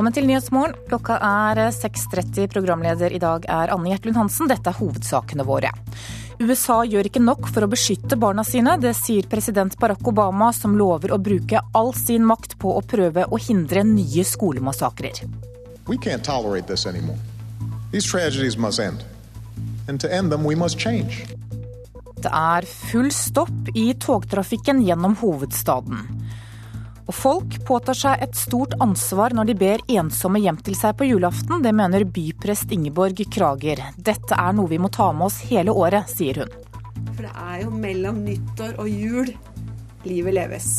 [0.00, 0.76] Velkommen til Nyhetsmorgen.
[0.88, 2.46] Klokka er 6.30.
[2.48, 4.48] Programleder i dag er Anne Gjertlund Hansen.
[4.48, 5.74] Dette er hovedsakene våre.
[6.40, 8.78] USA gjør ikke nok for å beskytte barna sine.
[8.80, 13.26] Det sier president Barack Obama, som lover å bruke all sin makt på å prøve
[13.28, 15.20] å hindre nye skolemassakrer.
[15.84, 17.20] We can't tolerate this anymore.
[17.92, 19.04] These tragedies must end.
[19.86, 21.26] And to end them, we must change.
[22.24, 26.08] Det er full stopp i togtrafikken gjennom hovedstaden.
[27.10, 31.08] Og folk påtar seg et stort ansvar når de ber ensomme hjem til seg på
[31.08, 31.58] julaften.
[31.64, 33.82] Det mener byprest Ingeborg Krager.
[33.98, 36.54] Dette er noe vi må ta med oss hele året, sier hun.
[37.16, 39.32] For det er jo mellom nyttår og jul
[40.06, 40.70] livet leves.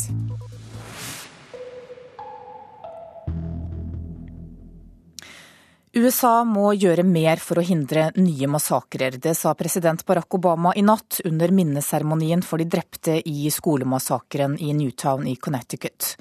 [5.92, 9.18] USA må gjøre mer for å hindre nye massakrer.
[9.20, 14.70] Det sa president Barack Obama i natt under minneseremonien for de drepte i skolemassakren i
[14.72, 16.14] Newtown i Connecticut.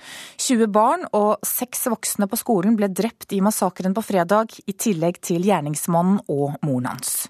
[0.43, 5.21] 20 barn og seks voksne på skolen ble drept i massakren på fredag, i tillegg
[5.23, 7.29] til gjerningsmannen og moren hans.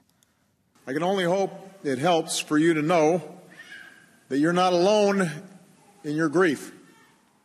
[0.90, 3.22] I can only hope it helps for you to know
[4.30, 5.30] that you're not alone
[6.04, 6.72] in your grief.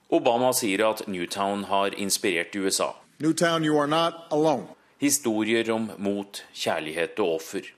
[0.09, 2.95] Obama sier at Newtown har inspirert USA.
[3.20, 4.73] Newtown, you are not alone.
[4.98, 7.69] Historier om mot, kjærlighet og offer.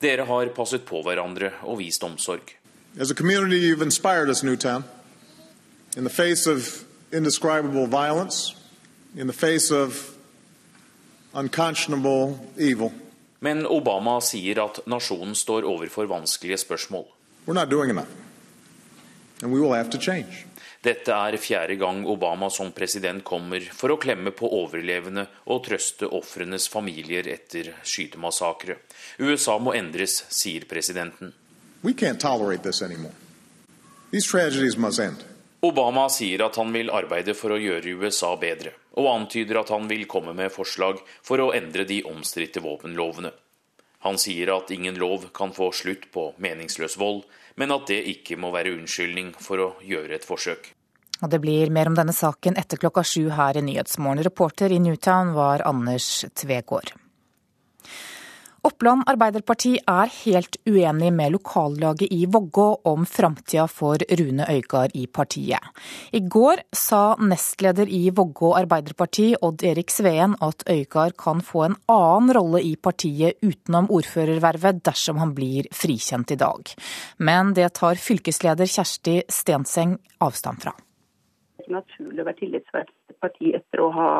[0.00, 2.54] Dere har passet på hverandre og vist omsorg.
[3.00, 4.84] As a community, you've inspired us, Newtown.
[5.96, 8.54] In the face of indescribable violence,
[9.16, 10.14] in the face of
[11.34, 12.92] unconscionable evil.
[13.40, 17.04] Men Obama sier at nasjonen står overfor vanskelige spørsmål.
[17.46, 18.10] We're not doing enough.
[19.42, 20.47] And we will have to change.
[20.78, 26.06] Dette er fjerde gang Obama som president kommer for å klemme på overlevende og trøste
[26.06, 28.76] ofrenes familier etter skytemassakre.
[29.18, 31.34] USA må endres, sier presidenten.
[35.60, 39.90] Obama sier at han vil arbeide for å gjøre USA bedre, og antyder at han
[39.90, 43.34] vil komme med forslag for å endre de omstridte våpenlovene.
[44.06, 47.24] Han sier at ingen lov kan få slutt på meningsløs vold,
[47.58, 50.70] men at det ikke må være unnskyldning for å gjøre et forsøk.
[51.22, 54.22] Og Det blir mer om denne saken etter klokka sju her i Nyhetsmorgen.
[54.24, 56.94] Reporter i Newtown var Anders Tvegård.
[58.66, 65.06] Oppland Arbeiderparti er helt uenig med lokallaget i Vågå om framtida for Rune Øygard i
[65.06, 65.62] partiet.
[66.12, 71.78] I går sa nestleder i Vågå Arbeiderparti, Odd Erik Sveen, at Øygard kan få en
[71.86, 76.74] annen rolle i partiet utenom ordførervervet dersom han blir frikjent i dag.
[77.18, 80.74] Men det tar fylkesleder Kjersti Stenseng avstand fra.
[81.68, 84.10] Ikke naturlig å være tillitsvalgt i et parti etter å ha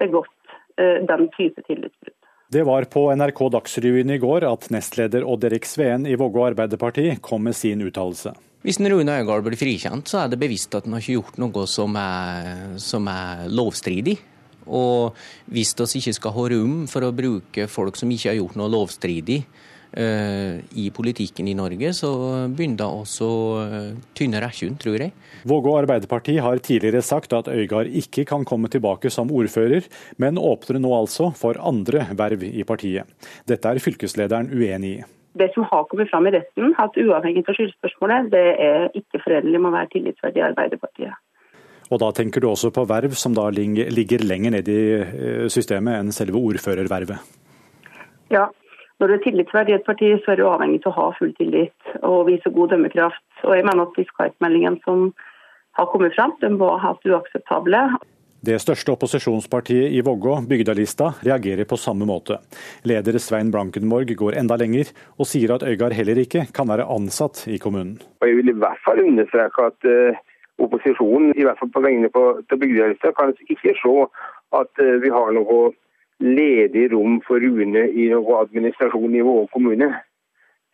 [0.00, 2.14] begått eh, den type tillitsbrudd.
[2.48, 7.18] Det var på NRK Dagsrevyen i går at nestleder Odd Erik Sveen i Vågå Arbeiderparti
[7.20, 8.32] kom med sin uttalelse.
[8.64, 11.66] Hvis Rune Øygard blir frikjent, så er det bevisst at han har ikke gjort noe
[11.68, 14.16] som er, som er lovstridig.
[14.66, 15.18] Og
[15.52, 18.72] hvis vi ikke skal ha rom for å bruke folk som ikke har gjort noe
[18.72, 19.42] lovstridig
[19.94, 22.10] i politikken i Norge, så
[22.52, 25.14] begynner det også uh, tynne rekkjen, tror jeg.
[25.48, 29.86] Vågå Arbeiderparti har tidligere sagt at Øygard ikke kan komme tilbake som ordfører,
[30.20, 33.08] men åpner nå altså for andre verv i partiet.
[33.48, 35.04] Dette er fylkeslederen uenig i.
[35.36, 39.60] Det som har kommet fram i retten, at uavhengig av skyldspørsmålet, det er ikke forenlig
[39.60, 41.16] med å være tillitsverdig i Arbeiderpartiet.
[41.92, 44.80] Og da tenker du også på verv som da ligger lenger ned i
[45.52, 47.36] systemet enn selve ordførervervet?
[48.34, 48.48] Ja,
[49.00, 51.32] når du er tillitsverdig i et parti, så er du avhengig av å ha full
[51.36, 53.24] tillit og vise god dømmekraft.
[53.44, 55.10] Og jeg mener at fiskalitmeldingen som
[55.76, 57.82] har kommet fram, den var helt uakseptable.
[58.46, 62.38] Det største opposisjonspartiet i Vågå, Bygdalista, reagerer på samme måte.
[62.88, 67.42] Leder Svein Blankenborg går enda lenger, og sier at Øygard heller ikke kan være ansatt
[67.50, 67.98] i kommunen.
[68.24, 70.20] Jeg vil i hvert fall understreke at uh,
[70.62, 73.96] opposisjonen, i hvert fall på vegne av Bygdalista, kan ikke se
[74.60, 75.74] at uh, vi har noe
[76.22, 79.90] ledig rom for Rune i noe administrasjon i Vågå kommune.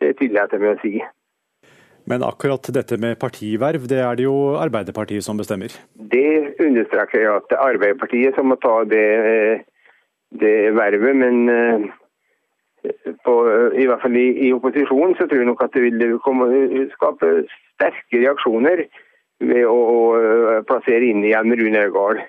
[0.01, 1.03] Det tillater jeg meg å si.
[2.09, 5.71] Men akkurat dette med partiverv, det er det jo Arbeiderpartiet som bestemmer?
[5.95, 9.05] Det understreker jeg at det er Arbeiderpartiet som må ta det,
[10.41, 11.15] det vervet.
[11.15, 11.37] Men
[13.23, 13.35] på,
[13.79, 16.49] i hvert fall i, i opposisjon så tror jeg nok at det vil komme,
[16.97, 17.31] skape
[17.75, 18.85] sterke reaksjoner
[19.43, 22.23] ved å, å plassere inn igjen Rune Øygard.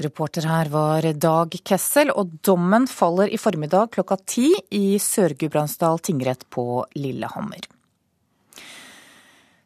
[0.00, 6.46] Reporter her var Dag Kessel, og dommen faller i formiddag klokka ti i Sør-Gudbrandsdal tingrett
[6.48, 7.68] på Lillehammer.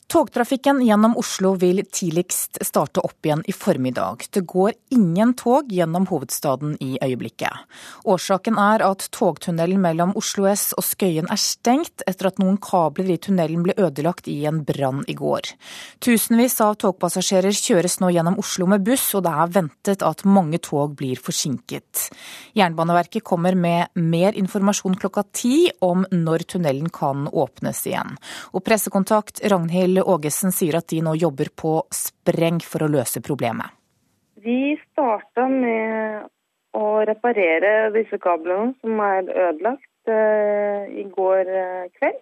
[0.07, 4.27] Togtrafikken gjennom Oslo vil tidligst starte opp igjen i formiddag.
[4.31, 7.65] Det går ingen tog gjennom hovedstaden i øyeblikket.
[8.05, 13.15] Årsaken er at togtunnelen mellom Oslo S og Skøyen er stengt etter at noen kabler
[13.15, 15.55] i tunnelen ble ødelagt i en brann i går.
[16.05, 20.61] Tusenvis av togpassasjerer kjøres nå gjennom Oslo med buss, og det er ventet at mange
[20.63, 22.11] tog blir forsinket.
[22.55, 28.15] Jernbaneverket kommer med mer informasjon klokka ti om når tunnelen kan åpnes igjen.
[28.53, 33.21] Og pressekontakt Ragnhild Kjell Ågesen sier at de nå jobber på spreng for å løse
[33.23, 33.71] problemet.
[34.43, 36.27] Vi starta med
[36.75, 42.19] å reparere disse kablene som er ødelagt eh, i går eh, kveld.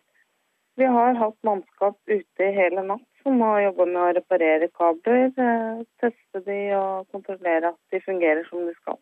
[0.76, 5.82] Vi har hatt mannskap ute hele natt som har jobba med å reparere kabler, eh,
[6.02, 9.00] teste de og kontrollere at de fungerer som de skal.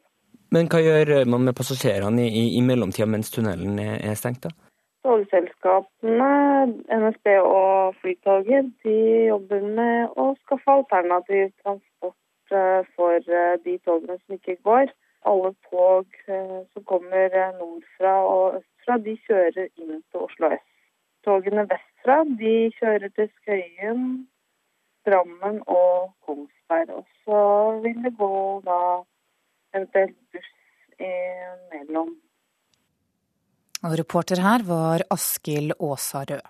[0.55, 4.46] Men hva gjør man med passasjerene i, i mellomtida mens tunnelen er, er stengt?
[4.46, 4.69] da?
[5.02, 6.32] Togselskapene,
[7.00, 8.97] NSB og Flytoget, de
[9.31, 14.93] jobber med å skaffe alternativ transport eh, for eh, de togene som ikke går.
[15.31, 20.69] Alle tog eh, som kommer nordfra og østfra, de kjører inn til Oslo S.
[21.25, 24.06] Togene vestfra de kjører til Skøyen,
[25.08, 26.93] Drammen og Kongsberg.
[27.00, 27.44] Og så
[27.85, 28.35] vil det gå
[28.69, 28.81] da
[29.73, 30.53] eventuelt buss
[31.00, 32.19] imellom.
[33.87, 36.43] Og reporter her var Askild Aasarød.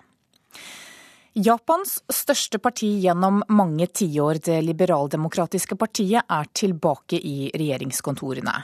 [1.31, 8.57] Japans største parti gjennom mange tiår, det liberaldemokratiske partiet, er tilbake i regjeringskontorene.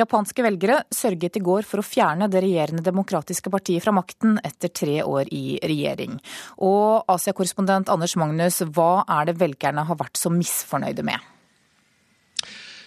[0.00, 4.72] Japanske velgere sørget i går for å fjerne det regjerende demokratiske partiet fra makten etter
[4.72, 6.16] tre år i regjering.
[6.64, 11.33] Og Asia-korrespondent Anders Magnus, hva er det velgerne har vært så misfornøyde med?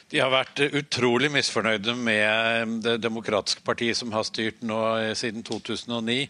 [0.07, 5.44] De har vært utrolig misfornøyde med Det demokratiske partiet som har styrt nå eh, siden
[5.44, 6.21] 2009.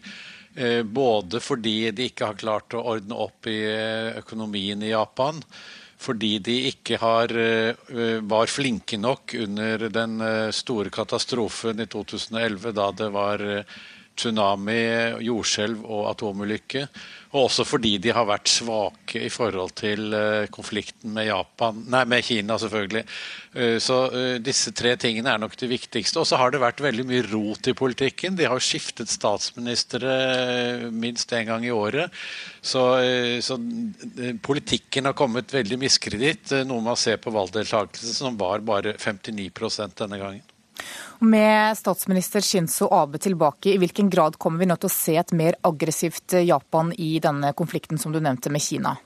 [0.58, 5.38] Eh, både fordi de ikke har klart å ordne opp i eh, økonomien i Japan,
[5.98, 7.32] fordi de ikke har,
[8.30, 10.20] var flinke nok under den
[10.54, 13.42] store katastrofen i 2011, da det var
[14.18, 14.80] tsunami,
[15.24, 16.86] jordskjelv og atomulykke.
[17.28, 22.00] Og også fordi de har vært svake i forhold til eh, konflikten med, Japan, nei,
[22.08, 23.02] med Kina, selvfølgelig.
[23.52, 26.22] Eh, så eh, disse tre tingene er nok det viktigste.
[26.22, 28.38] Og så har det vært veldig mye rot i politikken.
[28.38, 30.16] De har skiftet statsministre
[30.88, 32.14] minst én gang i året.
[32.64, 32.82] Så,
[33.44, 33.56] så,
[34.44, 40.20] politikken har kommet veldig miskreditt, noe man ser på valgdeltakelse, som var bare 59% denne
[40.20, 40.57] gangen.
[41.18, 45.34] Med statsminister Shinzo Abe tilbake, i hvilken grad kommer vi nå til å se et
[45.34, 48.96] mer aggressivt Japan i denne konflikten som du nevnte med Kina?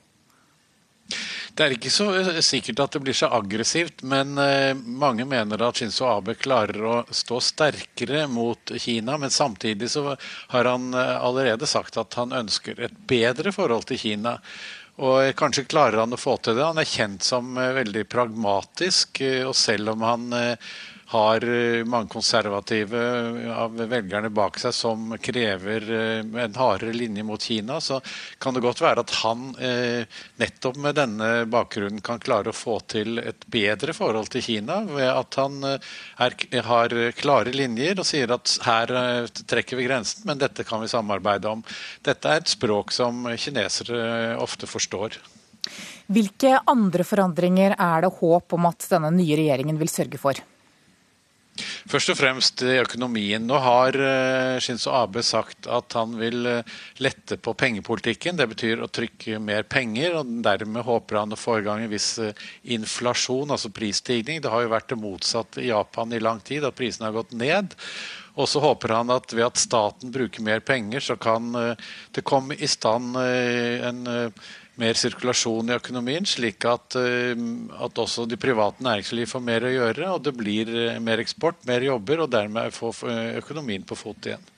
[1.53, 5.61] Det er ikke så eh, sikkert at det blir så aggressivt, men eh, mange mener
[5.61, 9.19] at Shinzo Abe klarer å stå sterkere mot Kina.
[9.21, 10.15] Men samtidig så
[10.53, 14.39] har han eh, allerede sagt at han ønsker et bedre forhold til Kina.
[15.03, 16.65] Og kanskje klarer han å få til det.
[16.65, 20.25] Han er kjent som veldig pragmatisk, og selv om han
[21.13, 23.01] har eh, mange konservative
[23.53, 27.99] av velgerne bak seg som krever eh, en hardere linje mot Kina, så
[28.41, 32.79] kan det godt være at han eh, nettopp med denne bakgrunnen kan klare å få
[32.95, 36.37] til et bedre forhold til Kina ved at han er,
[36.67, 38.93] har klare linjer og sier at her
[39.49, 41.61] trekker vi grensen, men dette kan vi samarbeide om.
[42.05, 45.19] Dette er et språk som kinesere ofte forstår.
[46.13, 50.41] Hvilke andre forandringer er det håp om at denne nye regjeringen vil sørge for?
[51.53, 53.43] Først og fremst i økonomien.
[53.45, 56.71] Nå har eh, Shinzo Abe sagt at han vil eh,
[57.03, 58.39] lette på pengepolitikken.
[58.39, 61.93] Det betyr å trykke mer penger, og dermed håper han å få i gang en
[61.93, 62.33] viss eh,
[62.73, 64.41] inflasjon, altså prisstigning.
[64.41, 67.37] Det har jo vært det motsatte i Japan i lang tid, at prisene har gått
[67.37, 67.77] ned.
[68.33, 72.57] Og så håper han at ved at staten bruker mer penger, så kan det komme
[72.57, 73.99] i stand en
[74.81, 77.37] mer sirkulasjon i økonomien, slik at, eh,
[77.85, 80.09] at også de private næringsliv får mer å gjøre.
[80.15, 83.03] Og det blir eh, mer eksport, mer jobber, og dermed får
[83.43, 84.49] økonomien på fot igjen.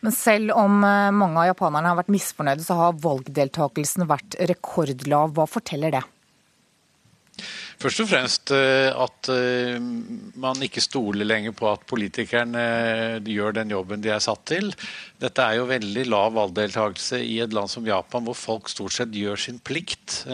[0.00, 5.34] Men selv om eh, mange av japanerne har vært misfornøyde, så har valgdeltakelsen vært rekordlav.
[5.36, 6.04] Hva forteller det?
[7.78, 9.76] Først og fremst eh, at eh,
[10.42, 14.72] man ikke stoler lenger på at politikerne eh, gjør den jobben de er satt til.
[15.22, 19.14] Dette er jo veldig lav valgdeltakelse i et land som Japan, hvor folk stort sett
[19.14, 20.24] gjør sin plikt,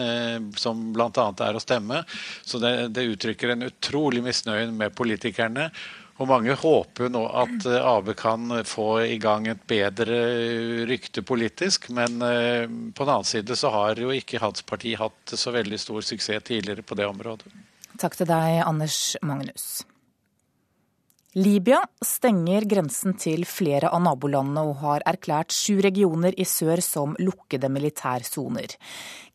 [0.61, 1.27] som bl.a.
[1.45, 2.01] er å stemme.
[2.45, 5.69] Så det, det uttrykker en utrolig misnøye med politikerne.
[6.15, 10.19] Og mange håper nå at eh, AB kan få i gang et bedre
[10.87, 15.35] rykte politisk, men eh, på den annen side så har jo ikke hans parti hatt
[15.35, 17.51] så veldig stor suksess tidligere på det området.
[17.99, 19.83] Takk til deg, Anders Magnus.
[21.35, 27.17] Libya stenger grensen til flere av nabolandene og har erklært sju regioner i sør som
[27.19, 28.77] lukkede militærsoner.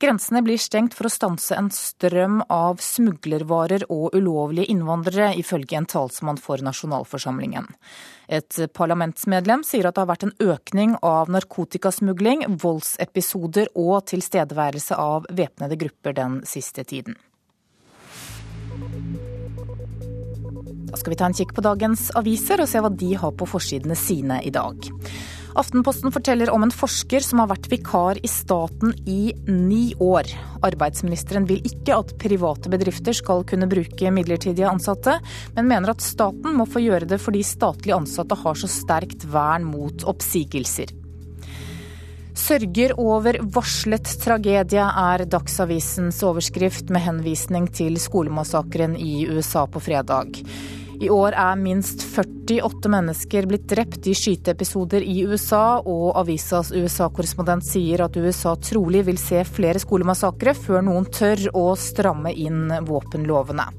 [0.00, 5.90] Grensene blir stengt for å stanse en strøm av smuglervarer og ulovlige innvandrere, ifølge en
[5.92, 7.68] talsmann for nasjonalforsamlingen.
[8.32, 15.28] Et parlamentsmedlem sier at det har vært en økning av narkotikasmugling, voldsepisoder og tilstedeværelse av
[15.28, 17.20] væpnede grupper den siste tiden.
[20.90, 23.46] Da skal vi ta en kikk på dagens aviser og se hva de har på
[23.48, 24.90] forsidene sine i dag.
[25.58, 30.30] Aftenposten forteller om en forsker som har vært vikar i staten i ni år.
[30.66, 35.18] Arbeidsministeren vil ikke at private bedrifter skal kunne bruke midlertidige ansatte,
[35.56, 39.66] men mener at staten må få gjøre det fordi statlige ansatte har så sterkt vern
[39.66, 40.99] mot oppsigelser.
[42.36, 50.38] Sørger over varslet tragedie er Dagsavisens overskrift med henvisning til skolemassakren i USA på fredag.
[51.00, 57.64] I år er minst 48 mennesker blitt drept i skyteepisoder i USA, og avisas USA-korrespondent
[57.64, 63.70] sier at USA trolig vil se flere skolemassakre før noen tør å stramme inn våpenlovene.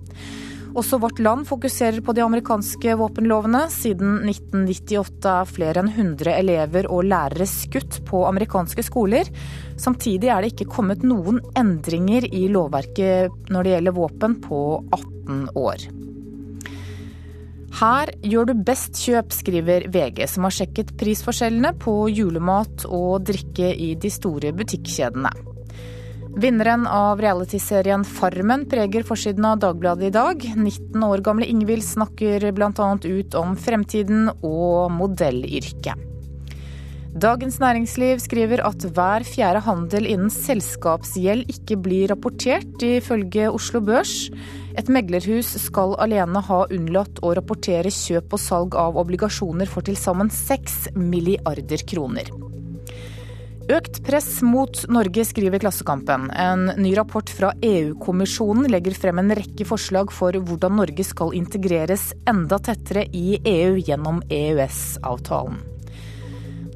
[0.72, 3.66] Også Vårt Land fokuserer på de amerikanske våpenlovene.
[3.74, 9.28] Siden 1998 er flere enn 100 elever og lærere skutt på amerikanske skoler.
[9.82, 14.62] Samtidig er det ikke kommet noen endringer i lovverket når det gjelder våpen på
[14.96, 15.90] 18 år.
[17.82, 23.72] Her gjør du best kjøp, skriver VG, som har sjekket prisforskjellene på julemat og drikke
[23.76, 25.32] i de store butikkjedene.
[26.32, 30.46] Vinneren av realityserien Farmen preger forsiden av Dagbladet i dag.
[30.56, 32.88] 19 år gamle Ingvild snakker bl.a.
[33.04, 36.08] ut om fremtiden og modellyrket.
[37.12, 44.30] Dagens Næringsliv skriver at hver fjerde handel innen selskapsgjeld ikke blir rapportert, ifølge Oslo Børs.
[44.80, 50.00] Et meglerhus skal alene ha unnlatt å rapportere kjøp og salg av obligasjoner for til
[50.00, 52.32] sammen 6 milliarder kroner.
[53.70, 56.30] Økt press mot Norge, skriver Klassekampen.
[56.34, 62.10] En ny rapport fra EU-kommisjonen legger frem en rekke forslag for hvordan Norge skal integreres
[62.30, 65.60] enda tettere i EU gjennom EØS-avtalen.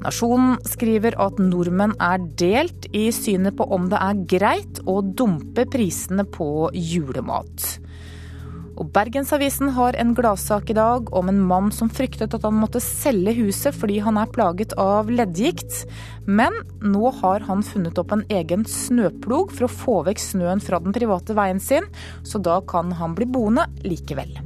[0.04, 5.66] Nasjonen skriver at nordmenn er delt i synet på om det er greit å dumpe
[5.72, 7.80] prisene på julemat.
[8.76, 12.82] Og Bergensavisen har en gladsak i dag om en mann som fryktet at han måtte
[12.84, 15.84] selge huset fordi han er plaget av leddgikt.
[16.28, 20.82] Men nå har han funnet opp en egen snøplog for å få vekk snøen fra
[20.82, 21.88] den private veien sin,
[22.26, 24.36] så da kan han bli boende likevel.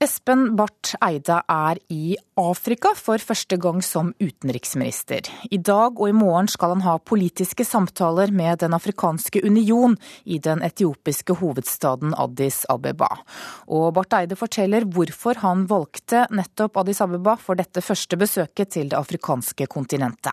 [0.00, 5.26] Espen Barth Eide er i Afrika for første gang som utenriksminister.
[5.52, 10.38] I dag og i morgen skal han ha politiske samtaler med Den afrikanske union i
[10.40, 13.10] den etiopiske hovedstaden Addis Abeba.
[13.68, 18.88] Og Barth Eide forteller hvorfor han valgte nettopp Addis Abeba for dette første besøket til
[18.88, 20.32] det afrikanske kontinentet.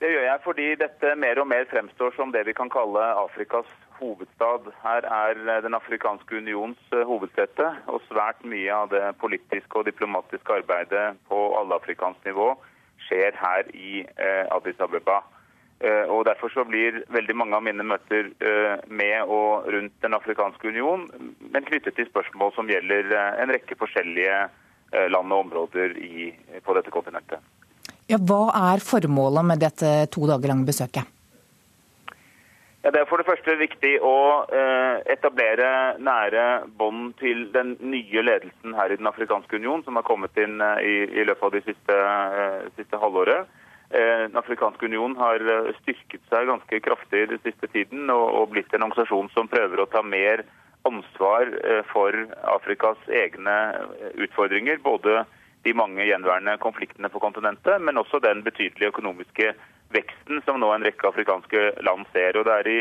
[0.00, 3.68] Det gjør jeg fordi dette mer og mer fremstår som det vi kan kalle Afrikas
[4.00, 4.68] hovedstad.
[4.82, 9.88] Her er eh, Den afrikanske unions eh, hovedsete, og svært mye av det politiske og
[9.88, 12.52] diplomatiske arbeidet på allafrikansk nivå
[13.08, 15.22] skjer her i eh, Addis Abeba.
[16.10, 18.32] Og Derfor så blir veldig mange av mine møter
[18.90, 21.04] med og rundt Den afrikanske union,
[21.38, 24.40] men knyttet til spørsmål som gjelder en rekke forskjellige
[25.14, 25.94] land og områder
[26.66, 27.38] på dette kontinentet.
[28.10, 31.06] Ja, hva er formålet med dette to dager lange besøket?
[32.82, 34.18] Ja, det er for det første viktig å
[34.54, 36.44] eh, etablere nære
[36.78, 40.84] bånd til den nye ledelsen her i Den afrikanske union, som har kommet inn eh,
[40.86, 43.50] i, i løpet av de siste, eh, siste halvåret.
[43.88, 45.40] Den afrikanske union har
[45.78, 49.86] styrket seg ganske kraftig den siste tiden og, og blitt en organisasjon som prøver å
[49.88, 50.42] ta mer
[50.84, 51.48] ansvar
[51.88, 52.18] for
[52.52, 53.54] Afrikas egne
[54.26, 54.76] utfordringer.
[54.84, 55.22] Både
[55.64, 59.52] de mange gjenværende konfliktene på kontinentet, men også den betydelige økonomiske
[59.94, 62.38] veksten som nå en rekke afrikanske land ser.
[62.38, 62.78] Og Det er i,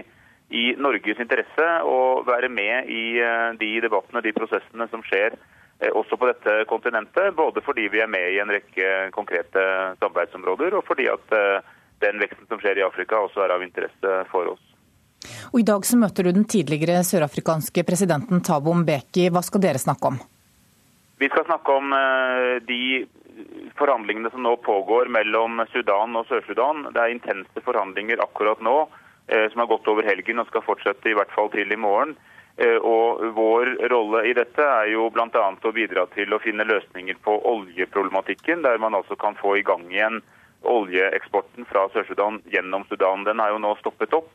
[0.62, 5.92] i Norges interesse å være med i eh, de debattene de prosessene som skjer eh,
[5.92, 7.34] også på dette kontinentet.
[7.36, 9.66] Både fordi vi er med i en rekke konkrete
[10.02, 14.24] samarbeidsområder, og fordi at eh, den veksten som skjer i Afrika også er av interesse
[14.32, 14.64] for oss.
[15.52, 19.32] Og I dag så møter du den tidligere sørafrikanske presidenten Thabo Mbeki.
[19.34, 20.20] Hva skal dere snakke om?
[21.18, 21.94] Vi skal snakke om
[22.70, 23.08] de
[23.78, 26.88] forhandlingene som nå pågår mellom Sudan og Sør-Sudan.
[26.94, 28.78] Det er intense forhandlinger akkurat nå,
[29.28, 32.16] eh, som har gått over helgen og skal fortsette i hvert fall til i morgen.
[32.58, 35.30] Eh, og Vår rolle i dette er jo bl.a.
[35.30, 39.86] å bidra til å finne løsninger på oljeproblematikken, der man altså kan få i gang
[39.92, 40.22] igjen
[40.66, 43.24] oljeeksporten fra Sør-Sudan gjennom Sudan.
[43.24, 44.34] Den er jo nå stoppet opp.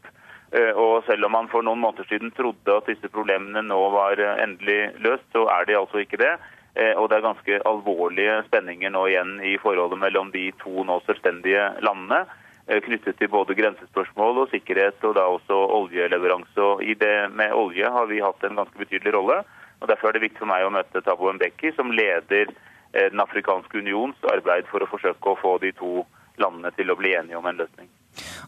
[0.52, 4.20] Eh, og selv om man for noen måneder siden trodde at disse problemene nå var
[4.20, 6.36] eh, endelig løst, så er de altså ikke det.
[6.74, 11.00] Eh, og det er ganske alvorlige spenninger nå igjen i forholdet mellom de to nå
[11.06, 12.24] selvstendige landene.
[12.62, 16.62] Knyttet til både grensespørsmål og sikkerhet, og da også oljeleveranse.
[16.62, 19.40] Og I det med olje har vi hatt en ganske betydelig rolle.
[19.82, 22.54] og Derfor er det viktig for meg å møte Tabo Mbeki, som leder
[22.92, 26.04] Den afrikanske unions arbeid for å forsøke å få de to
[26.36, 27.88] landene til å bli enige om en løsning.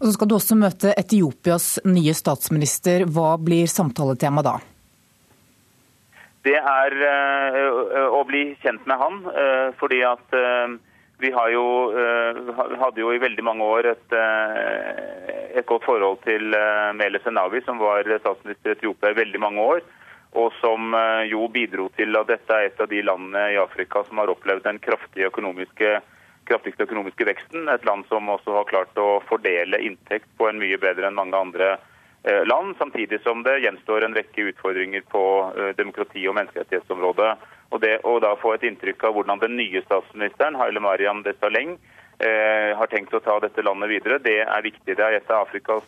[0.01, 3.07] Og så skal du også møte Etiopias nye statsminister.
[3.09, 4.57] Hva blir samtaletemaet da?
[6.45, 9.23] Det er uh, å bli kjent med han.
[9.33, 10.77] Uh, fordi at uh,
[11.23, 11.67] vi jo,
[12.81, 14.15] hadde jo i veldig mange år et,
[15.55, 16.51] et godt forhold til
[16.99, 19.85] Meles Zenawi, som var statsminister i Etiopia i veldig mange år.
[20.35, 20.91] Og som
[21.31, 24.67] jo bidro til at dette er et av de landene i Afrika som har opplevd
[24.67, 25.95] den kraftige økonomiske
[26.49, 27.69] kraftigste økonomiske veksten.
[27.69, 31.39] Et land som også har klart å fordele inntekt på en mye bedre enn mange
[31.39, 31.91] andre eh,
[32.25, 35.25] land, samtidig som det gjenstår en rekke utfordringer på
[35.57, 37.33] eh, demokrati- og menneskerettighetsområdet.
[37.75, 41.77] Og det å da få et inntrykk av hvordan den nye statsministeren, Haile Mariam Desaleng,
[42.19, 44.97] eh, har tenkt å ta dette landet videre, det er viktig.
[44.97, 45.85] Det er et av Afrikas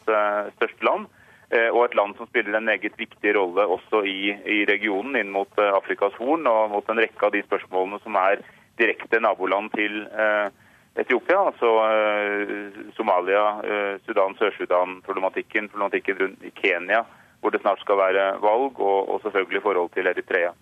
[0.58, 1.08] største land.
[1.46, 5.60] Og et land som spiller en meget viktig rolle også i, i regionen, inn mot
[5.62, 8.42] Afrikas Horn og mot en rekke av de spørsmålene som er
[8.80, 10.48] direkte naboland til eh,
[10.96, 17.02] Etiopia, altså eh, Somalia, eh, Sudan, Sør-Sudan-problematikken, problematikken rundt Kenya,
[17.40, 20.54] hvor det snart skal være valg, og, og selvfølgelig forhold til Eritrea.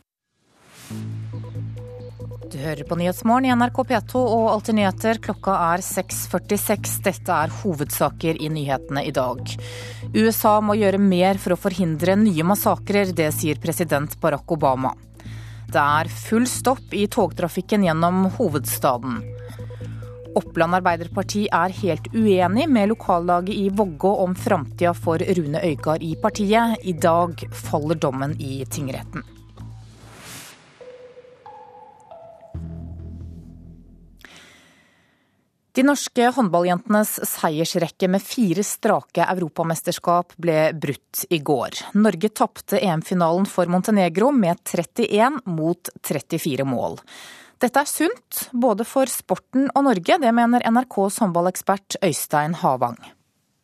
[2.55, 5.19] Du hører på Nyhetsmorgen i NRK P2 og Alltid nyheter.
[5.23, 7.00] Klokka er 6.46.
[7.03, 9.55] Dette er hovedsaker i nyhetene i dag.
[10.14, 14.95] USA må gjøre mer for å forhindre nye massakrer, det sier president Barack Obama.
[15.67, 19.19] Det er full stopp i togtrafikken gjennom hovedstaden.
[20.35, 26.17] Oppland Arbeiderparti er helt uenig med lokallaget i Vågå om framtida for Rune Øygard i
[26.19, 26.81] partiet.
[26.83, 29.23] I dag faller dommen i tingretten.
[35.75, 41.81] De norske håndballjentenes seiersrekke med fire strake europamesterskap ble brutt i går.
[41.99, 47.00] Norge tapte EM-finalen for Montenegro med 31 mot 34 mål.
[47.64, 52.98] Dette er sunt, både for sporten og Norge, det mener NRKs håndballekspert Øystein Havang.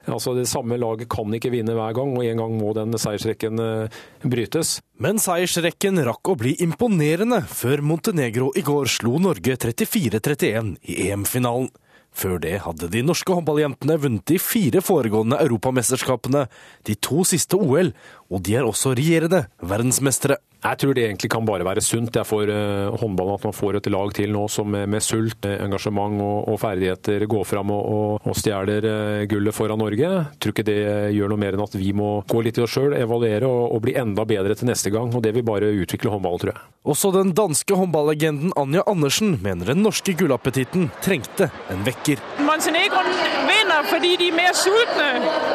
[0.08, 3.60] Altså Det samme laget kan ikke vinne hver gang, og en gang må den seiersrekken
[3.60, 4.78] eh, brytes.
[4.96, 11.68] Men seiersrekken rakk å bli imponerende før Montenegro i går slo Norge 34-31 i EM-finalen.
[12.10, 16.48] Før det hadde de norske håndballjentene vunnet de fire foregående europamesterskapene,
[16.88, 17.92] de to siste OL,
[18.32, 20.40] og de er også regjerende verdensmestere.
[20.60, 23.78] Jeg tror det egentlig kan bare være sunt jeg for uh, håndballen at man får
[23.78, 27.86] et lag til nå som med, med sult, engasjement og, og, ferdigheter går fram og,
[27.88, 30.04] og, og stjeler uh, gullet foran Norge.
[30.04, 30.76] Jeg tror ikke det
[31.16, 33.80] gjør noe mer enn at vi må gå litt i oss sjøl, evaluere og, og,
[33.86, 35.08] bli enda bedre til neste gang.
[35.14, 36.68] og Det vil bare utvikle håndballen, tror jeg.
[36.92, 42.20] Også den danske håndballegenden Anja Andersen mener den norske gullappetitten trengte en vekker.
[42.44, 43.00] Montenegro
[43.48, 45.08] vinner fordi de er mer sultne.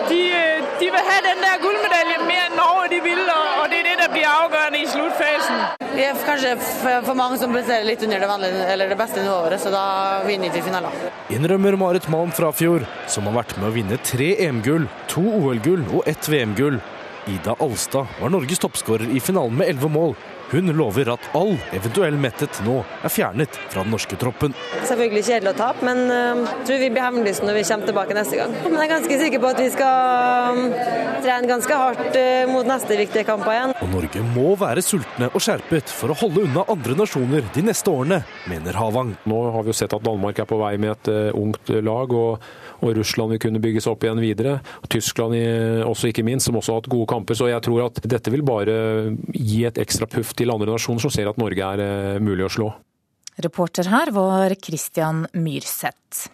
[0.09, 0.21] De,
[0.81, 3.54] de vil ha den der gullmedaljen mer enn Norge de vil, og
[4.25, 5.59] blir avgjørende i sluttfasen.
[5.95, 6.55] Vi er kanskje
[7.05, 9.85] for mange som presterer litt under det, vanlige, eller det beste nivået, så da
[10.25, 11.05] vinner vi finalen.
[11.35, 16.09] Innrømmer Marit Malm Frafjord, som har vært med å vinne tre EM-gull, to OL-gull og
[16.09, 16.81] ett VM-gull.
[17.29, 20.17] Ida Alstad var Norges toppskårer i finalen med elleve mål,
[20.55, 24.55] hun lover at all eventuell mettet nå er fjernet fra den norske troppen.
[24.87, 28.17] Selvfølgelig kjedelig å tape, men jeg uh, tror vi blir hevnlysten når vi kommer tilbake
[28.17, 28.55] neste gang.
[28.63, 30.61] Men jeg er ganske sikker på at vi skal um,
[31.25, 33.75] trene ganske hardt uh, mot neste viktige kamper igjen.
[33.85, 37.91] Og Norge må være sultne og skjerpet for å holde unna andre nasjoner de neste
[37.91, 39.15] årene, mener Havang.
[39.29, 42.13] Nå har vi jo sett at Danmark er på vei med et ungt lag.
[42.15, 42.47] og
[42.81, 44.57] og Russland vil kunne bygges opp igjen videre.
[44.91, 45.35] Tyskland
[45.85, 47.37] også, ikke minst, som også har hatt gode kamper.
[47.37, 48.75] Så jeg tror at dette vil bare
[49.31, 52.51] gi et ekstra puff til andre nasjoner som ser at Norge er eh, mulig å
[52.51, 52.71] slå.
[53.43, 56.29] Reporter her var Christian Myrseth.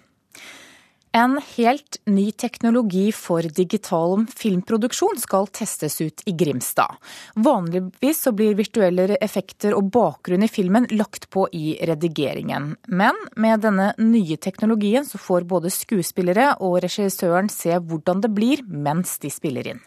[1.14, 6.96] En helt ny teknologi for digital filmproduksjon skal testes ut i Grimstad.
[7.36, 12.78] Vanligvis så blir virtuelle effekter og bakgrunn i filmen lagt på i redigeringen.
[12.88, 18.64] Men med denne nye teknologien så får både skuespillere og regissøren se hvordan det blir
[18.64, 19.84] mens de spiller inn.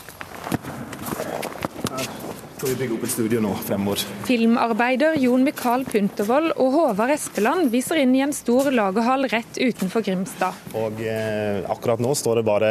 [2.57, 4.01] Skal vi bygge opp et studio nå fremover.
[4.25, 10.01] Filmarbeider Jon Mikael Puntervold og Håvard Espeland viser inn i en stor lagerhall rett utenfor
[10.07, 10.57] Grimstad.
[10.81, 12.71] Og eh, Akkurat nå står det bare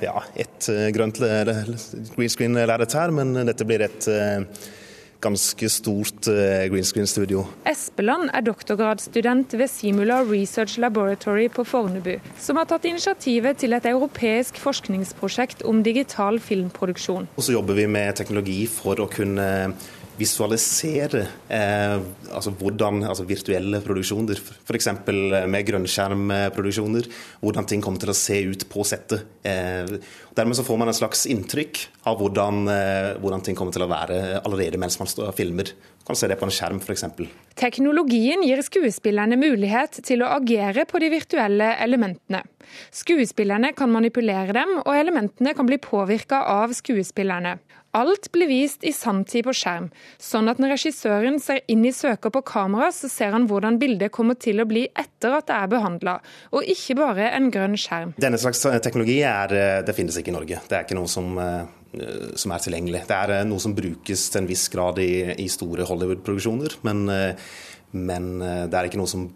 [0.00, 4.40] ja, ett eh, grønt green screen-lerret her, men dette blir et eh,
[5.24, 7.44] ganske stort eh, green screen-studio.
[7.68, 13.88] Espeland er doktorgradsstudent ved Simula Research Laboratory på Fornebu, som har tatt initiativet til et
[13.88, 17.28] europeisk forskningsprosjekt om digital filmproduksjon.
[17.36, 19.48] Og så jobber vi med teknologi for å kunne
[20.16, 21.96] visualisere eh,
[22.32, 24.88] altså hvordan, altså virtuelle produksjoner, f.eks.
[25.46, 27.08] med grønnskjermproduksjoner.
[27.42, 29.26] Hvordan ting kommer til å se ut på settet.
[29.46, 29.98] Eh,
[30.36, 33.90] dermed så får man en slags inntrykk av hvordan, eh, hvordan ting kommer til å
[33.92, 35.72] være allerede mens man står og filmer.
[36.06, 37.06] Man kan se det på en skjerm f.eks.
[37.58, 42.44] Teknologien gir skuespillerne mulighet til å agere på de virtuelle elementene.
[42.94, 47.56] Skuespillerne kan manipulere dem, og elementene kan bli påvirka av skuespillerne.
[47.96, 49.86] Alt blir vist i sanntid på skjerm,
[50.20, 54.12] sånn at når regissøren ser inn i søker på kamera, så ser han hvordan bildet
[54.12, 56.18] kommer til å bli etter at det er behandla,
[56.52, 58.12] og ikke bare en grønn skjerm.
[58.20, 60.60] Denne slags teknologi er, eh, det finnes ikke i Norge.
[60.68, 61.64] Det er ikke noe som, eh,
[62.36, 63.06] som er tilgjengelig.
[63.08, 67.06] Det er eh, noe som brukes til en viss grad i, i store Hollywood-produksjoner, men,
[67.96, 68.30] men
[68.68, 69.30] det er ikke noe som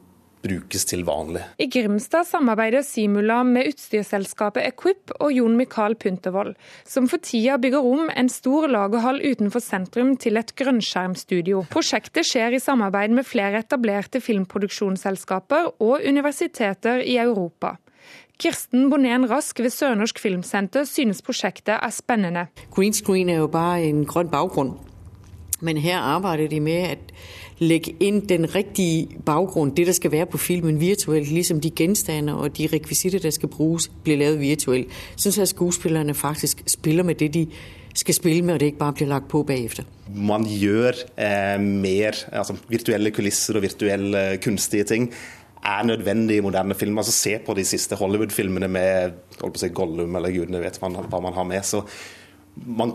[0.45, 1.43] brukes til vanlig.
[1.61, 6.55] I Grimstad samarbeider Simula med utstyrsselskapet Equip og Jon Mikael Puntervold,
[6.89, 11.65] som for tida bygger om en stor lagerhall utenfor sentrum til et grønnskjermstudio.
[11.73, 17.77] Prosjektet skjer i samarbeid med flere etablerte filmproduksjonsselskaper og universiteter i Europa.
[18.41, 22.47] Kirsten Bonén Rask ved Sørnorsk Filmsenter synes prosjektet er spennende.
[22.73, 24.79] Green screen er jo bare en grønn bakgrunn,
[25.61, 26.99] men her arbeider de med at
[27.59, 32.35] lægge ind den rigtige baggrund, det der skal være på filmen virtuelt, ligesom de genstander
[32.35, 34.89] og de rekvisitter, der skal bruges, bliver lavet virtuelt.
[35.17, 37.47] Sådan at skuespillerne faktisk spiller med det, de
[37.95, 39.83] skal spille med, og det ikke bare bliver lagt på bagefter.
[40.15, 45.13] Man gjør eh, mer altså virtuelle kulisser og virtuelle kunstige ting
[45.65, 46.99] er nødvendig i moderne film.
[46.99, 50.81] Altså Se på de siste Hollywood-filmene med holdt på å si Gollum eller gudene vet
[50.81, 51.63] hva man har med.
[51.63, 51.83] så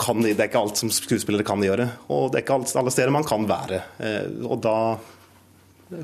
[0.01, 3.13] kan, det er ikke alt som skuespillere kan gjøre, og det er ikke alle steder
[3.13, 3.81] man kan være.
[3.99, 4.77] Eh, og da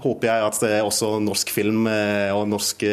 [0.01, 2.91] håper jeg at også norsk film eh, og norske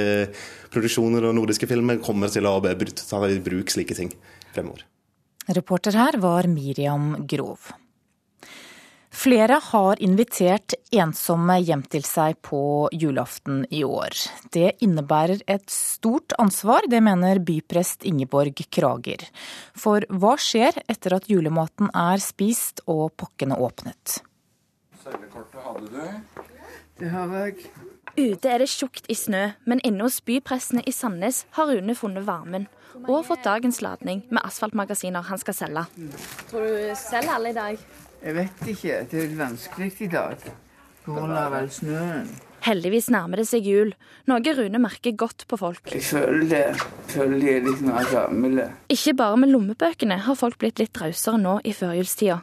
[0.72, 4.12] produksjoner og nordiske filmer kommer til å ta i bruk slike ting
[4.54, 4.84] fremover.
[5.48, 7.70] Reporter her var Miriam Grov.
[9.10, 12.60] Flere har invitert ensomme hjem til seg på
[12.92, 14.12] julaften i år.
[14.52, 19.24] Det innebærer et stort ansvar, det mener byprest Ingeborg Krager.
[19.72, 24.20] For hva skjer etter at julematen er spist og pakkene åpnet?
[25.02, 26.44] Cellekortet hadde du.
[26.98, 27.70] Det har jeg.
[28.18, 32.26] Ute er det tjukt i snø, men inne hos byprestene i Sandnes har Rune funnet
[32.26, 32.66] varmen.
[33.06, 35.84] Og fått dagens ladning med asfaltmagasiner han skal selge.
[36.50, 37.88] Tror du selger alle i dag?
[38.22, 39.00] Jeg vet ikke.
[39.10, 40.44] Det er vanskelig i dag.
[41.04, 41.48] Pga.
[41.54, 42.28] vel snøen.
[42.66, 43.92] Heldigvis nærmer det seg jul,
[44.28, 45.92] noe Rune merker godt på folk.
[45.94, 46.64] Jeg føler det.
[46.74, 48.66] Jeg føler de er litt mer gamle.
[48.92, 52.42] Ikke bare med lommebøkene har folk blitt litt rausere nå i førjulstida.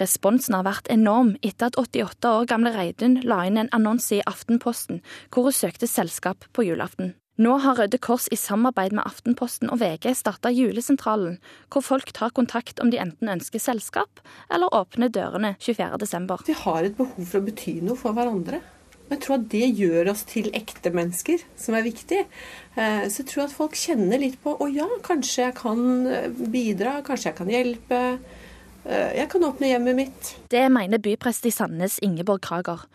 [0.00, 4.24] Responsen har vært enorm etter at 88 år gamle Reidun la inn en annonse i
[4.26, 7.14] Aftenposten hvor hun søkte selskap på julaften.
[7.40, 11.38] Nå har Røde Kors i samarbeid med Aftenposten og VG starta Julesentralen,
[11.72, 14.20] hvor folk tar kontakt om de enten ønsker selskap
[14.52, 16.44] eller åpner dørene 24.12.
[16.50, 18.60] Vi har et behov for å bety noe for hverandre.
[19.06, 22.20] Og jeg tror at det gjør oss til ekte mennesker, som er viktig.
[22.76, 26.28] Eh, så jeg tror at folk kjenner litt på å ja, kanskje jeg kan eh,
[26.52, 28.02] bidra, kanskje jeg kan hjelpe.
[28.84, 30.30] Eh, jeg kan åpne hjemmet mitt.
[30.48, 32.86] Det mener byprest i Sandnes Ingeborg Krager.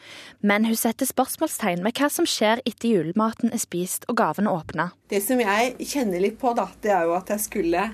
[0.42, 4.90] Men hun setter spørsmålstegn med hva som skjer etter julematen er spist og gavene åpna.
[5.12, 7.86] Det som jeg kjenner litt på, da, det er jo at jeg skulle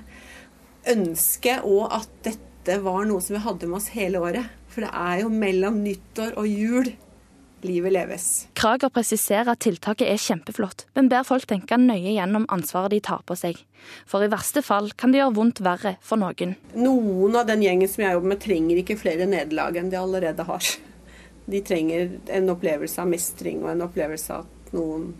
[0.92, 4.58] ønske og at dette var noe som vi hadde med oss hele året.
[4.72, 6.94] For det er jo mellom nyttår og jul
[7.66, 8.28] livet leves.
[8.58, 13.22] Krager presiserer at tiltaket er kjempeflott, men ber folk tenke nøye gjennom ansvaret de tar
[13.28, 13.60] på seg.
[14.08, 16.56] For i verste fall kan det gjøre vondt verre for noen.
[16.78, 20.46] Noen av den gjengen som jeg jobber med, trenger ikke flere nederlag enn de allerede
[20.48, 20.74] har.
[21.52, 25.10] De trenger en opplevelse av mestring og en opplevelse av at noen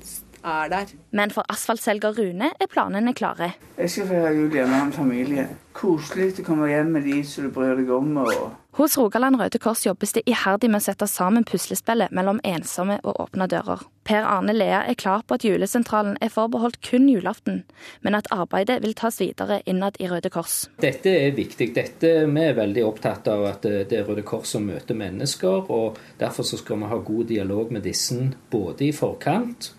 [0.42, 0.94] er der.
[1.10, 3.52] Men for asfaltselger Rune er planene klare.
[3.78, 5.46] Jeg skal feire jul hjemme med familie.
[5.76, 8.16] Koselig å komme hjem med de som du bryr deg om.
[8.24, 12.96] og hos Rogaland Røde Kors jobbes det iherdig med å sette sammen puslespillet mellom ensomme
[13.04, 13.82] og åpne dører.
[14.08, 17.62] Per Arne Lea er klar på at julesentralen er forbeholdt kun julaften,
[18.00, 20.70] men at arbeidet vil tas videre innad i Røde Kors.
[20.80, 21.68] Dette er viktig.
[21.76, 25.68] Dette, vi er veldig opptatt av at det er Røde Kors som møter mennesker.
[25.68, 28.16] og Derfor skal vi ha god dialog med disse
[28.50, 29.72] både i forkant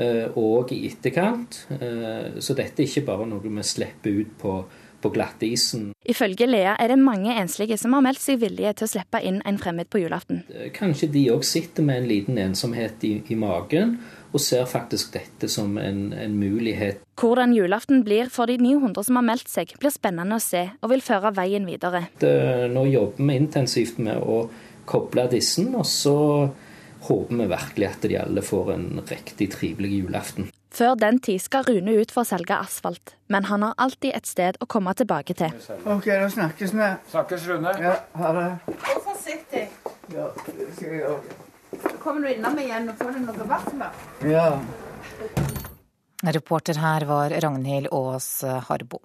[0.00, 1.66] eh, og i etterkant.
[1.76, 4.60] Eh, så dette er ikke bare noe vi slipper ut på
[5.02, 5.90] på glattisen.
[6.04, 9.40] Ifølge Lea er det mange enslige som har meldt seg villige til å slippe inn
[9.48, 10.44] en fremmed på julaften.
[10.76, 13.98] Kanskje de òg sitter med en liten ensomhet i, i magen
[14.30, 17.00] og ser faktisk dette som en, en, mulighet.
[17.20, 20.92] Hvordan julaften blir for de 900 som har meldt seg, blir spennende å se, og
[20.92, 22.04] vil føre veien videre.
[22.22, 24.44] Det, nå jobber vi intensivt med å
[24.90, 26.16] koble disse, og så
[27.08, 30.50] håper vi virkelig at de alle får en riktig trivelig julaften.
[30.70, 34.28] Før den tid skal Rune ut for å selge asfalt, men han har alltid et
[34.30, 35.50] sted å komme tilbake til.
[35.82, 36.90] Ok, da snakkes vi.
[37.10, 37.74] Snakkes, Rune.
[37.82, 38.46] Ja, ha det.
[38.86, 39.66] Vær forsiktig.
[40.14, 41.38] Ja, det skal jeg gjøre.
[41.80, 44.02] Så kommer du innom igjen og får deg noe varmt.
[44.30, 44.46] Ja.
[46.38, 48.30] Reporter her var Ragnhild Aas
[48.68, 49.02] Harbo.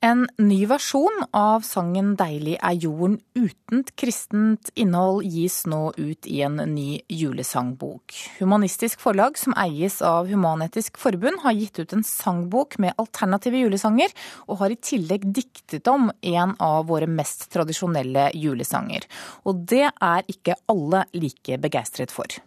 [0.00, 6.38] En ny versjon av sangen 'Deilig er jorden' uten kristent innhold gis nå ut i
[6.46, 8.16] en ny julesangbok.
[8.38, 14.08] Humanistisk Forlag, som eies av Human-Etisk Forbund, har gitt ut en sangbok med alternative julesanger,
[14.48, 19.04] og har i tillegg diktet om en av våre mest tradisjonelle julesanger.
[19.44, 22.40] Og det er ikke alle like begeistret for.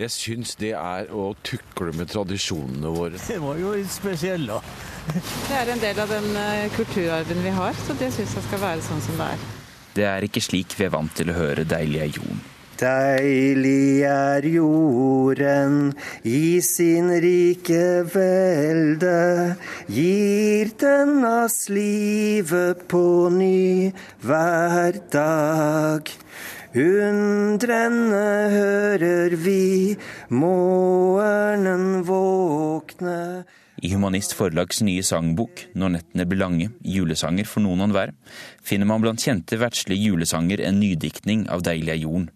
[0.00, 3.18] Jeg syns det er å tukle med tradisjonene våre.
[3.20, 4.62] Det var jo litt spesiell, da.
[5.12, 6.30] Det er en del av den
[6.78, 9.44] kulturarven vi har, så det syns jeg skal være sånn som det er.
[9.92, 12.40] Det er ikke slik vi er vant til å høre 'Deilig er jorden'.
[12.80, 15.92] Deilig er jorden
[16.24, 19.54] i sin rike velde,
[19.86, 23.92] gir den oss livet på ny
[24.24, 26.10] hver dag.
[26.72, 29.92] Undrende hører vi
[30.32, 33.44] morgenen våkne.
[33.76, 38.14] I Humanist Forlags nye sangbok 'Når nettene blir lange julesanger for noen og enhver',
[38.62, 42.30] finner man blant kjente verdslige julesanger en nydiktning av 'Deilig er jorden'.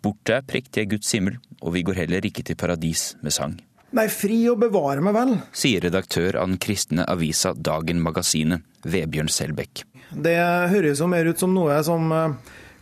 [0.00, 3.58] Borte er prektige Guds himmel, og vi går heller ikke til paradis med sang.
[3.92, 5.42] Nei, fri og bevare meg vel.
[5.52, 9.82] Sier redaktør av den kristne avisa Dagen Magasinet, Vebjørn Selbekk.
[10.12, 10.38] Det
[10.70, 12.12] høres jo mer ut som noe som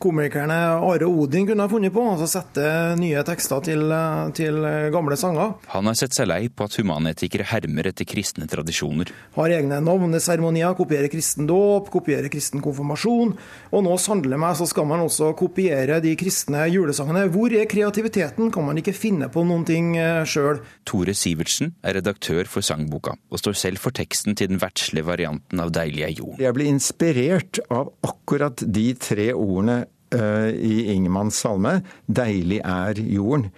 [0.02, 2.64] komikerne Are Odin kunne ha funnet på, altså sette
[3.00, 3.94] nye tekster til,
[4.36, 4.58] til,
[4.94, 5.54] gamle sanger.
[5.72, 9.12] Han har sett seg lei på at humanetikere hermer etter kristne tradisjoner.
[9.36, 13.34] Har egne navneseremonier, kopierer kristen dåp, kopierer kristen konfirmasjon.
[13.74, 17.26] Og nå sandler meg så skal man også kopiere de kristne julesangene.
[17.34, 18.52] Hvor er kreativiteten?
[18.54, 19.94] Kan man ikke finne på noen ting
[20.28, 20.60] sjøl?
[20.88, 25.62] Tore Sivertsen er redaktør for sangboka, og står selv for teksten til den verdslige varianten
[25.62, 26.42] av Deilig er jorden.
[26.42, 33.50] Jeg ble inspirert av akkurat de tre ordene i Ingemanns salme 'Deilig er jorden'.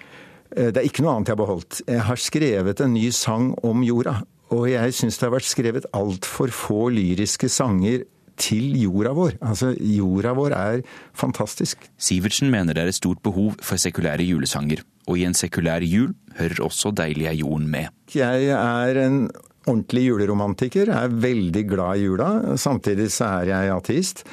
[0.57, 1.81] Det er ikke noe annet jeg har beholdt.
[1.85, 4.23] Jeg har skrevet en ny sang om jorda.
[4.55, 8.05] Og jeg syns det har vært skrevet altfor få lyriske sanger
[8.41, 9.39] til jorda vår.
[9.41, 10.85] Altså, jorda vår er
[11.17, 11.89] fantastisk.
[11.99, 14.85] Sivertsen mener det er et stort behov for sekulære julesanger.
[15.07, 17.89] Og i en sekulær jul hører også 'Deilig er jorden' med.
[18.15, 19.31] Jeg er en
[19.67, 20.93] ordentlig juleromantiker.
[20.93, 22.57] Jeg er veldig glad i jula.
[22.57, 24.25] Samtidig så er jeg ateist.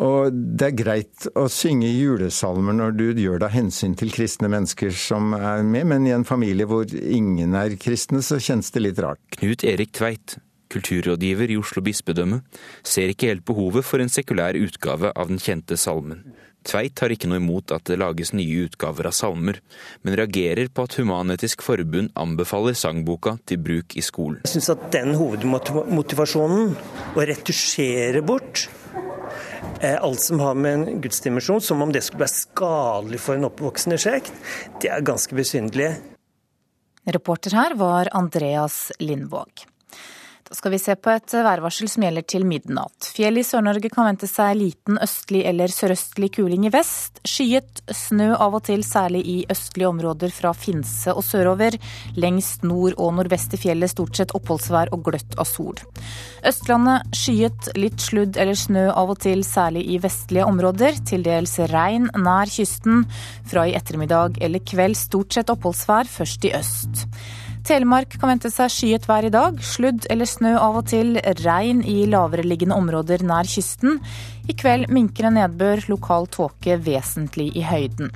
[0.00, 4.90] Og det er greit å synge julesalmer når du gjør det hensyn til kristne mennesker
[4.98, 9.02] som er med, men i en familie hvor ingen er kristne, så kjennes det litt
[9.04, 9.22] rart.
[9.38, 10.38] Knut Erik Tveit,
[10.74, 12.40] kulturrådgiver i Oslo bispedømme,
[12.82, 16.24] ser ikke helt behovet for en sekulær utgave av den kjente salmen.
[16.64, 19.60] Tveit har ikke noe imot at det lages nye utgaver av salmer,
[20.02, 24.40] men reagerer på at Human-Etisk Forbund anbefaler sangboka til bruk i skolen.
[24.46, 26.72] Jeg syns at den hovedmotivasjonen,
[27.14, 28.68] å retusjere bort
[29.84, 33.98] alt som har med en gudsdimensjon, som om det skulle være skadelig for en oppvoksende
[34.00, 34.32] slekt,
[34.80, 35.92] det er ganske besynderlig.
[37.04, 39.66] Reporter her var Andreas Lindvåg.
[40.44, 43.06] Da skal vi se på et værvarsel som gjelder til midnatt.
[43.16, 47.22] Fjell i Sør-Norge kan vente seg liten østlig eller sørøstlig kuling i vest.
[47.24, 51.78] Skyet snø av og til, særlig i østlige områder fra Finse og sørover.
[52.20, 55.80] Lengst nord og nordvest i fjellet stort sett oppholdsvær og gløtt av sol.
[56.44, 61.00] Østlandet skyet, litt sludd eller snø av og til, særlig i vestlige områder.
[61.08, 63.06] Til dels regn nær kysten.
[63.48, 67.06] Fra i ettermiddag eller kveld stort sett oppholdsvær, først i øst.
[67.64, 69.56] Telemark kan vente seg skyet vær i dag.
[69.64, 71.14] Sludd eller snø av og til.
[71.40, 74.02] Regn i lavereliggende områder nær kysten.
[74.44, 78.12] I kveld minkende nedbør, lokal tåke vesentlig i høyden.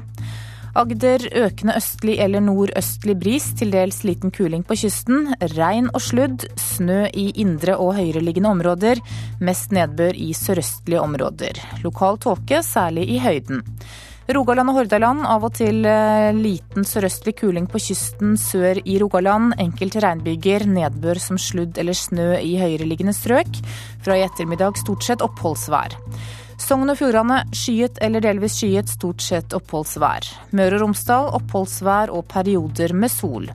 [0.76, 5.32] Agder økende østlig eller nordøstlig bris, til dels liten kuling på kysten.
[5.56, 6.44] Regn og sludd.
[6.60, 9.00] Snø i indre og høyereliggende områder.
[9.40, 11.64] Mest nedbør i sørøstlige områder.
[11.86, 13.64] Lokal tåke, særlig i høyden.
[14.28, 15.78] Rogaland og Hordaland av og til
[16.36, 19.54] liten sørøstlig kuling på kysten sør i Rogaland.
[19.56, 23.48] Enkelte regnbyger, nedbør som sludd eller snø i høyereliggende strøk.
[24.04, 25.96] Fra i ettermiddag stort sett oppholdsvær.
[26.60, 30.28] Sogn og Fjordane skyet eller delvis skyet, stort sett oppholdsvær.
[30.58, 33.48] Møre og Romsdal oppholdsvær og perioder med sol.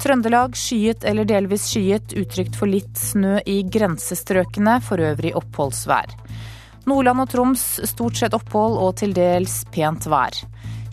[0.00, 6.16] Trøndelag skyet eller delvis skyet, utrygt for litt snø i grensestrøkene, for øvrig oppholdsvær.
[6.86, 10.36] Nordland og Troms stort sett opphold og til dels pent vær.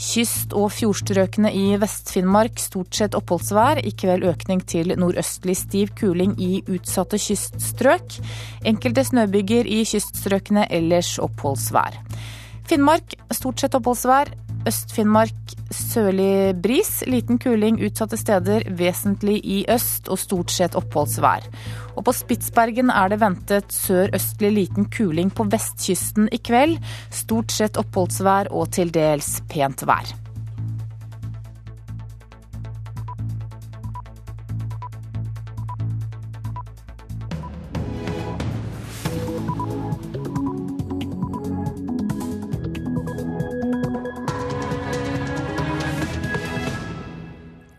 [0.04, 3.80] Kyst- og fjordstrøkene i Vest-Finnmark stort sett oppholdsvær.
[3.86, 8.18] I kveld økning til nordøstlig stiv kuling i utsatte kyststrøk.
[8.66, 12.02] Enkelte snøbyger i kyststrøkene, ellers oppholdsvær.
[12.68, 14.34] Finnmark stort sett oppholdsvær.
[14.68, 17.04] Øst-Finnmark sørlig bris.
[17.08, 21.48] Liten kuling utsatte steder, vesentlig i øst og stort sett oppholdsvær.
[21.94, 26.80] Og på Spitsbergen er det ventet sørøstlig liten kuling på vestkysten i kveld.
[27.14, 30.23] Stort sett oppholdsvær og til dels pent vær.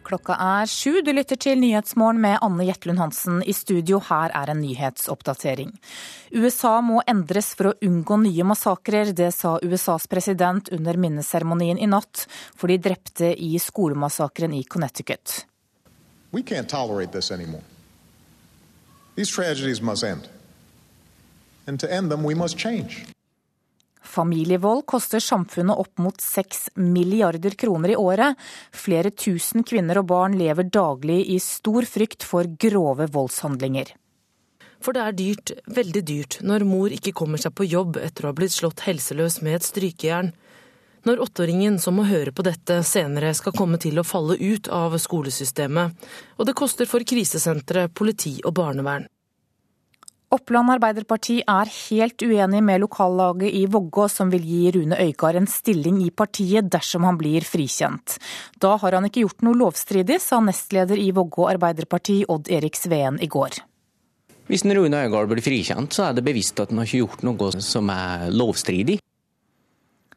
[0.05, 1.01] Klokka er sju.
[1.01, 3.41] Du lytter til Nyhetsmorgen med Anne Jetlund Hansen.
[3.41, 5.73] I studio her er en nyhetsoppdatering.
[6.37, 9.15] USA må endres for å unngå nye massakrer.
[9.17, 15.47] Det sa USAs president under minneseremonien i natt for de drepte i skolemassakren i Connecticut.
[16.33, 17.65] We can't tolerate this anymore.
[19.17, 20.29] These tragedies must end.
[21.67, 23.07] And to end them, we must change.
[24.15, 28.39] Familievold koster samfunnet opp mot seks milliarder kroner i året.
[28.71, 33.91] Flere tusen kvinner og barn lever daglig i stor frykt for grove voldshandlinger.
[34.85, 38.31] For det er dyrt, veldig dyrt, når mor ikke kommer seg på jobb etter å
[38.31, 40.31] ha blitt slått helseløs med et strykejern.
[41.05, 44.95] Når åtteåringen som må høre på dette senere skal komme til å falle ut av
[45.01, 46.07] skolesystemet.
[46.39, 49.09] Og det koster for krisesentre, politi og barnevern.
[50.35, 55.47] Oppland Arbeiderparti er helt uenig med lokallaget i Vågå, som vil gi Rune Øygard en
[55.47, 58.17] stilling i partiet dersom han blir frikjent.
[58.59, 63.21] Da har han ikke gjort noe lovstridig, sa nestleder i Vågå Arbeiderparti Odd Erik Sveen
[63.23, 63.61] i går.
[64.51, 67.53] Hvis Rune Øygard blir frikjent, så er det bevisst at han har ikke gjort noe
[67.63, 68.99] som er lovstridig.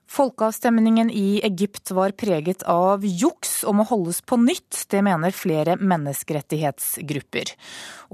[0.08, 4.86] Folkeavstemningen i Egypt var preget av juks og må holdes på nytt.
[4.90, 7.52] Det mener flere menneskerettighetsgrupper.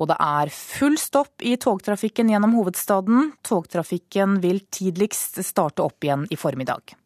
[0.01, 3.31] Og det er full stopp i togtrafikken gjennom hovedstaden.
[3.45, 6.97] Togtrafikken vil tidligst starte opp igjen i formiddag.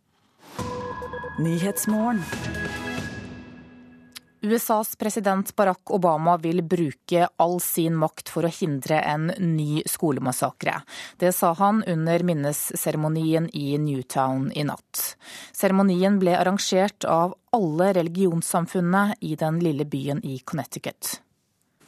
[4.42, 10.76] USAs president Barack Obama vil bruke all sin makt for å hindre en ny skolemassakre.
[11.18, 15.18] Det sa han under minnesseremonien i Newtown i natt.
[15.58, 21.18] Seremonien ble arrangert av alle religionssamfunnene i den lille byen i Connecticut.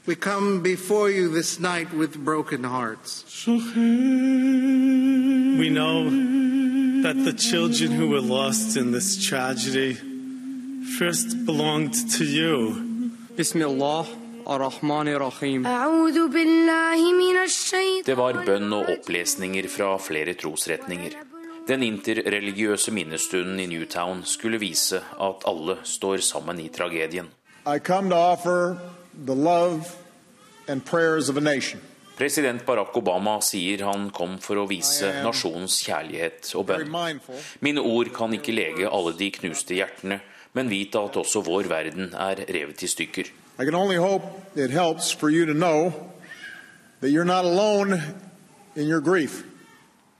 [0.07, 3.45] We come before you this night with broken hearts.
[5.59, 6.09] We know
[7.03, 10.08] that the children who were lost in this tragedy
[10.97, 12.75] first belonged to you.
[13.37, 14.05] Bismillah.
[18.05, 21.17] Det var bønn og opplesninger fra flere trosretninger.
[21.67, 27.29] Den interreligiøse minnestunden i Newtown skulle vise at alle står sammen i tragedien.
[27.67, 28.77] I come to offer
[29.13, 29.81] the love
[30.67, 31.81] and prayers of a nation.
[32.17, 36.89] President Barack Obama sier han kom for å vise nasjonens kjærlighet og bønn.
[37.61, 40.19] Mine ord kan ikke lege alle de knuste hjertene,
[40.53, 43.29] men vite at også vår verden er revet i stykker.
[43.59, 44.23] I can only hope
[44.55, 45.91] it helps for you to know
[47.01, 48.01] that you're not alone
[48.75, 49.43] in your grief.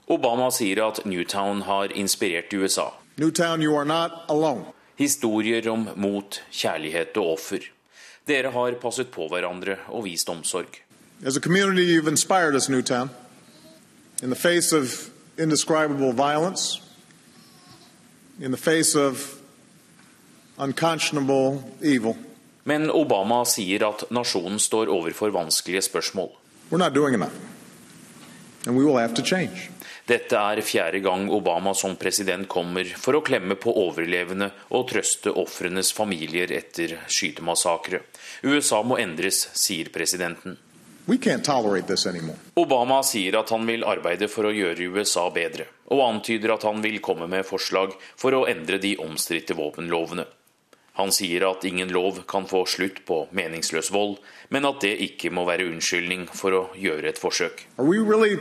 [0.08, 2.90] Obama sier at Newtown har inspirert USA.
[3.16, 4.64] Newtown, you are not alone.
[4.96, 7.64] Historier om mot, kjærlighet og offer.
[8.26, 10.80] Dere har passet på hverandre og vist omsorg.
[11.24, 13.10] As a community, you've inspired us, Newtown.
[14.22, 16.82] In the face of indescribable violence,
[18.40, 19.39] in the face of.
[22.68, 26.28] Men Obama sier at nasjonen står overfor vanskelige spørsmål.
[26.70, 27.32] We're not doing enough.
[28.66, 29.70] And we will have to change.
[30.06, 35.32] Dette er fjerde gang Obama som president kommer for å klemme på overlevende og trøste
[35.32, 38.02] ofrenes familier etter skytemassakre.
[38.42, 40.58] USA må endres, sier presidenten.
[42.54, 46.82] Obama sier at han vil arbeide for å gjøre USA bedre, og antyder at han
[46.84, 50.28] vil komme med forslag for å endre de omstridte våpenlovene.
[51.00, 54.18] Han sier at ingen lov kan få slutt på meningsløs vold,
[54.52, 57.64] men at det ikke må være unnskyldning for å gjøre et forsøk.
[57.80, 58.36] Really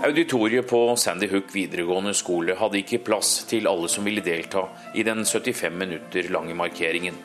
[0.00, 4.64] Auditoriet på Sandy Hook videregående skole hadde ikke plass til alle som ville delta
[4.96, 7.20] i den 75 minutter lange markeringen.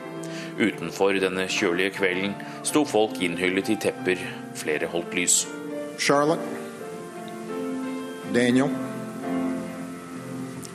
[0.59, 2.35] Utenfor denne kjølige kvelden
[2.67, 4.19] sto folk innhyllet i tepper,
[4.59, 5.39] flere holdt lys.
[5.97, 6.43] Charlotte,
[8.35, 8.69] Daniel,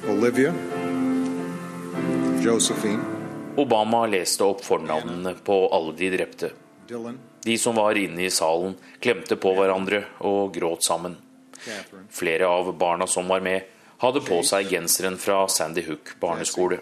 [0.08, 0.56] Olivia,
[2.44, 3.02] Josephine.
[3.56, 6.50] Obama leste opp fornavnene på alle de drepte.
[7.44, 11.16] De som var inne i salen, klemte på hverandre og gråt sammen.
[12.10, 13.66] Flere av barna som var med,
[14.00, 16.80] hadde på seg genseren fra Sandy Hook barneskole.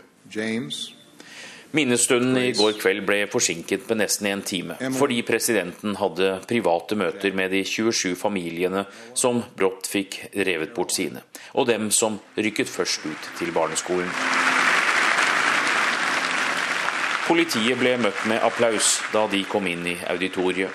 [1.70, 7.34] Minnestunden i går kveld ble forsinket med nesten en time, fordi presidenten hadde private møter
[7.36, 13.04] med de 27 familiene som brått fikk revet bort sine, og dem som rykket først
[13.10, 14.47] ut til barneskolen.
[17.28, 20.72] Politiet ble møtt med applaus da de kom inn i auditoriet.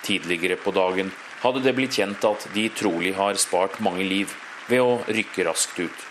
[0.00, 1.10] Tidligere på dagen
[1.42, 4.32] hadde det blitt kjent at de trolig har spart mange liv
[4.70, 6.06] ved å rykke raskt ut.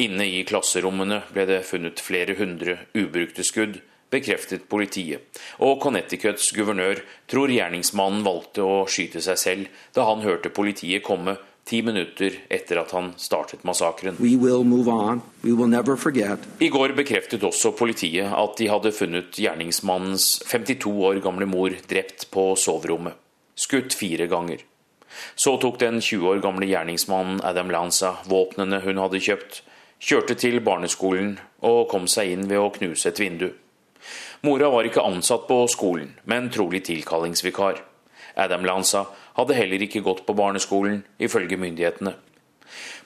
[0.00, 5.28] Inne i klasserommene ble det funnet flere hundre ubrukte skudd, bekreftet politiet,
[5.60, 11.36] og Connecticuts guvernør tror gjerningsmannen valgte å skyte seg selv da han hørte politiet komme
[11.64, 14.16] ti minutter etter at han startet massakren.
[16.58, 22.28] I går bekreftet også politiet at de hadde funnet gjerningsmannens 52 år gamle mor drept
[22.34, 23.14] på soverommet,
[23.54, 24.64] skutt fire ganger.
[25.34, 29.62] Så tok den 20 år gamle gjerningsmannen Adam Lanza våpnene hun hadde kjøpt,
[30.02, 33.52] kjørte til barneskolen og kom seg inn ved å knuse et vindu.
[34.42, 37.78] Mora var ikke ansatt på skolen, men trolig tilkallingsvikar.
[38.34, 39.04] Adam Lanza
[39.38, 42.14] hadde heller ikke gått på barneskolen, ifølge myndighetene.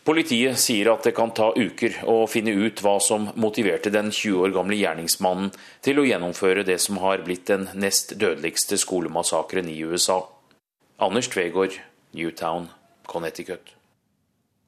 [0.06, 4.44] Politiet sier at det kan ta uker å finne ut hva som motiverte den 20
[4.44, 5.50] år gamle gjerningsmannen
[5.82, 10.20] til å gjennomføre det som har blitt den nest dødeligste skolemassakren i USA.
[11.02, 11.80] Anders Tvegård,
[12.14, 12.70] Newtown,
[13.10, 13.75] Connecticut.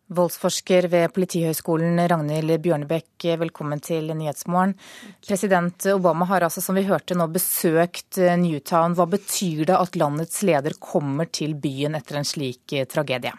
[0.09, 4.73] Voldsforsker ved Politihøgskolen Ragnhild Bjørnebekk, velkommen til Nyhetsmorgen.
[5.21, 8.97] President Obama har altså, som vi hørte nå, besøkt Newtown.
[8.97, 13.35] Hva betyr det at landets leder kommer til byen etter en slik tragedie?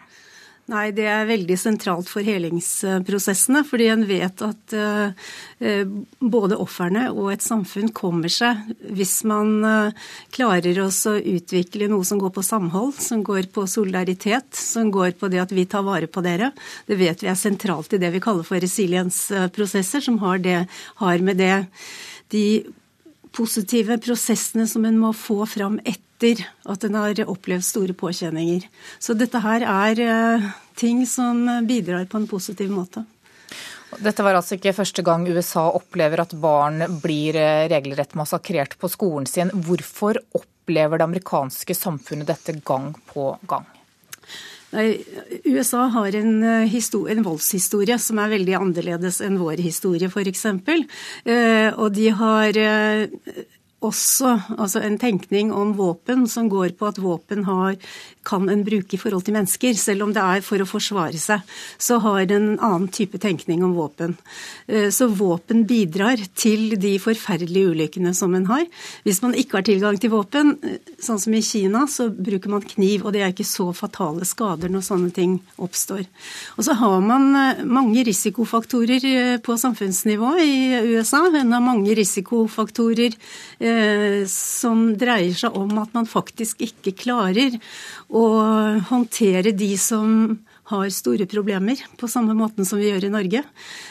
[0.70, 3.64] Nei, det er veldig sentralt for helingsprosessene.
[3.66, 5.30] Fordi en vet at uh,
[6.22, 12.20] både ofrene og et samfunn kommer seg hvis man uh, klarer å utvikle noe som
[12.22, 16.06] går på samhold, som går på solidaritet, som går på det at vi tar vare
[16.06, 16.52] på dere.
[16.86, 20.60] Det vet vi er sentralt i det vi kaller for resiliensprosesser, som har, det,
[21.02, 21.56] har med det
[22.30, 22.44] de
[23.34, 28.66] positive prosessene som en må få fram etter at en har opplevd store påkjenninger.
[28.98, 33.04] Så dette her er eh, ting som bidrar på en positiv måte.
[33.98, 38.90] Dette var altså ikke første gang USA opplever at barn blir eh, regelrett massakrert på
[38.92, 39.50] skolen sin.
[39.66, 43.66] Hvorfor opplever det amerikanske samfunnet dette gang på gang?
[44.70, 45.00] Nei,
[45.42, 46.76] USA har en, eh,
[47.10, 50.46] en, voldshistorie som er veldig annerledes enn vår historie, f.eks.
[50.46, 52.60] Eh, og de har
[53.80, 57.78] også altså en tenkning om våpen som går på at våpen har,
[58.26, 59.76] kan en bruke i forhold til mennesker.
[59.78, 61.44] Selv om det er for å forsvare seg,
[61.80, 64.16] så har en annen type tenkning om våpen.
[64.68, 68.66] Eh, så våpen bidrar til de forferdelige ulykkene som en har.
[69.06, 72.66] Hvis man ikke har tilgang til våpen, eh, sånn som i Kina, så bruker man
[72.66, 76.06] kniv, og det er ikke så fatale skader når sånne ting oppstår.
[76.58, 80.52] Og så har man eh, mange risikofaktorer på samfunnsnivå i
[80.96, 81.24] USA.
[81.30, 83.16] En har mange risikofaktorer
[83.60, 87.58] Eh, som dreier seg om at man faktisk ikke klarer
[88.10, 88.26] å
[88.90, 90.38] håndtere de som
[90.70, 93.42] har store problemer, på samme måten som vi gjør i Norge.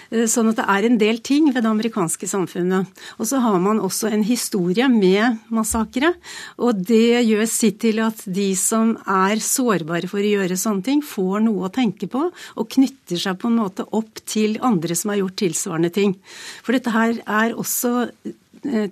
[0.10, 2.88] Eh, sånn at det er en del ting ved det amerikanske samfunnet.
[3.20, 6.14] Og så har man også en historie med massakre.
[6.58, 11.04] Og det gjør sitt til at de som er sårbare for å gjøre sånne ting,
[11.04, 15.14] får noe å tenke på, og knytter seg på en måte opp til andre som
[15.14, 16.16] har gjort tilsvarende ting.
[16.64, 18.10] For dette her er også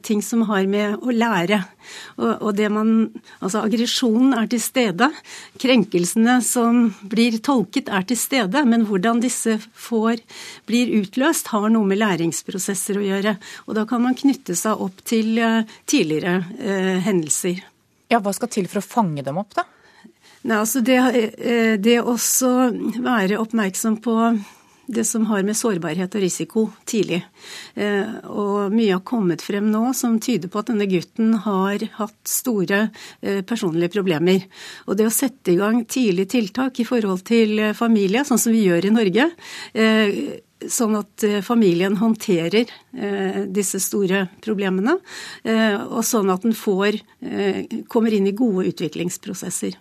[0.04, 1.60] ting som har med å lære.
[2.18, 2.94] Og, og det man
[3.42, 5.08] Altså aggresjonen er til stede.
[5.62, 8.64] Krenkelsene som blir tolket, er til stede.
[8.68, 10.22] Men hvordan disse får,
[10.70, 13.38] blir utløst, har noe med læringsprosesser å gjøre.
[13.68, 17.62] Og da kan man knytte seg opp til uh, tidligere eh, hendelser.
[18.12, 19.68] Ja, Hva skal til for å fange dem opp, da?
[20.48, 20.98] Nei, altså det,
[21.84, 22.52] det også
[23.04, 24.16] være oppmerksom på
[24.88, 27.20] det som har med sårbarhet og risiko tidlig.
[27.76, 32.18] Eh, og mye har kommet frem nå som tyder på at denne gutten har hatt
[32.28, 32.88] store
[33.22, 34.48] eh, personlige problemer.
[34.88, 38.64] Og det å sette i gang tidlig tiltak i forhold til familie, sånn som vi
[38.64, 39.30] gjør i Norge,
[39.76, 40.22] eh,
[40.58, 42.72] sånn at familien håndterer
[43.54, 44.96] disse store problemene,
[45.86, 46.98] og sånn at den får,
[47.94, 49.78] kommer inn i gode utviklingsprosesser.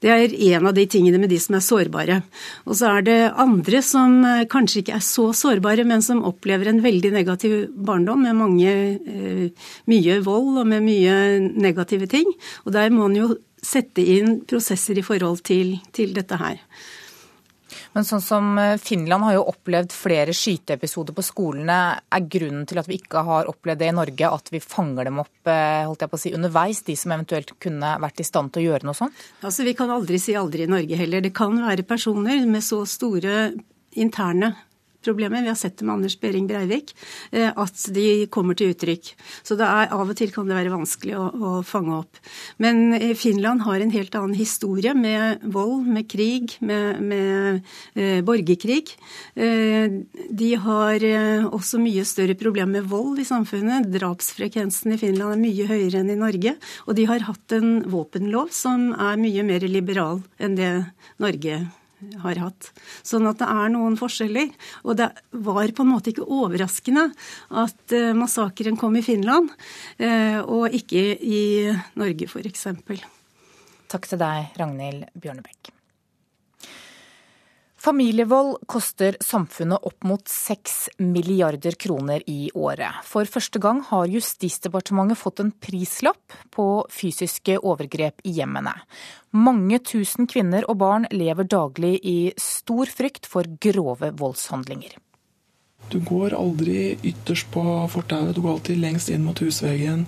[0.00, 2.20] Det er en av de tingene med de som er sårbare.
[2.64, 6.70] Og så er det andre som eh, kanskje ikke er så sårbare, men som opplever
[6.70, 11.18] en veldig negativ barndom med mange, eh, mye vold og med mye
[11.52, 12.32] negative ting.
[12.64, 13.28] Og der må en jo
[13.60, 16.56] sette inn prosesser i forhold til, til dette her.
[18.00, 21.74] Men sånn som eh, Finland har jo opplevd flere skyteepisoder på skolene.
[22.08, 25.18] Er grunnen til at vi ikke har opplevd det i Norge at vi fanger dem
[25.20, 28.54] opp eh, holdt jeg på å si, underveis, de som eventuelt kunne vært i stand
[28.54, 29.20] til å gjøre noe sånt?
[29.44, 31.20] Altså, Vi kan aldri si aldri i Norge heller.
[31.20, 33.50] Det kan være personer med så store
[34.00, 34.54] interne
[35.04, 36.94] problemet, vi har sett det med Anders Behring Breivik,
[37.32, 39.12] eh, at de kommer til uttrykk.
[39.46, 42.20] Så er, av og til kan det være vanskelig å, å, fange opp.
[42.62, 47.60] Men Finland har en helt annen historie med vold, med krig, med, med
[47.94, 48.94] eh, borgerkrig.
[49.34, 49.98] Eh,
[50.30, 53.90] de har eh, også mye større problemer med vold i samfunnet.
[53.94, 56.56] Drapsfrekvensen i Finland er mye høyere enn i Norge.
[56.86, 60.72] Og de har hatt en våpenlov som er mye mer liberal enn det
[61.20, 61.79] Norge har
[62.22, 62.70] har hatt.
[63.06, 64.52] Sånn at det er noen forskjeller.
[64.84, 67.08] Og det var på en måte ikke overraskende
[67.64, 69.50] at uh, massakren kom i Finland,
[70.02, 71.42] uh, og ikke i
[72.00, 72.68] Norge f.eks.
[73.90, 75.79] Takk til deg, Ragnhild Bjørnebekk.
[77.80, 82.98] Familievold koster samfunnet opp mot 6 milliarder kroner i året.
[83.08, 88.74] For første gang har Justisdepartementet fått en prislapp på fysiske overgrep i hjemmene.
[89.32, 94.98] Mange tusen kvinner og barn lever daglig i stor frykt for grove voldshandlinger.
[95.88, 100.04] Du går aldri ytterst på fortauet, du går alltid lengst inn mot husveggen.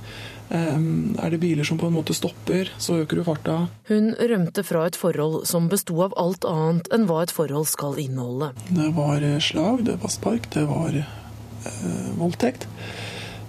[0.53, 3.55] Er det biler som på en måte stopper, så øker du farta.
[3.88, 7.96] Hun rømte fra et forhold som besto av alt annet enn hva et forhold skal
[8.03, 8.50] inneholde.
[8.68, 12.68] Det var eh, slag, det var spark, det var eh, voldtekt.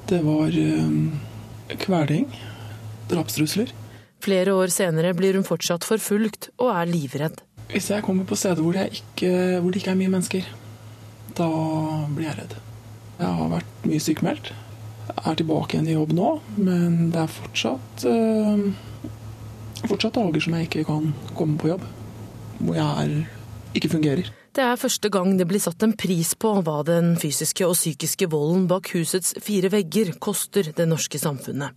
[0.07, 2.29] Det var eh, kveling,
[3.11, 3.75] drapstrusler.
[4.23, 7.43] Flere år senere blir hun fortsatt forfulgt og er livredd.
[7.73, 10.47] Hvis jeg kommer på steder hvor, hvor det ikke er mye mennesker,
[11.35, 11.49] da
[12.15, 12.59] blir jeg redd.
[13.19, 14.53] Jeg har vært mye sykemeldt
[15.11, 16.29] er tilbake igjen i jobb nå,
[16.59, 18.63] men det er fortsatt uh,
[19.87, 21.83] fortsatt dager som jeg ikke kan komme på jobb.
[22.63, 23.13] Hvor jeg er,
[23.75, 24.31] ikke fungerer.
[24.53, 28.27] Det er første gang det blir satt en pris på hva den fysiske og psykiske
[28.29, 31.73] volden bak husets fire vegger koster det norske samfunnet.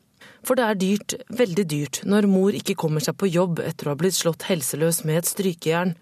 [0.47, 3.95] For det er dyrt, veldig dyrt, når mor ikke kommer seg på jobb etter å
[3.95, 5.97] ha blitt slått helseløs med et strykejern,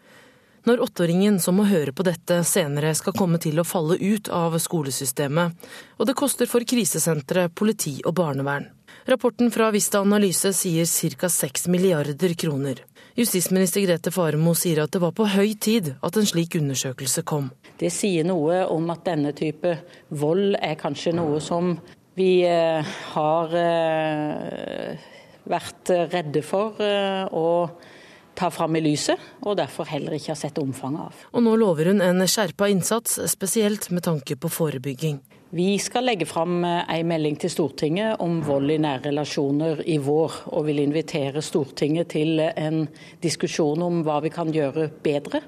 [0.65, 4.57] når åtteåringen som må høre på dette senere skal komme til å falle ut av
[4.61, 5.53] skolesystemet,
[5.99, 8.71] og det koster for krisesentre, politi og barnevern.
[9.05, 10.89] Rapporten fra Vista Analyse sier
[11.21, 11.29] ca.
[11.29, 12.81] 6 milliarder kroner.
[13.15, 17.51] Justisminister Grete Faremo sier at det var på høy tid at en slik undersøkelse kom.
[17.79, 19.77] Det sier noe om at denne type
[20.09, 21.77] vold er kanskje noe som
[22.17, 25.05] vi eh, har eh,
[25.51, 26.81] vært redde for.
[26.83, 27.94] Eh, og
[28.35, 31.23] ta fram i lyset, og derfor heller ikke har sett omfanget av.
[31.33, 35.23] Og nå lover hun en skjerpa innsats, spesielt med tanke på forebygging.
[35.55, 40.01] Vi skal legge fram eh, en melding til Stortinget om vold i nære relasjoner i
[40.03, 42.81] vår, og vil invitere Stortinget til en
[43.23, 45.45] diskusjon om hva vi kan gjøre bedre.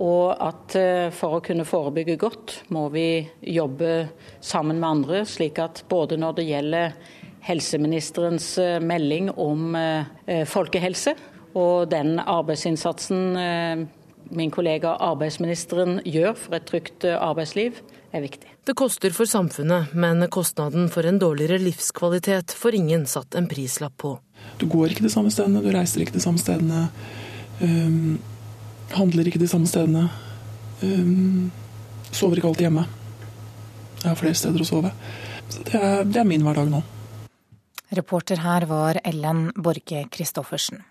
[0.00, 3.20] Og at eh, for å kunne forebygge godt, må vi
[3.52, 3.90] jobbe
[4.40, 6.96] sammen med andre, slik at både når det gjelder
[7.44, 9.76] helseministerens eh, melding om
[10.48, 11.12] folkehelse,
[11.58, 13.86] og den arbeidsinnsatsen eh,
[14.30, 17.80] min kollega arbeidsministeren gjør for et trygt eh, arbeidsliv,
[18.14, 18.52] er viktig.
[18.66, 23.96] Det koster for samfunnet, men kostnaden for en dårligere livskvalitet får ingen satt en prislapp
[24.02, 24.16] på.
[24.58, 26.88] Du går ikke de samme stedene, du reiser ikke de samme stedene.
[27.60, 28.18] Um,
[28.94, 30.08] handler ikke de samme stedene.
[30.82, 31.50] Um,
[32.10, 32.86] sover ikke alltid hjemme.
[34.00, 34.94] Jeg har flere steder å sove.
[35.50, 36.82] Så det er, det er min hverdag nå.
[37.98, 40.84] Reporter her var Ellen Borge Christoffersen.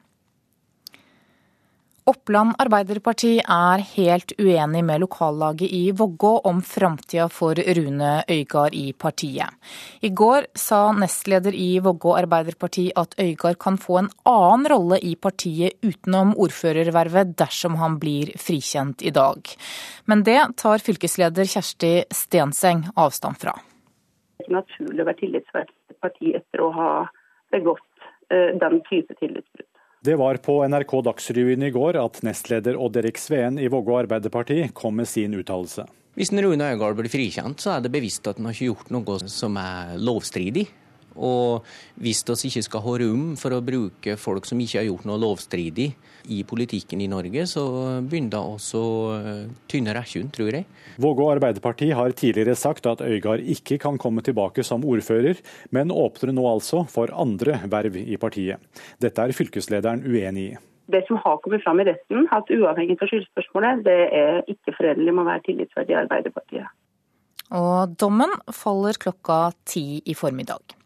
[2.09, 8.93] Oppland Arbeiderparti er helt uenig med lokallaget i Vågå om framtida for Rune Øygard i
[8.97, 9.53] partiet.
[10.01, 15.13] I går sa nestleder i Vågå Arbeiderparti at Øygard kan få en annen rolle i
[15.21, 19.53] partiet utenom ordførervervet dersom han blir frikjent i dag.
[20.09, 23.53] Men det tar fylkesleder Kjersti Stenseng avstand fra.
[24.39, 26.91] Det er ikke naturlig å være tillitsvalgt i et parti etter å ha
[27.53, 29.68] begått eh, den type tillitsbrudd.
[30.01, 34.61] Det var på NRK Dagsrevyen i går at nestleder Odd Erik Sveen i Vågå Arbeiderparti
[34.71, 35.83] kom med sin uttalelse.
[36.15, 39.17] Hvis Rune Øygard blir frikjent, så er det bevisst at han har ikke gjort noe
[39.27, 40.69] som er lovstridig.
[41.19, 41.67] Og
[41.99, 45.19] hvis vi ikke skal ha rom for å bruke folk som ikke har gjort noe
[45.19, 45.89] lovstridig
[46.31, 47.63] i politikken i Norge, så
[48.05, 48.83] begynner det også
[49.17, 50.67] eh, tynne rekkjun, tror jeg.
[51.01, 55.39] Vågå Arbeiderparti har tidligere sagt at Øygard ikke kan komme tilbake som ordfører,
[55.75, 58.59] men åpner nå altså for andre verv i partiet.
[59.01, 60.57] Dette er fylkeslederen uenig i.
[60.89, 65.13] Det som har kommet fram i retten, at uavhengig av skyldspørsmålet, det er ikke forenlig
[65.13, 66.71] med å være tillitsverdig i Arbeiderpartiet.
[67.59, 69.39] Og dommen faller klokka
[69.69, 70.78] ti i formiddag.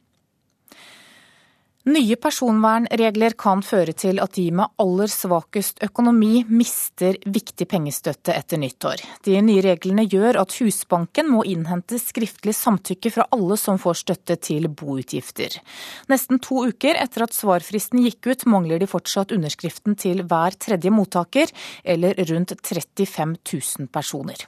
[1.84, 8.62] Nye personvernregler kan føre til at de med aller svakest økonomi mister viktig pengestøtte etter
[8.62, 9.04] nyttår.
[9.28, 14.40] De nye reglene gjør at Husbanken må innhente skriftlig samtykke fra alle som får støtte
[14.48, 15.60] til boutgifter.
[16.08, 20.88] Nesten to uker etter at svarfristen gikk ut, mangler de fortsatt underskriften til hver tredje
[20.88, 21.52] mottaker,
[21.84, 24.48] eller rundt 35 000 personer.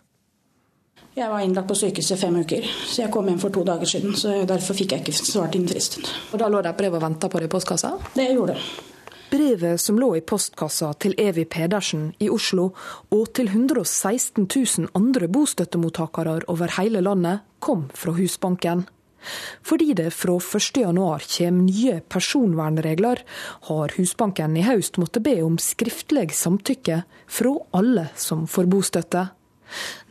[1.16, 4.18] Jeg var innlagt på sykehuset fem uker, så jeg kom hjem for to dager siden.
[4.20, 6.04] så Derfor fikk jeg ikke svart innen fristen.
[6.34, 7.94] Og Da lå det et brev og venta på deg i postkassa?
[8.14, 8.66] Det gjorde det.
[9.32, 12.74] Brevet som lå i postkassa til Evi Pedersen i Oslo,
[13.16, 18.84] og til 116 000 andre bostøttemottakere over hele landet, kom fra Husbanken.
[19.64, 23.24] Fordi det fra 1.1 kommer nye personvernregler,
[23.72, 29.30] har Husbanken i høst måttet be om skriftlig samtykke fra alle som får bostøtte.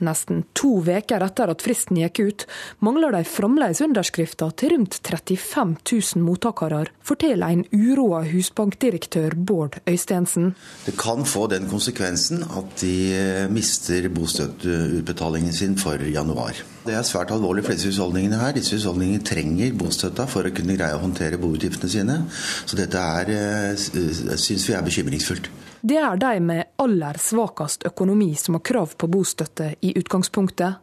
[0.04, 2.46] Nesten to uker etter at fristen gikk ut,
[2.84, 5.76] mangler de fremdeles underskrifter til rundt 35
[6.16, 10.54] 000 mottakere, forteller en uroa husbankdirektør Bård Øystensen.
[10.86, 16.54] Det kan få den konsekvensen at de eh, mister bostøtteutbetalingen sin for januar.
[16.84, 18.52] Det er svært alvorlig for disse husholdningene her.
[18.56, 22.18] Disse husholdningene trenger bostøtta for å kunne greie å håndtere boutgiftene sine.
[22.66, 25.48] Så dette eh, syns vi er bekymringsfullt.
[25.84, 30.78] Det er de med aller svakest økonomi som har krav på bostøtte i utgangspunktet.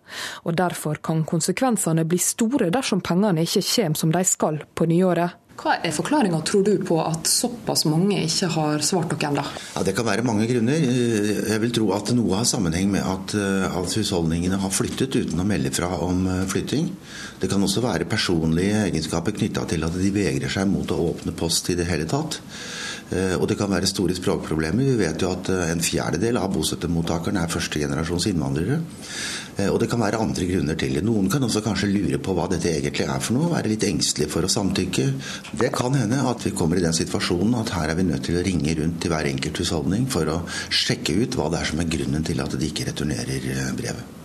[0.46, 5.40] Og derfor kan konsekvensene bli store dersom pengene ikke kommer som de skal på nyåret.
[5.62, 9.44] Hva er forklaringa, tror du, på at såpass mange ikke har svart dere ennå?
[9.76, 10.86] Ja, det kan være mange grunner.
[10.86, 15.42] Jeg vil tro at noe har sammenheng med at, eh, at husholdningene har flyttet uten
[15.42, 16.90] å melde fra om eh, flytting.
[17.42, 21.34] Det kan også være personlige egenskaper knytta til at de vegrer seg mot å åpne
[21.38, 22.38] post i det hele tatt.
[23.12, 24.88] Eh, og det kan være store språkproblemer.
[24.88, 28.78] Vi vet jo at eh, en fjerdedel av bostøttemottakerne er førstegenerasjons innvandrere.
[29.58, 31.04] Eh, og det kan være andre grunner til det.
[31.04, 34.32] Noen kan også kanskje lure på hva dette egentlig er for noe, være litt engstelige
[34.32, 35.10] for å samtykke.
[35.60, 38.40] Det kan hende at vi kommer i den situasjonen at her er vi nødt til
[38.40, 40.40] å ringe rundt til hver enkelt husholdning for å
[40.72, 44.20] sjekke ut hva det er som er grunnen til at de ikke returnerer brevet.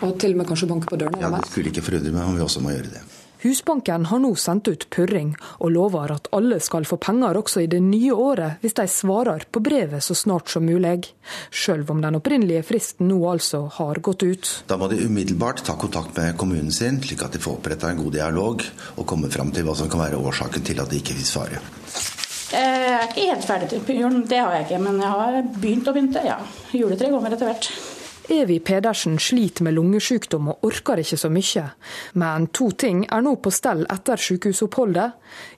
[0.00, 1.20] Og til og med kanskje banke på dørene?
[1.20, 3.02] Ja, Det skulle ikke forundre meg om vi også må gjøre det.
[3.42, 5.32] Husbanken har nå sendt ut purring,
[5.64, 9.46] og lover at alle skal få penger også i det nye året hvis de svarer
[9.50, 11.10] på brevet så snart som mulig,
[11.48, 14.52] selv om den opprinnelige fristen nå altså har gått ut.
[14.68, 18.02] Da må de umiddelbart ta kontakt med kommunen sin, slik at de får oppretta en
[18.02, 18.64] god dialog
[18.96, 21.62] og komme fram til hva som kan være årsaken til at de ikke vil svare.
[22.50, 25.88] Jeg er ikke helt ferdig til julen, det har jeg ikke, men jeg har begynt
[25.88, 26.24] å begynne.
[26.26, 26.40] Ja.
[26.74, 27.70] Juletre kommer etter hvert.
[28.30, 31.64] Evi Pedersen sliter med lungesykdom og orker ikke så mye.
[32.14, 35.16] Men to ting er nå på stell etter sykehusoppholdet.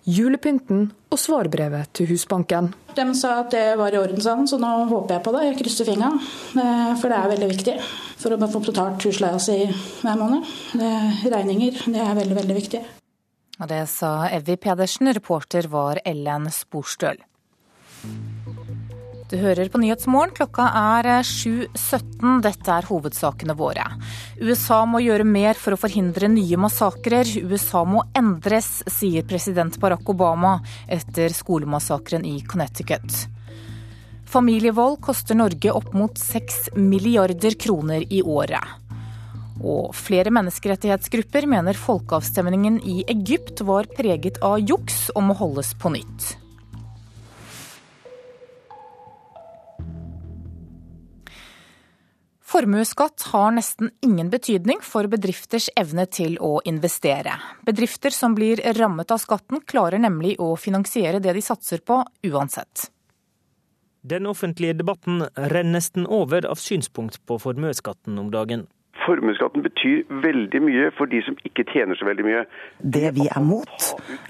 [0.09, 2.73] Julepynten og svarbrevet til Husbanken.
[2.97, 5.45] De sa at det var i orden, sånn, så nå håper jeg på det.
[5.51, 6.11] Jeg krysser fingra.
[6.65, 7.77] Eh, for det er veldig viktig
[8.23, 10.49] for å få betalt husleia si hver måned.
[11.29, 12.85] regninger, det er veldig, veldig viktig.
[13.61, 15.13] Og det sa Evy Pedersen.
[15.13, 17.21] Reporter var Ellen Sporstøl.
[19.33, 20.35] Du hører på Nyhetsmorgen.
[20.37, 22.43] Klokka er 7.17.
[22.45, 23.87] Dette er hovedsakene våre.
[24.37, 27.25] USA må gjøre mer for å forhindre nye massakrer.
[27.41, 33.23] USA må endres, sier president Barack Obama etter skolemassakren i Connecticut.
[34.29, 38.69] Familievold koster Norge opp mot 6 milliarder kroner i året.
[39.65, 45.97] Og flere menneskerettighetsgrupper mener folkeavstemningen i Egypt var preget av juks og må holdes på
[45.97, 46.35] nytt.
[52.53, 57.39] Formuesskatt har nesten ingen betydning for bedrifters evne til å investere.
[57.65, 62.91] Bedrifter som blir rammet av skatten, klarer nemlig å finansiere det de satser på, uansett.
[64.05, 68.67] Den offentlige debatten renner nesten over av synspunkt på formuesskatten om dagen.
[69.03, 72.43] Formuesskatten betyr veldig mye for de som ikke tjener så veldig mye.
[72.97, 73.89] Det vi er mot,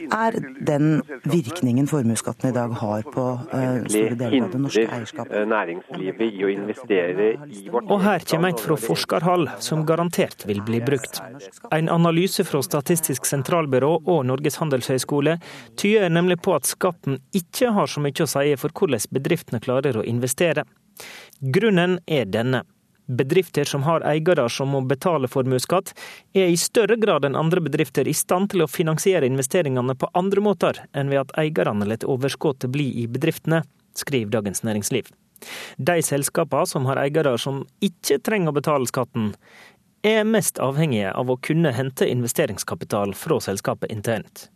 [0.08, 5.34] er den virkningen formuesskatten i dag har på uh, store deler av det norske eierskapet.
[5.36, 10.46] Eh, næringslivet i å investere i vårt Og her kommer et fra forskerhold som garantert
[10.48, 11.20] vil bli brukt.
[11.72, 15.38] En analyse fra Statistisk sentralbyrå og Norges handelshøyskole
[15.76, 19.98] tyder nemlig på at skatten ikke har så mye å si for hvordan bedriftene klarer
[19.98, 20.64] å investere.
[21.42, 22.62] Grunnen er denne.
[23.12, 25.92] Bedrifter som har eiere som må betale formuesskatt,
[26.32, 30.44] er i større grad enn andre bedrifter i stand til å finansiere investeringene på andre
[30.44, 33.62] måter enn ved at eierne lar overskuddet bli i bedriftene,
[33.98, 35.10] skriver Dagens Næringsliv.
[35.76, 39.32] De selskapene som har eiere som ikke trenger å betale skatten,
[40.02, 44.48] er mest avhengige av å kunne hente investeringskapital fra selskapet internt.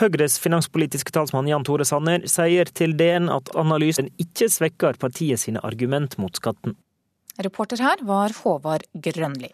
[0.00, 5.62] Høyres finanspolitiske talsmann Jan Tore Sanner sier til DN at analysen ikke svekker partiet sine
[5.66, 6.76] argument mot skatten.
[7.40, 9.50] Reporter her var Håvard Grønli.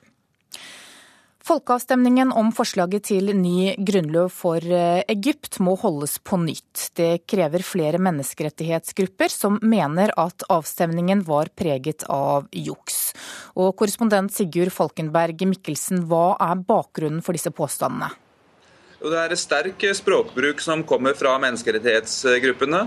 [1.47, 6.89] Folkeavstemningen om forslaget til ny grunnlov for eh, Egypt må holdes på nytt.
[6.99, 13.13] Det krever flere menneskerettighetsgrupper som mener at avstemningen var preget av juks.
[13.55, 18.11] Og korrespondent Sigurd Falkenberg Mikkelsen, hva er bakgrunnen for disse påstandene?
[19.05, 22.79] Og det er sterk språkbruk som kommer fra menneskerettighetsgruppene.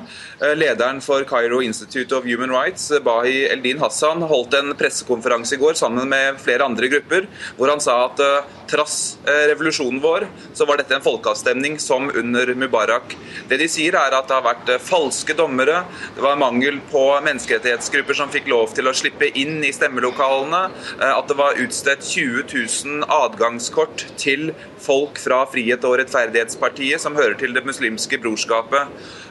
[0.42, 5.60] Eh, lederen for Cairo Institute of Human Rights, Bahi Eldin Hassan, holdt en pressekonferanse i
[5.62, 7.28] går sammen med flere andre grupper,
[7.60, 8.96] hvor han sa at eh, trass
[9.28, 10.26] eh, revolusjonen vår,
[10.58, 13.14] så var dette en folkeavstemning som under Mubarak.
[13.52, 15.84] Det de sier er at det har vært falske dommere,
[16.18, 20.66] det var mangel på menneskerettighetsgrupper som fikk lov til å slippe inn i stemmelokalene,
[21.06, 24.50] at det var utstedt 20 000 adgangskort til
[24.82, 28.90] folk fra Frihet og rettferdighetspartiet, som hører til det muslimske brorskapet.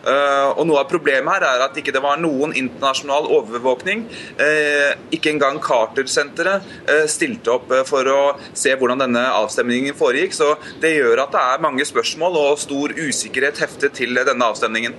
[0.09, 4.05] Eh, og Noe av problemet her er at ikke det var noen internasjonal overvåkning.
[4.41, 8.21] Eh, ikke engang Carter-senteret eh, stilte opp for å
[8.57, 10.37] se hvordan denne avstemningen foregikk.
[10.37, 10.53] Så
[10.83, 14.97] det gjør at det er mange spørsmål og stor usikkerhet heftet til denne avstemningen.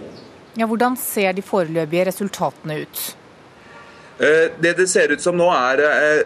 [0.59, 3.01] Ja, hvordan ser de foreløpige resultatene ut?
[4.19, 5.79] Det det ser ut som nå er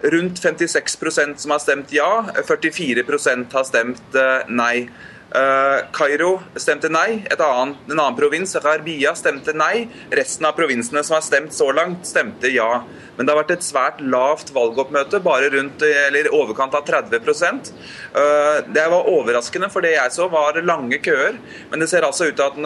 [0.10, 4.18] rundt 56% som har stemt ja, 44% har stemt
[4.50, 4.88] nei.
[5.34, 7.24] Eh, Kairo stemte nei.
[7.34, 9.88] Annet, en annen provins, Rarbia, stemte nei.
[10.14, 12.84] Resten av provinsene som har stemt så langt, stemte ja.
[13.16, 18.62] Men det har vært et svært lavt valgoppmøte, bare rundt eller overkant av 30 eh,
[18.74, 21.40] Det var overraskende, for det jeg så var lange køer.
[21.72, 22.58] Men det ser altså ut, at,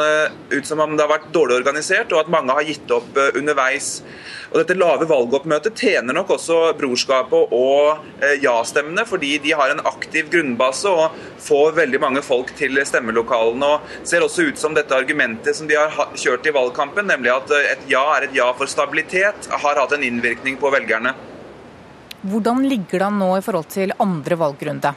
[0.52, 3.32] ut som om det har vært dårlig organisert, og at mange har gitt opp eh,
[3.40, 4.02] underveis.
[4.52, 9.84] Og Dette lave valgoppmøtet tjener nok også brorskapet og eh, ja-stemmene, fordi de har en
[9.88, 13.72] aktiv grunnbase og får veldig mange folk til stemmelokalene.
[13.78, 17.52] og ser også ut som dette argumentet som de har kjørt i valgkampen, nemlig at
[17.52, 21.16] eh, et ja er et ja for stabilitet, har hatt en innvirkning på velgerne.
[22.28, 24.94] Hvordan ligger det an nå i forhold til andre valgrunde?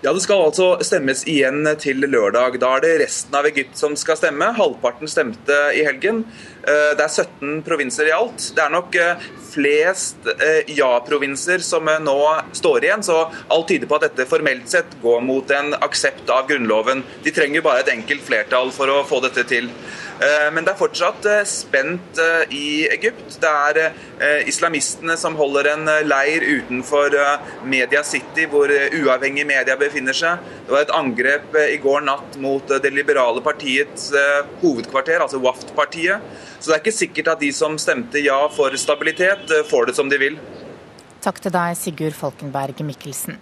[0.00, 2.54] Ja, Det skal altså stemmes igjen til lørdag.
[2.62, 4.46] Da er det resten av Egypt som skal stemme.
[4.56, 6.22] Halvparten stemte i helgen.
[6.60, 8.50] Eh, det er 17 provinser i alt.
[8.56, 12.18] Det er nok eh, flest eh, ja-provinser som nå
[12.56, 16.48] står igjen, så alt tyder på at dette formelt sett går mot en aksept av
[16.50, 17.04] Grunnloven.
[17.24, 19.70] De trenger bare et enkelt flertall for å få dette til.
[20.20, 23.38] Eh, men det er fortsatt eh, spent eh, i Egypt.
[23.40, 23.78] Det er
[24.50, 27.14] islamistene som holder en leir utenfor
[27.64, 30.44] Media City, hvor uavhengig media befinner seg.
[30.66, 34.10] Det var et angrep i går natt mot det liberale partiets
[34.60, 36.20] hovedkvarter, altså Waft-partiet.
[36.58, 40.12] Så det er ikke sikkert at de som stemte ja for stabilitet, får det som
[40.12, 40.40] de vil.
[41.24, 43.40] Takk til deg, Sigurd Falkenberg Mikkelsen.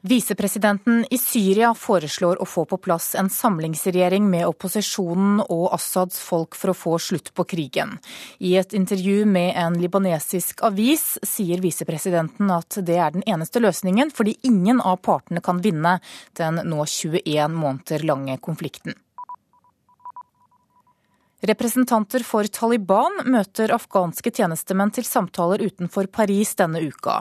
[0.00, 6.54] Visepresidenten i Syria foreslår å få på plass en samlingsregjering med opposisjonen og Assads folk
[6.54, 7.96] for å få slutt på krigen.
[8.38, 14.14] I et intervju med en libanesisk avis sier visepresidenten at det er den eneste løsningen,
[14.14, 15.98] fordi ingen av partene kan vinne
[16.38, 18.94] den nå 21 måneder lange konflikten.
[21.38, 27.20] Representanter for Taliban møter afghanske tjenestemenn til samtaler utenfor Paris denne uka.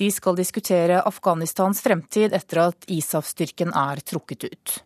[0.00, 4.78] De skal diskutere Afghanistans fremtid etter at ISAF-styrken er trukket ut.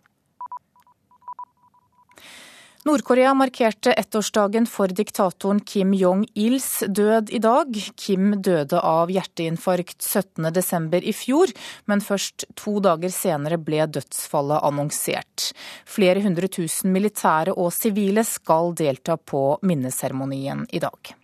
[2.82, 7.76] Nord-Korea markerte ettårsdagen for diktatoren Kim Jong-ils død i dag.
[7.94, 10.98] Kim døde av hjerteinfarkt 17.12.
[10.98, 11.52] i fjor,
[11.86, 15.52] men først to dager senere ble dødsfallet annonsert.
[15.86, 21.14] Flere hundre tusen militære og sivile skal delta på minneseremonien i dag.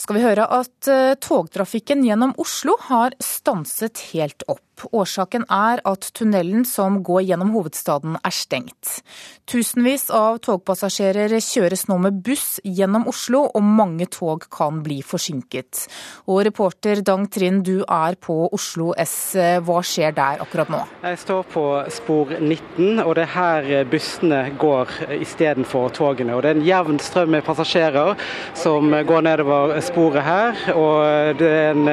[0.00, 4.65] Skal vi høre at eh, togtrafikken gjennom Oslo har stanset helt opp.
[4.92, 9.00] Årsaken er at tunnelen som går gjennom hovedstaden er stengt.
[9.46, 15.86] Tusenvis av togpassasjerer kjøres nå med buss gjennom Oslo, og mange tog kan bli forsinket.
[16.26, 19.36] Og reporter Dang Trind, du er på Oslo S.
[19.36, 20.82] Hva skjer der akkurat nå?
[21.06, 21.64] Jeg står på
[21.94, 26.34] spor 19, og det er her bussene går istedenfor togene.
[26.34, 28.14] Og det er en jevn strøm med passasjerer
[28.58, 31.88] som går nedover sporet her, og det er en,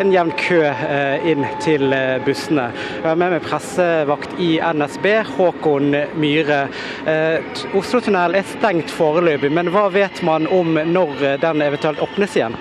[0.00, 1.92] en jevn kø eh, inn til
[2.26, 2.70] bussene.
[3.00, 6.62] Jeg har med meg pressevakt i NSB, Håkon Myhre.
[7.08, 12.58] Eh, Oslotunnelen er stengt foreløpig, men hva vet man om når den eventuelt åpnes igjen?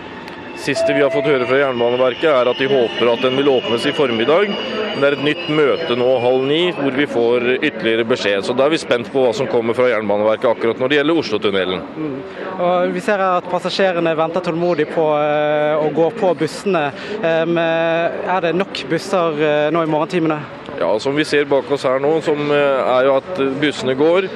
[0.59, 3.85] Siste vi har fått høre fra Jernbaneverket, er at de håper at den vil åpnes
[3.87, 4.51] i formiddag.
[4.51, 8.43] Men det er et nytt møte nå halv ni, hvor vi får ytterligere beskjed.
[8.45, 11.21] Så da er vi spent på hva som kommer fra Jernbaneverket akkurat når det gjelder
[11.23, 11.83] Oslotunnelen.
[11.95, 12.15] Mm.
[12.59, 16.89] Og vi ser at passasjerene venter tålmodig på uh, å gå på bussene.
[17.23, 20.41] Um, er det nok busser nå i morgentimene?
[20.79, 24.29] Ja, som vi ser bak oss her nå, som er jo at bussene går.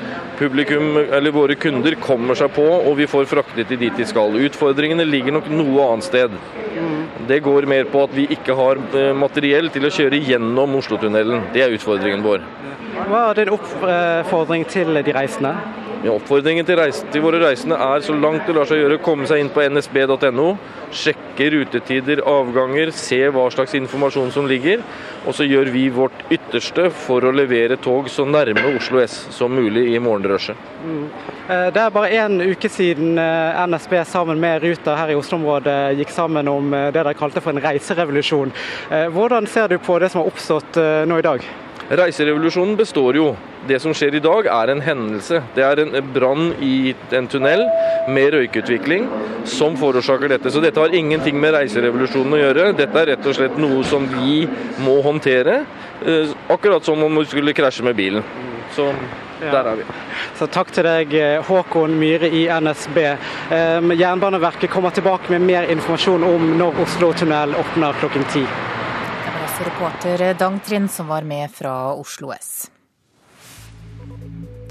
[0.43, 4.35] Publikum, eller våre kunder, kommer seg på og vi får fraktet de dit de skal.
[4.49, 6.35] Utfordringene ligger nok noe annet sted.
[7.27, 11.47] Det går mer på at vi ikke har eh, materiell til å kjøre gjennom Oslotunnelen.
[11.55, 12.43] Det er utfordringen vår.
[12.93, 15.55] Hva er din oppfordring til de reisende?
[16.03, 19.23] Ja, oppfordringen til, reis, til, våre reisende er så langt det lar seg gjøre, komme
[19.29, 20.49] seg inn på nsb.no,
[20.91, 24.83] sjekke rutetider, avganger, se hva slags informasjon som ligger.
[25.23, 29.55] Og så gjør vi vårt ytterste for å levere tog så nærme Oslo S som
[29.55, 30.01] mulig i
[30.33, 30.57] morgenrushet.
[30.85, 31.09] Mm.
[31.73, 36.11] Det er bare én uke siden eh, NSB sammen med Ruter her i Oslo-området gikk
[36.11, 38.53] sammen om eh, det de kalte for en reiserevolusjon.
[38.91, 40.77] Eh, hvordan ser du på det som har oppstått
[41.07, 41.43] nå i dag?
[41.93, 43.33] Reiserevolusjonen består jo.
[43.67, 45.41] Det som skjer i dag er en hendelse.
[45.55, 47.63] Det er en brann i en tunnel
[48.11, 49.05] med røykutvikling
[49.47, 50.51] som forårsaker dette.
[50.51, 52.69] Så dette har ingenting med reiserevolusjonen å gjøre.
[52.79, 54.45] Dette er rett og slett noe som vi
[54.83, 55.61] må håndtere.
[56.03, 58.23] Eh, akkurat som om vi skulle krasje med bilen.
[58.75, 58.89] Så
[59.51, 59.87] der er vi.
[60.39, 61.15] Så takk til deg,
[61.47, 62.99] Håkon Myhre i NSB.
[63.05, 68.45] Eh, Jernbaneverket kommer tilbake med mer informasjon om når Oslo-tunnel åpner klokken ti
[69.63, 72.71] reporter Dang Trind som var med fra Oslo S.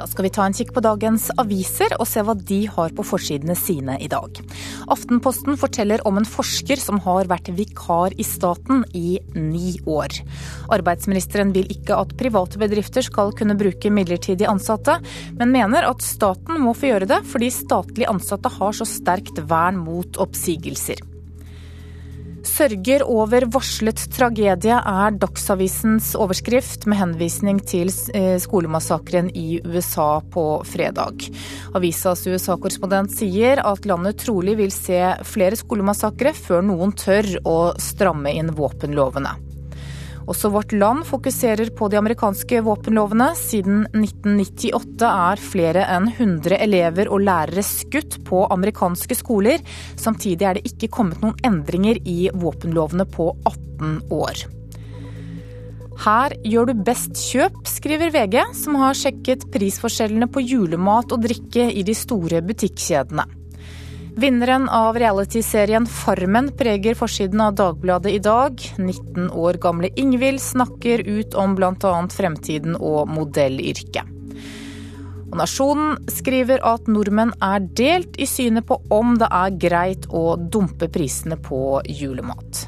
[0.02, 3.04] Da skal vi ta en kikk på dagens aviser og se hva de har på
[3.06, 4.40] forsidene sine i dag.
[4.90, 10.16] Aftenposten forteller om en forsker som har vært vikar i staten i ni år.
[10.74, 14.98] Arbeidsministeren vil ikke at private bedrifter skal kunne bruke midlertidig ansatte,
[15.38, 19.78] men mener at staten må få gjøre det fordi statlig ansatte har så sterkt vern
[19.86, 21.11] mot oppsigelser.
[22.62, 30.44] Sørger over varslet tragedie er Dagsavisens overskrift, med henvisning til eh, skolemassakren i USA på
[30.70, 31.26] fredag.
[31.74, 38.30] Avisas USA-korrespondent sier at landet trolig vil se flere skolemassakre før noen tør å stramme
[38.30, 39.51] inn våpenlovene.
[40.30, 43.32] Også Vårt Land fokuserer på de amerikanske våpenlovene.
[43.38, 49.62] Siden 1998 er flere enn 100 elever og lærere skutt på amerikanske skoler.
[49.98, 54.46] Samtidig er det ikke kommet noen endringer i våpenlovene på 18 år.
[56.02, 61.68] Her gjør du best kjøp, skriver VG, som har sjekket prisforskjellene på julemat og drikke
[61.70, 63.41] i de store butikkjedene.
[64.16, 68.60] Vinneren av realityserien Farmen preger forsiden av Dagbladet i dag.
[68.78, 71.94] 19 år gamle Ingvild snakker ut om bl.a.
[72.12, 74.10] fremtiden og modellyrket.
[75.32, 80.92] Nasjonen skriver at nordmenn er delt i synet på om det er greit å dumpe
[80.92, 82.66] prisene på julemat.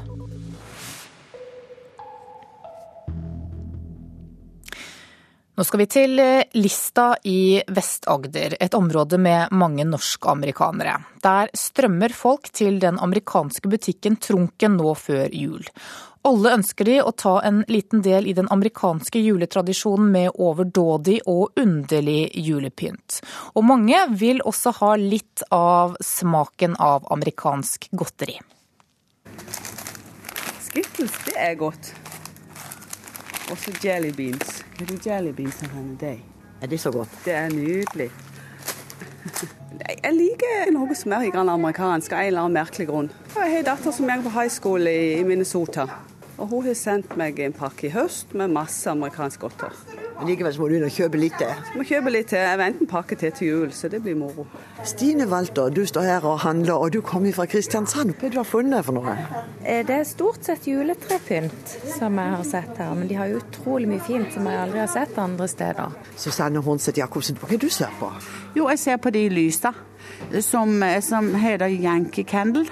[5.55, 10.97] Nå skal vi til eh, Lista i Vest-Agder, et område med mange norsk-amerikanere.
[11.23, 15.63] Der strømmer folk til den amerikanske butikken Trunken nå før jul.
[16.27, 21.55] Alle ønsker de å ta en liten del i den amerikanske juletradisjonen med overdådig og
[21.61, 23.21] underlig julepynt.
[23.55, 28.41] Og mange vil også ha litt av smaken av amerikansk godteri.
[30.67, 31.93] Skittles, det er godt.
[33.51, 34.63] Også jelly beans.
[34.81, 36.23] Er det jelly beans denne dag?
[36.61, 37.09] Er det så godt?
[37.25, 38.09] Det er nydelig.
[40.03, 43.11] Jeg liker noe som er amerikansk av en eller annen merkelig grunn.
[43.35, 45.85] Jeg har en datter som går på high school i Minnesota.
[46.37, 50.04] Og hun har sendt meg en pakke i høst med masse amerikansk godter.
[50.17, 51.49] Men likevel så må du inn og kjøpe litt til?
[51.75, 52.39] Må kjøpe litt til.
[52.39, 54.45] Jeg venter en pakke til til jul, så det blir moro.
[54.87, 58.15] Stine Walter, du står her og handler, og du kommer fra Kristiansand.
[58.15, 59.15] Hva har du funnet for noe?
[59.65, 63.89] Eh, det er stort sett juletrepynt som jeg har sett her, men de har utrolig
[63.91, 65.97] mye fint som jeg aldri har sett andre steder.
[66.15, 68.11] Susanne Hornseth Jacobsen, hva er det du ser på?
[68.55, 69.73] Jo, jeg ser på de lysa
[70.39, 72.69] som, som heter Yankee Candle.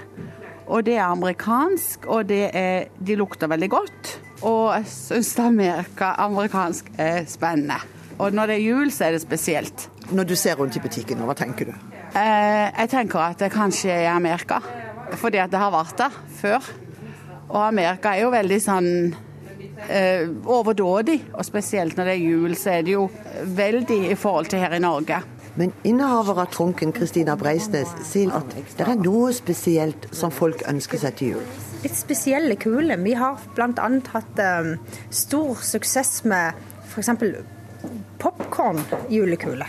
[0.71, 4.13] Og det er amerikansk, og er, de lukter veldig godt.
[4.43, 7.79] Og jeg syns Amerika amerikansk er spennende.
[8.19, 9.89] Og når det er jul, så er det spesielt.
[10.11, 11.73] Når du ser rundt i butikken, hva tenker du?
[12.13, 14.59] Eh, jeg tenker at det kanskje er Amerika.
[15.17, 16.71] Fordi at det har vært der før.
[17.49, 18.89] Og Amerika er jo veldig sånn
[19.87, 21.19] eh, overdådig.
[21.33, 23.07] Og spesielt når det er jul, så er det jo
[23.57, 25.23] veldig i forhold til her i Norge.
[25.55, 31.01] Men innehaver av trunken Kristina Breisnes sier at det er noe spesielt som folk ønsker
[31.01, 31.72] seg til jul.
[31.83, 32.97] Litt spesielle kuler.
[32.97, 33.89] Vi har bl.a.
[34.13, 34.75] hatt um,
[35.09, 36.53] stor suksess med
[36.87, 37.09] f.eks.
[38.23, 39.67] popkorn-julekule.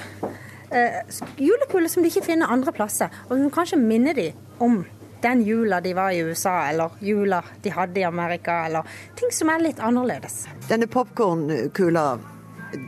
[0.74, 1.00] Uh,
[1.36, 4.28] julekuler som de ikke finner andre plasser, og som kanskje minner de
[4.62, 4.84] om
[5.24, 8.86] den jula de var i USA, eller jula de hadde i Amerika, eller
[9.18, 10.44] ting som er litt annerledes.
[10.68, 12.06] Denne popkornkula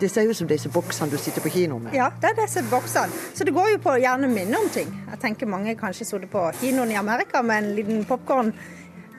[0.00, 1.94] det ser ut som disse boksene du sitter på kino med.
[1.94, 3.12] Ja, det er disse boksene.
[3.34, 4.90] Så det går jo på å gjerne minne om ting.
[5.12, 8.52] Jeg tenker mange kanskje sitter på kinoen i Amerika med en liten popkorn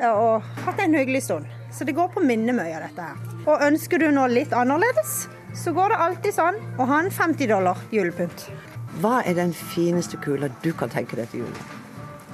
[0.05, 1.47] og hatt en hyggelig stund.
[1.73, 3.17] Så det går på minne mye av dette her.
[3.47, 5.27] Og ønsker du noe litt annerledes,
[5.57, 8.47] så går det alltid sånn å ha en 50 dollar julepynt.
[9.01, 11.59] Hva er den fineste kula du kan tenke deg til jul?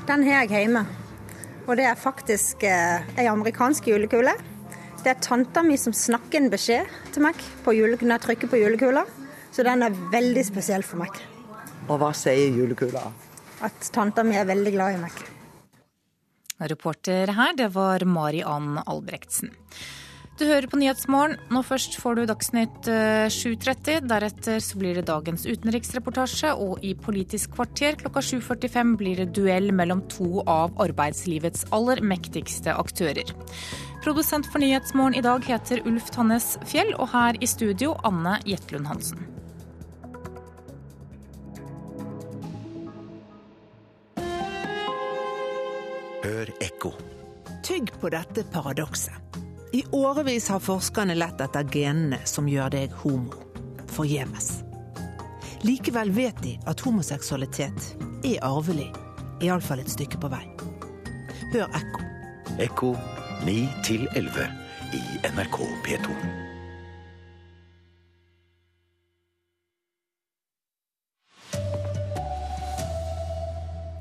[0.07, 0.85] Den har jeg hjemme.
[1.63, 4.33] Og det er faktisk eh, ei amerikansk julekule.
[5.03, 8.51] Det er tanta mi som snakker en beskjed til meg på jule, når jeg trykker
[8.51, 9.05] på julekula.
[9.51, 11.19] Så den er veldig spesiell for meg.
[11.87, 13.03] Og hva sier julekula?
[13.63, 15.23] At tanta mi er veldig glad i meg.
[16.59, 19.51] Reporter her, det var Mari Ann Albrektsen.
[20.33, 21.37] Du hører på Nyhetsmorgen.
[21.53, 23.89] Nå først får du Dagsnytt 7.30.
[23.93, 29.29] Eh, Deretter så blir det dagens utenriksreportasje, og i Politisk kvarter klokka 7.45 blir det
[29.37, 33.29] duell mellom to av arbeidslivets aller mektigste aktører.
[34.01, 38.89] Produsent for Nyhetsmorgen i dag heter Ulf Tannes Fjell, og her i studio Anne Jetlund
[38.89, 39.21] Hansen.
[46.43, 46.89] Hør ekko.
[47.63, 49.13] Tygg på dette paradokset.
[49.71, 53.31] I årevis har forskerne lett etter genene som gjør deg homo.
[53.95, 54.49] Forgjeves.
[55.63, 57.93] Likevel vet de at homoseksualitet
[58.27, 58.89] er arvelig,
[59.39, 60.43] iallfall et stykke på vei.
[61.55, 62.07] Hør Ekko.
[62.67, 62.93] Ekko
[63.47, 63.57] 9
[64.11, 64.49] 11
[64.99, 66.42] i NRK P2.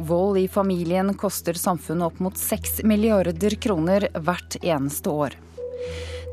[0.02, 5.36] Vold i familien koster samfunnet opp mot 6 milliarder kroner hvert eneste år.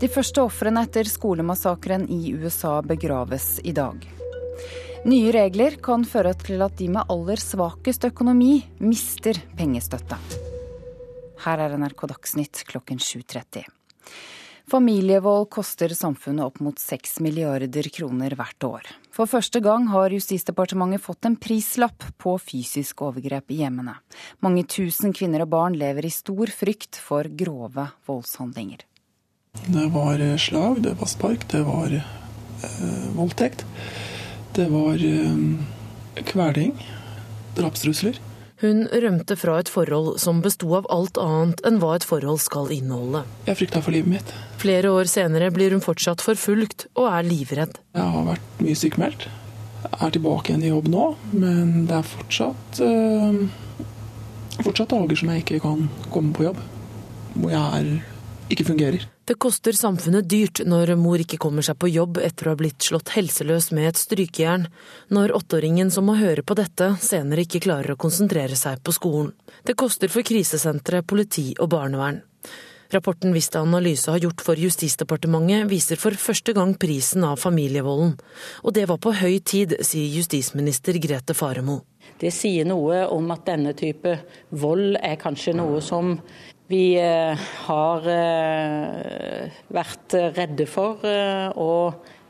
[0.01, 4.07] De første ofrene etter skolemassakren i USA begraves i dag.
[5.05, 10.17] Nye regler kan føre til at de med aller svakest økonomi mister pengestøtte.
[11.45, 13.67] Her er NRK Dagsnytt klokken 7.30.
[14.70, 18.89] Familievold koster samfunnet opp mot 6 milliarder kroner hvert år.
[19.20, 23.97] For første gang har Justisdepartementet fått en prislapp på fysisk overgrep i hjemmene.
[24.39, 28.86] Mange tusen kvinner og barn lever i stor frykt for grove voldshandlinger.
[29.65, 33.65] Det var eh, slag, det var spark, det var eh, voldtekt.
[34.55, 36.78] Det var eh, kveling,
[37.59, 38.22] drapstrusler.
[38.63, 42.72] Hun rømte fra et forhold som besto av alt annet enn hva et forhold skal
[42.72, 43.26] inneholde.
[43.51, 44.34] Jeg frykta for livet mitt.
[44.60, 47.78] Flere år senere blir hun fortsatt forfulgt og er livredd.
[47.95, 49.30] Jeg har vært mye sykemeldt.
[49.89, 53.86] Er tilbake igjen i jobb nå, men det er fortsatt, uh,
[54.60, 56.60] fortsatt dager som jeg ikke kan komme på jobb.
[57.38, 57.89] Hvor jeg er,
[58.51, 59.07] ikke fungerer.
[59.30, 62.84] Det koster samfunnet dyrt når mor ikke kommer seg på jobb etter å ha blitt
[62.84, 64.66] slått helseløs med et strykejern,
[65.14, 69.30] når åtteåringen som må høre på dette, senere ikke klarer å konsentrere seg på skolen.
[69.64, 72.24] Det koster for krisesentre, politi og barnevern.
[72.90, 78.16] Rapporten Vista Analyse har gjort for Justisdepartementet, viser for første gang prisen av familievolden.
[78.66, 81.84] Og det var på høy tid, sier justisminister Grete Faremo.
[82.18, 84.16] Det sier noe om at denne type
[84.50, 86.16] vold er kanskje noe som
[86.70, 87.38] vi eh,
[87.68, 91.70] har eh, vært redde for eh, å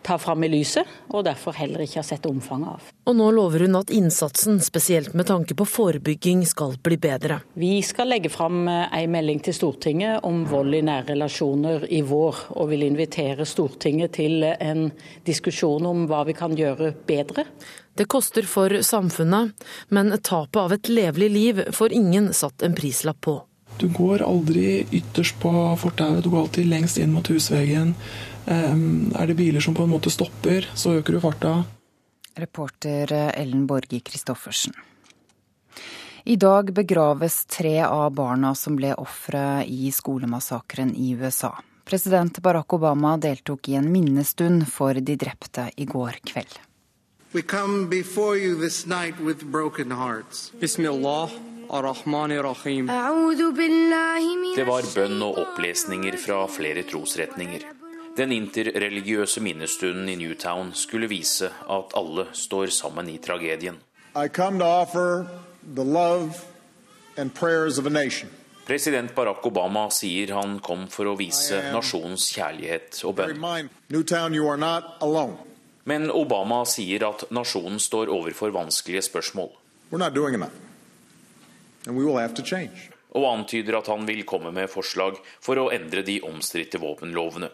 [0.02, 2.92] ta fram i lyset, og derfor heller ikke har sett omfanget av.
[3.10, 7.42] Og nå lover hun at innsatsen, spesielt med tanke på forebygging, skal bli bedre.
[7.60, 12.46] Vi skal legge fram en melding til Stortinget om vold i nære relasjoner i vår,
[12.56, 14.88] og vil invitere Stortinget til en
[15.28, 17.46] diskusjon om hva vi kan gjøre bedre.
[18.00, 19.52] Det koster for samfunnet,
[19.92, 23.40] men tapet av et levelig liv får ingen satt en prislapp på.
[23.80, 27.94] Du går aldri ytterst på fortauet, du går alltid lengst inn mot husveggen.
[28.50, 31.52] Er det biler som på en måte stopper, så øker du farta.
[32.40, 34.74] Reporter Ellen Borge Christoffersen.
[36.24, 41.54] I dag begraves tre av barna som ble ofre i skolemassakren i USA.
[41.90, 46.60] President Barack Obama deltok i en minnestund for de drepte i går kveld.
[47.32, 50.52] Vi kommer before dere this natt med broken hearts.
[50.60, 51.30] Bismillah.
[54.56, 57.62] Det var bønn og opplesninger fra flere trosretninger.
[58.18, 63.78] Den interreligiøse minnestunden i Newtown skulle vise at alle står sammen i tragedien.
[68.70, 73.40] President Barack Obama sier han kom for å vise nasjonens kjærlighet og bønn.
[75.90, 79.50] Men Obama sier at nasjonen står overfor vanskelige spørsmål.
[83.10, 87.50] Og antyder at han vil komme med forslag for å endre de omstridte våpenlovene.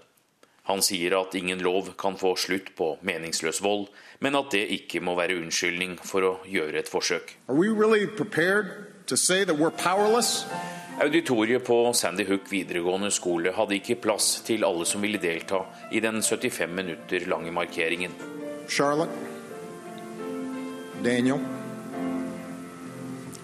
[0.66, 3.88] Han sier at ingen lov kan få slutt på meningsløs vold,
[4.20, 7.36] men at det ikke må være unnskyldning for å gjøre et forsøk.
[7.50, 8.08] Really
[10.96, 15.60] Auditoriet på Sandy Hook videregående skole hadde ikke plass til alle som ville delta
[15.92, 18.16] i den 75 minutter lange markeringen.
[18.72, 19.12] Charlotte,
[21.04, 21.44] Daniel,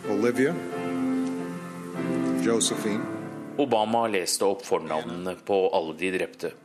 [0.09, 0.55] Olivia
[2.41, 3.03] Josephine.
[3.57, 6.55] Obama leste opp fornavnene på alle de drepte.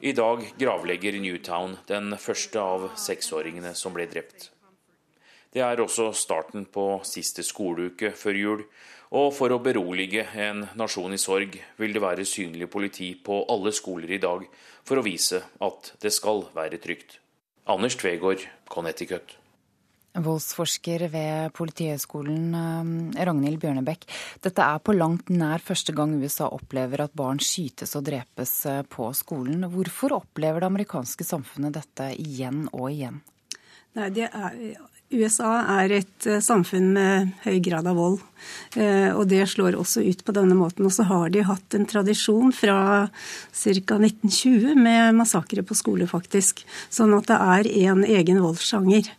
[0.00, 4.46] I dag gravlegger Newtown den første av seksåringene som ble drept.
[5.52, 8.62] Det er også starten på siste skoleuke før jul,
[9.10, 13.74] og for å berolige en nasjon i sorg, vil det være synlig politi på alle
[13.76, 14.46] skoler i dag
[14.86, 17.18] for å vise at det skal være trygt.
[17.68, 19.39] Anders Tvegård, Connecticut.
[20.18, 24.06] Voldsforsker ved Politihøgskolen eh, Ragnhild Bjørnebekk.
[24.42, 28.82] Dette er på langt nær første gang USA opplever at barn skytes og drepes eh,
[28.90, 29.68] på skolen.
[29.70, 33.20] Hvorfor opplever det amerikanske samfunnet dette igjen og igjen?
[33.98, 34.58] Nei, det er,
[35.10, 38.20] USA er et eh, samfunn med høy grad av vold,
[38.80, 40.86] og det slår også ut på denne måten.
[40.88, 42.78] Og så har de hatt en tradisjon fra
[43.10, 43.98] ca.
[43.98, 46.62] 1920 med massakre på skole, faktisk.
[46.88, 49.10] Sånn at det er en egen voldssjanger.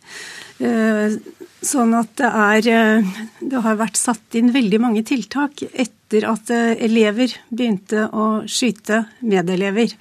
[0.62, 1.14] Eh,
[1.62, 6.52] sånn at det er eh, Det har vært satt inn veldig mange tiltak etter at
[6.54, 9.94] eh, elever begynte å skyte medelever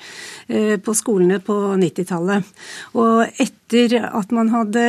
[0.83, 2.47] på skolene på 90-tallet.
[2.99, 4.83] Og etter at man hadde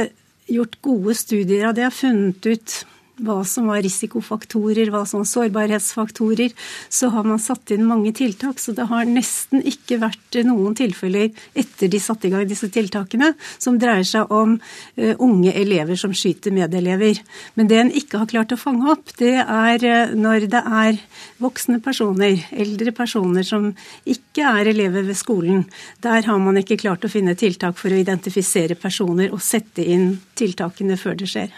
[0.53, 2.79] gjort gode studier av det, funnet ut
[3.21, 6.53] hva som var risikofaktorer, hva som var sårbarhetsfaktorer,
[6.89, 8.61] så har man satt inn mange tiltak.
[8.63, 13.33] Så det har nesten ikke vært noen tilfeller etter de satte i gang disse tiltakene,
[13.61, 17.21] som dreier seg om uh, unge elever som skyter medelever.
[17.59, 21.01] Men det en ikke har klart å fange opp, det er uh, når det er
[21.43, 23.71] voksne personer, eldre personer som
[24.09, 25.67] ikke er elever ved skolen.
[26.05, 30.17] Der har man ikke klart å finne tiltak for å identifisere personer og sette inn
[30.39, 31.53] tiltakene før det skjer.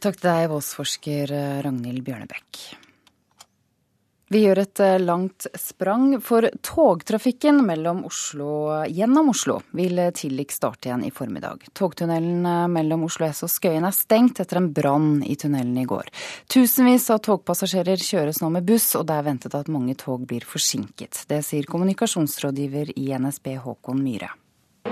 [0.00, 2.60] Takk til deg, voldsforsker eh, Ragnhild Bjørnebekk.
[4.32, 7.60] Vi gjør et eh, langt sprang, for togtrafikken
[8.06, 11.68] Oslo, gjennom Oslo vil tidligst starte igjen i formiddag.
[11.76, 15.84] Togtunnelen eh, mellom Oslo S og Skøyen er stengt etter en brann i tunnelen i
[15.84, 16.08] går.
[16.48, 20.48] Tusenvis av togpassasjerer kjøres nå med buss, og det er ventet at mange tog blir
[20.48, 21.26] forsinket.
[21.28, 24.32] Det sier kommunikasjonsrådgiver i NSB Håkon Myhre.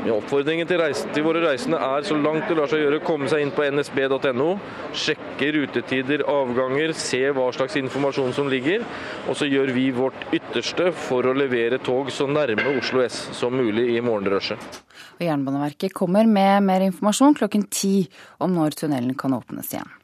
[0.06, 3.42] Oppfordringen til, reis, til, våre reisende er så langt det lar seg gjøre, komme seg
[3.44, 4.48] inn på nsb.no,
[4.96, 8.86] sjekke rutetider, avganger, se hva slags informasjon som ligger.
[9.28, 13.56] Og så gjør vi vårt ytterste for å levere tog så nærme Oslo S som
[13.58, 14.82] mulig i morgenrushet.
[15.22, 18.06] Jernbaneverket kommer med mer informasjon klokken ti
[18.38, 19.97] om når tunnelen kan åpnes igjen.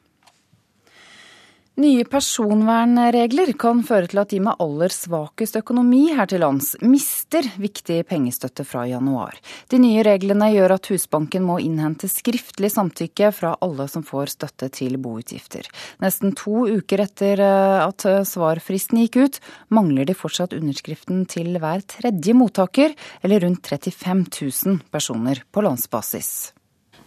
[1.75, 7.43] Nye personvernregler kan føre til at de med aller svakest økonomi her til lands mister
[7.59, 9.35] viktig pengestøtte fra januar.
[9.67, 14.71] De nye reglene gjør at Husbanken må innhente skriftlig samtykke fra alle som får støtte
[14.79, 15.67] til boutgifter.
[15.99, 21.83] Nesten to uker etter eh, at svarfristen gikk ut, mangler de fortsatt underskriften til hver
[21.99, 26.55] tredje mottaker, eller rundt 35 000 personer på landsbasis.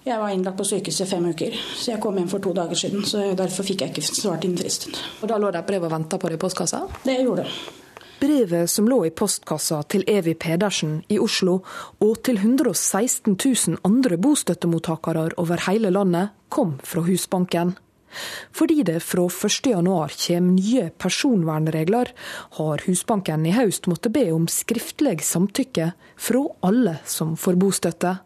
[0.08, 2.78] Jeg var innlagt på sykehuset i fem uker, så jeg kom hjem for to dager
[2.80, 3.02] siden.
[3.04, 4.94] så Derfor fikk jeg ikke svart innen fristen.
[5.20, 6.86] Og Da lå det et brev og venta på deg i postkassa?
[7.04, 7.50] Det gjorde det.
[8.18, 11.60] Brevet som lå i postkassa til Evy Pedersen i Oslo,
[12.00, 17.76] og til 116 000 andre bostøttemottakere over hele landet, kom fra Husbanken.
[18.50, 22.14] Fordi det fra 1.1 kommer nye personvernregler,
[22.56, 28.16] har Husbanken i høst måttet be om skriftlig samtykke fra alle som får bostøtte.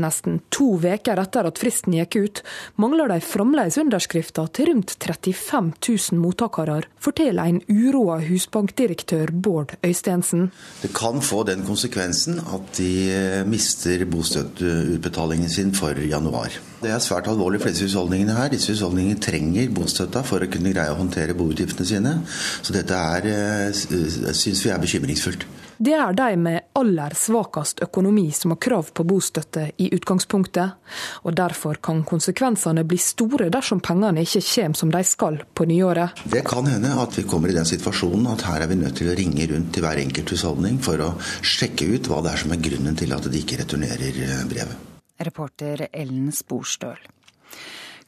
[0.00, 2.42] Nesten to uker etter at fristen gikk ut,
[2.80, 5.72] mangler de fremdeles underskrifter til rundt 35
[6.12, 10.50] 000 mottakere, forteller en uroa husbankdirektør Bård Øystensen.
[10.82, 16.54] Det kan få den konsekvensen at de eh, mister bostøtteutbetalingen sin for januar.
[16.84, 18.50] Det er svært alvorlig for disse husholdningene her.
[18.52, 22.14] Disse husholdningene trenger bostøtta for å kunne greie å håndtere boutgiftene sine.
[22.60, 25.46] Så dette er, eh, syns vi er bekymringsfullt.
[25.78, 30.76] Det er de med aller svakest økonomi som har krav på bostøtte i utgangspunktet,
[31.26, 36.22] og derfor kan konsekvensene bli store dersom pengene ikke kommer som de skal på nyåret.
[36.30, 39.10] Det kan hende at vi kommer i den situasjonen at her er vi nødt til
[39.10, 41.10] å ringe rundt til hver enkelt husholdning for å
[41.42, 44.90] sjekke ut hva det er som er grunnen til at de ikke returnerer brevet.
[45.24, 47.13] Reporter Ellen Sporstøl.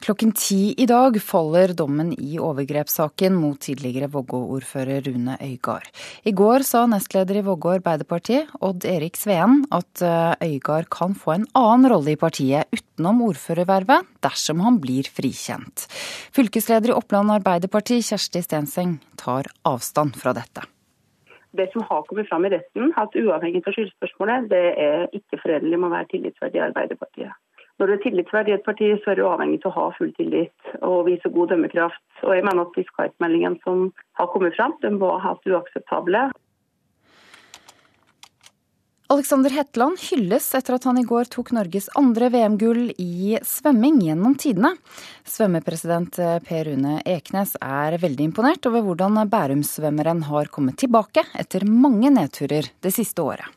[0.03, 5.89] Klokken ti i dag faller dommen i overgrepssaken mot tidligere Vågå-ordfører Rune Øygard.
[6.21, 11.33] I går sa nestleder i Vågå Arbeiderparti, Odd Erik Sveen, at eh, Øygard kan få
[11.33, 15.87] en annen rolle i partiet utenom ordførervervet dersom han blir frikjent.
[16.35, 20.67] Fylkesleder i Oppland Arbeiderparti, Kjersti Stenseng, tar avstand fra dette.
[21.57, 25.79] Det som har kommet fram i retten, at uavhengig av skyldspørsmålet, det er ikke forenlig
[25.79, 27.33] med å være tillitsverdig i Arbeiderpartiet.
[27.77, 30.09] Når du er tillitsverdig i et parti, så er du avhengig av å ha full
[30.17, 32.01] tillit og vise god dømmekraft.
[32.25, 36.23] Og jeg mener at fiskalitmeldingen som har kommet fram, den var helt uakseptable.
[39.13, 44.33] Alexander Hetland hylles etter at han i går tok Norges andre VM-gull i svømming gjennom
[44.35, 44.73] tidene.
[45.23, 52.11] Svømmepresident Per Rune Eknes er veldig imponert over hvordan Bærum-svømmeren har kommet tilbake etter mange
[52.17, 53.56] nedturer det siste året.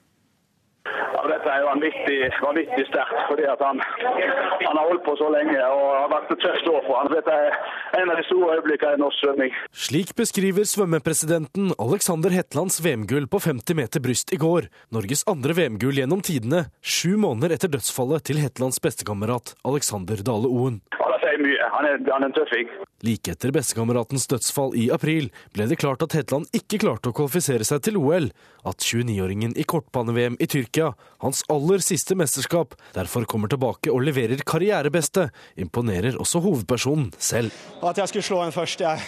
[0.88, 5.82] Ja, dette er vanvittig, vanvittig sterkt, fordi han, han, har holdt på så lenge og
[5.92, 7.10] har vært et tøft år for han.
[7.12, 9.58] Dette er en av de store øyeblikkene i norsk svømming.
[9.86, 14.70] Slik beskriver svømmepresidenten Alexander Hetlands VM-gull på 50 meter bryst i går.
[14.96, 20.80] Norges andre VM-gull gjennom tidene, sju måneder etter dødsfallet til Hetlands bestekamerat Alexander Dale Oen.
[20.96, 21.09] Ja,
[21.44, 21.68] mye.
[21.74, 22.70] Han er, han er en tøffing.
[23.06, 27.66] Like etter bestekameratens dødsfall i april ble det klart at Hetland ikke klarte å kvalifisere
[27.66, 28.30] seg til OL.
[28.68, 30.92] At 29-åringen i kortbane-VM i Tyrkia,
[31.24, 35.30] hans aller siste mesterskap, derfor kommer tilbake og leverer karrierebeste,
[35.60, 37.56] imponerer også hovedpersonen selv.
[37.80, 39.06] At jeg skulle slå en først, jeg,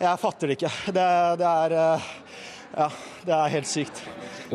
[0.00, 0.72] jeg fatter det ikke.
[0.96, 1.08] Det,
[1.42, 1.76] det er
[2.74, 2.88] ja,
[3.22, 4.00] det er helt sykt.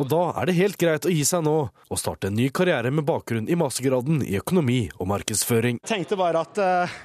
[0.00, 2.88] Og da er det helt greit å gi seg nå, og starte en ny karriere
[2.94, 5.82] med bakgrunn i mastergraden i økonomi og markedsføring.
[5.82, 7.00] Jeg tenkte bare at uh,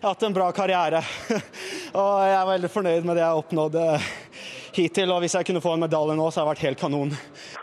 [0.00, 1.04] jeg har hatt en bra karriere,
[2.00, 3.78] og jeg er veldig fornøyd med det jeg har oppnådd
[4.74, 5.12] hittil.
[5.14, 7.14] Og hvis jeg kunne få en medalje nå, så hadde det vært helt kanon.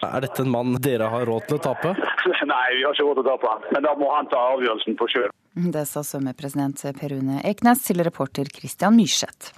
[0.07, 1.95] Er dette en mann dere har råd til å tape?
[2.53, 4.99] Nei, vi har ikke råd til å tape han, men da må han ta avgjørelsen
[4.99, 5.31] på sjøl.
[5.57, 9.51] Det sa svømmepresident Per Rune Eknes til reporter Christian Myrseth.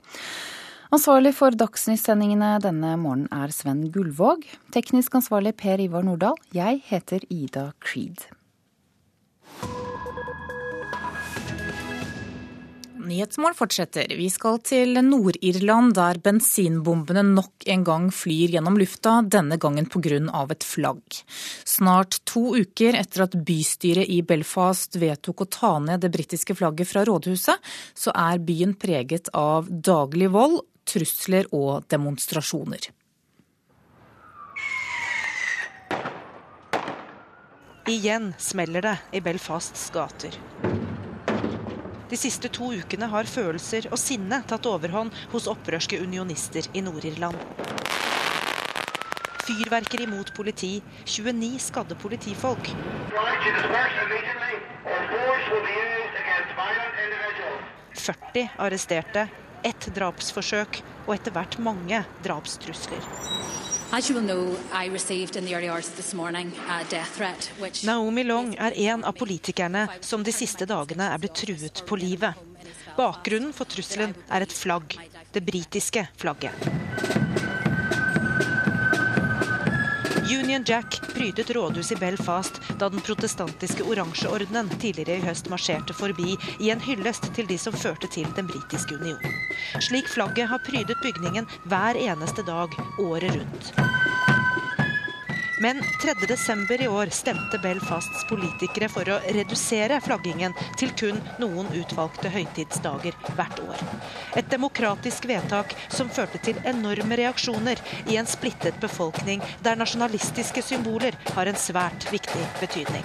[0.89, 4.47] Ansvarlig for Dagsnytt-sendingene denne morgenen er Sven Gullvåg.
[4.73, 6.39] Teknisk ansvarlig Per Ivar Nordahl.
[6.49, 8.23] Jeg heter Ida Creed.
[13.09, 14.09] Nyhetsmål fortsetter.
[14.17, 20.17] Vi skal til Nord-Irland, der bensinbombene nok en gang flyr gjennom lufta, denne gangen pga.
[20.49, 21.21] et flagg.
[21.65, 26.89] Snart to uker etter at bystyret i Belfast vedtok å ta ned det britiske flagget
[26.89, 27.57] fra rådhuset,
[27.93, 32.89] så er byen preget av daglig vold, trusler og demonstrasjoner.
[37.89, 40.35] Igjen smeller det i Belfasts gater.
[42.09, 47.37] De siste to ukene har følelser og sinne tatt overhånd hos opprørske unionister i Nord-Irland.
[49.45, 50.75] Fyrverkeri mot politi,
[51.05, 52.69] 29 skadde politifolk.
[57.97, 59.25] 40 arresterte,
[59.67, 63.03] ett drapsforsøk og etter hvert mange drapstrusler.
[67.89, 72.45] Naomi Long er en av politikerne som de siste dagene er blitt truet på livet.
[72.99, 74.93] Bakgrunnen for trusselen er et flagg,
[75.33, 77.28] det britiske flagget.
[80.29, 86.35] Union Jack prydet rådhuset i Belfast da den protestantiske oransjeordenen tidligere i høst marsjerte forbi
[86.59, 89.39] i en hyllest til de som førte til den britiske union.
[89.81, 93.73] Slik flagget har prydet bygningen hver eneste dag året rundt.
[95.61, 96.81] Men 3.12.
[96.81, 103.59] i år stemte Belfasts politikere for å redusere flaggingen til kun noen utvalgte høytidsdager hvert
[103.65, 103.83] år.
[104.39, 111.17] Et demokratisk vedtak som førte til enorme reaksjoner i en splittet befolkning der nasjonalistiske symboler
[111.35, 113.03] har en svært viktig betydning.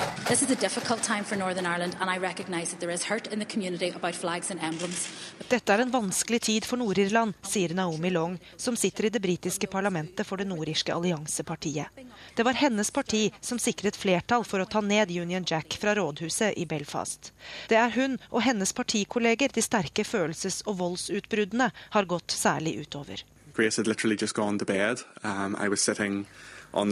[5.50, 9.66] Dette er en vanskelig tid for Nord-Irland, sier Naomi Long, som sitter i det britiske
[9.74, 12.04] parlamentet for det nordirske alliansepartiet.
[12.34, 16.58] Det var hennes parti som sikret flertall for å ta ned Union Jack fra rådhuset
[16.60, 17.32] i Belfast.
[17.68, 23.24] Det er hun og hennes partikolleger de sterke følelses- og voldsutbruddene har gått særlig utover.
[23.54, 23.86] Grace had
[26.74, 26.90] Um,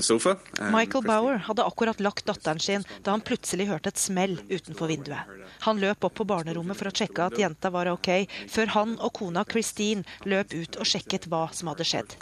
[0.70, 5.26] Michael Bauer hadde akkurat lagt datteren sin da han plutselig hørte et smell utenfor vinduet.
[5.66, 8.10] Han løp opp på barnerommet for å sjekke at jenta var ok,
[8.50, 12.14] før han og kona Christine løp ut og sjekket hva som hadde skjedd.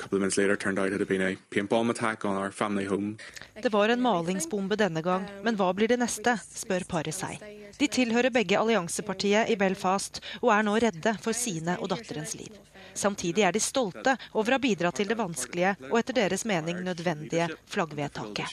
[3.60, 7.44] Det var en malingsbombe denne gang, men hva blir det neste, spør paret seg.
[7.80, 12.56] De tilhører begge alliansepartiet i Belfast og er nå redde for sine og datterens liv.
[12.94, 16.82] Samtidig er de stolte over å ha bidratt til det vanskelige og etter deres mening
[16.84, 18.50] nødvendige flaggvedtaket.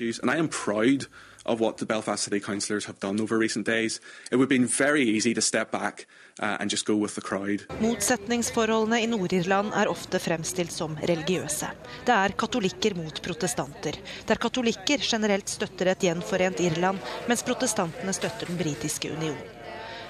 [1.48, 4.02] of what the Belfast City Councillors have done over recent days.
[4.32, 6.06] It would have been very easy to step back
[6.40, 7.64] uh, and just go with the crowd.
[7.80, 11.72] Motsetningsforholdene i Nord-Irland er ofte fremstilt som religiøse.
[12.06, 14.00] Det er katolikker mot protestanter.
[14.28, 19.40] Der katolikker generelt støtter et gjenforent Irland, mens protestantene støtter den britiske union.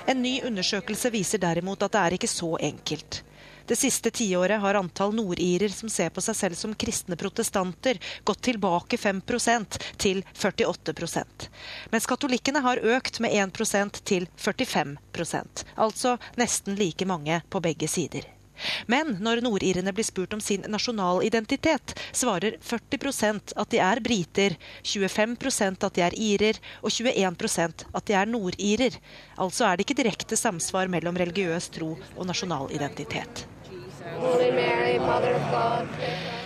[0.07, 3.21] En ny undersøkelse viser derimot at det er ikke så enkelt.
[3.67, 8.41] Det siste tiåret har antall nordirer som ser på seg selv som kristne protestanter, gått
[8.47, 11.49] tilbake 5% til 48%
[11.91, 18.27] Mens katolikkene har økt med 1% til 45% altså nesten like mange på begge sider.
[18.89, 25.85] Men når nordirene blir spurt om sin nasjonalidentitet, svarer 40% at de er briter, 25%
[25.85, 28.97] at de er irer og 21% at de er nordirer.
[29.37, 33.45] Altså er det ikke direkte samsvar mellom religiøs tro og nasjonalidentitet.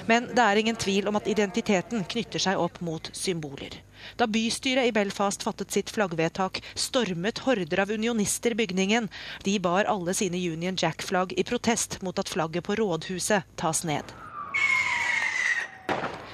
[0.06, 3.78] Men det er ingen tvil om at identiteten knytter seg opp mot symboler.
[4.18, 9.10] Da bystyret i Belfast fattet sitt flaggvedtak, stormet horder av unionister bygningen.
[9.46, 14.16] De bar alle sine Union Jack-flagg i protest mot at flagget på rådhuset tas ned.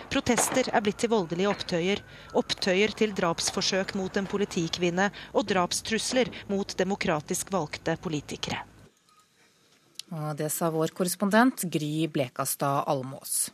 [0.08, 2.02] Protester er blitt til voldelige opptøyer.
[2.40, 8.64] Opptøyer til drapsforsøk mot en politikvinne og drapstrusler mot demokratisk valgte politikere.
[10.16, 13.50] Og det sa vår korrespondent Gry Blekastad Almås.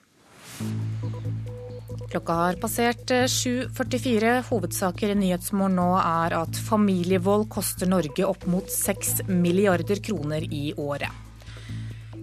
[2.13, 4.23] Klokka har passert 7.44.
[4.23, 10.45] Eh, Hovedsaker i Nyhetsmorgen nå er at familievold koster Norge opp mot 6 milliarder kroner
[10.45, 11.09] i året.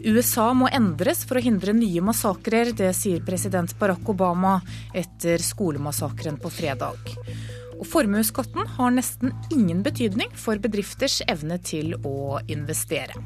[0.01, 4.61] USA må endres for å hindre nye massakrer, det sier president Barack Obama
[4.97, 7.11] etter skolemassakren på fredag.
[7.81, 13.19] Og Formuesskatten har nesten ingen betydning for bedrifters evne til å investere.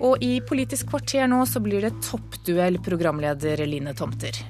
[0.00, 4.40] Og i Politisk kvarter nå så blir det toppduell, programleder Line Tomter.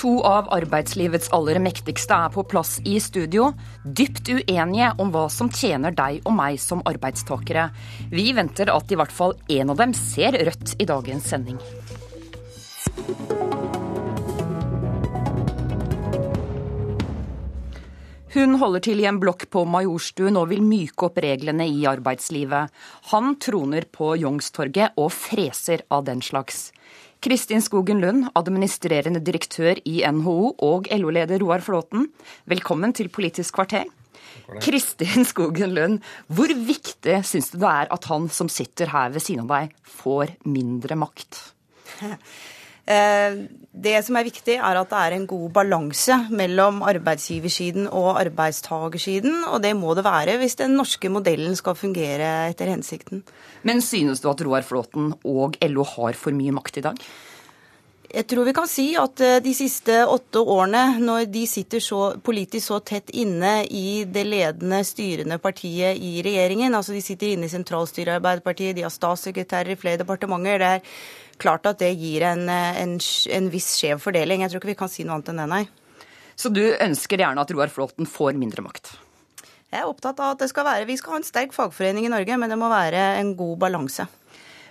[0.00, 3.50] To av arbeidslivets aller mektigste er på plass i studio,
[3.84, 7.68] dypt uenige om hva som tjener deg og meg som arbeidstakere.
[8.08, 11.60] Vi venter at i hvert fall én av dem ser rødt i dagens sending.
[18.30, 22.70] Hun holder til i en blokk på Majorstuen og vil myke opp reglene i arbeidslivet.
[23.10, 26.68] Han troner på Youngstorget og freser av den slags.
[27.20, 32.06] Kristin Skogen Lund, administrerende direktør i NHO, og LO-leder Roar Flåten,
[32.46, 33.90] velkommen til Politisk kvarter.
[34.62, 35.98] Kristin Skogen Lund,
[36.30, 39.74] hvor viktig syns du det er at han som sitter her ved siden av deg,
[39.82, 41.42] får mindre makt?
[43.70, 49.44] Det som er viktig, er at det er en god balanse mellom arbeidsgiversiden og arbeidstagersiden,
[49.46, 53.22] og det må det være hvis den norske modellen skal fungere etter hensikten.
[53.62, 56.98] Men synes du at Roar Flåten og LO har for mye makt i dag?
[58.10, 62.16] Jeg tror vi kan si at eh, de siste åtte årene, når de sitter så
[62.26, 67.46] politisk så tett inne i det ledende styrende partiet i regjeringen, altså de sitter inne
[67.46, 70.82] i sentralstyret i Arbeiderpartiet, de har statssekretærer i flere departementer, det er
[71.40, 74.44] klart at det gir en, en, en viss skjev fordeling.
[74.44, 75.64] Jeg tror ikke vi kan si noe annet enn det, nei.
[76.40, 78.94] Så du ønsker gjerne at Roar Flåten får mindre makt?
[79.70, 82.10] Jeg er opptatt av at det skal være, vi skal ha en sterk fagforening i
[82.10, 84.06] Norge, men det må være en god balanse.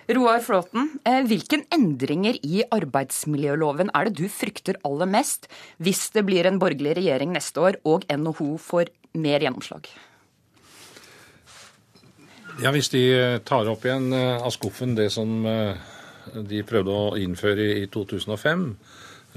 [0.10, 5.46] Roar Flåten, hvilken hvilke endringer i arbeidsmiljøloven er det du frykter aller mest
[5.78, 8.90] hvis det blir en borgerlig regjering neste år og NHO får
[9.22, 9.86] mer gjennomslag?
[12.60, 13.06] Ja, Hvis de
[13.46, 15.78] tar opp igjen eh, av skuffen det som eh,
[16.50, 18.66] de prøvde å innføre i 2005.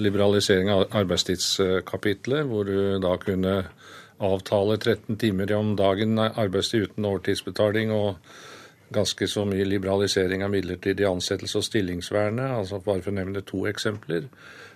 [0.02, 3.58] Liberalisering av arbeidstidskapitlet, hvor du da kunne
[4.22, 7.92] avtale 13 timer om dagen arbeidstid uten overtidsbetaling.
[7.92, 8.16] og
[8.92, 12.58] ganske så mye liberalisering av midlertidig ansettelse og stillingsvernet.
[12.58, 14.28] altså Bare for å nevne to eksempler.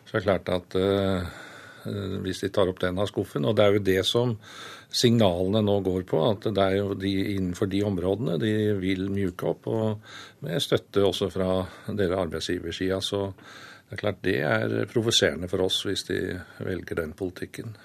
[0.07, 1.27] Så er det klart at uh,
[2.25, 4.33] hvis de tar opp den av skuffen Og det er jo det som
[4.93, 9.51] signalene nå går på, at det er jo de innenfor de områdene de vil mjuke
[9.51, 11.51] opp, og med støtte også fra
[11.89, 13.01] dere arbeidsgiversida.
[13.05, 13.27] Så
[13.87, 16.21] det er klart det er provoserende for oss hvis de
[16.63, 17.77] velger den politikken.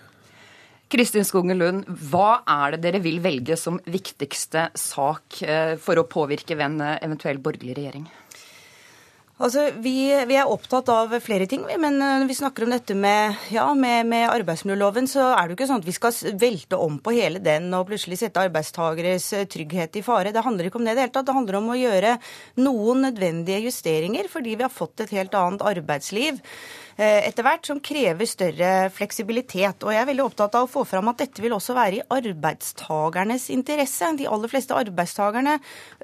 [0.92, 6.08] Kristin Skogen Lund, hva er det dere vil velge som viktigste sak eh, for å
[6.10, 8.10] påvirke ved en eventuell borgerlig regjering?
[9.42, 9.96] Altså, vi,
[10.30, 13.64] vi, er opptatt av flere ting, men eh, når vi snakker om dette med, ja,
[13.74, 17.16] med, med, arbeidsmiljøloven, så er det jo ikke sånn at vi skal velte om på
[17.16, 20.34] hele den og plutselig sette arbeidstageres eh, trygghet i fare.
[20.36, 21.26] Det handler ikke om det i det hele tatt.
[21.32, 22.14] Det handler om å gjøre
[22.62, 26.38] noen nødvendige justeringer fordi vi har fått et helt annet arbeidsliv.
[26.98, 29.84] Eh, etter hvert, som krever større fleksibilitet.
[29.86, 32.04] Og jeg er veldig opptatt av å få fram at dette vil også være i
[32.12, 34.10] arbeidstagernes interesse.
[34.20, 35.58] De aller fleste arbeidstakerne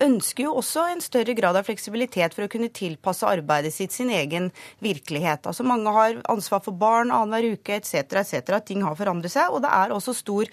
[0.06, 4.14] ønsker jo også en større grad av fleksibilitet for å kunne tilpasse arbeidet sitt sin
[4.16, 4.52] egen
[4.84, 5.50] virkelighet.
[5.50, 8.56] Altså Mange har ansvar for barn annenhver uke etc., etc.
[8.64, 9.52] Ting har forandret seg.
[9.52, 10.48] Og det er også stor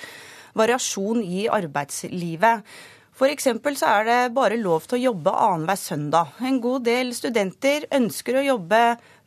[0.59, 2.67] variasjon i arbeidslivet.
[3.15, 3.47] F.eks.
[3.79, 6.33] så er det bare lov til å jobbe annenhver søndag.
[6.43, 8.81] En god del studenter ønsker å jobbe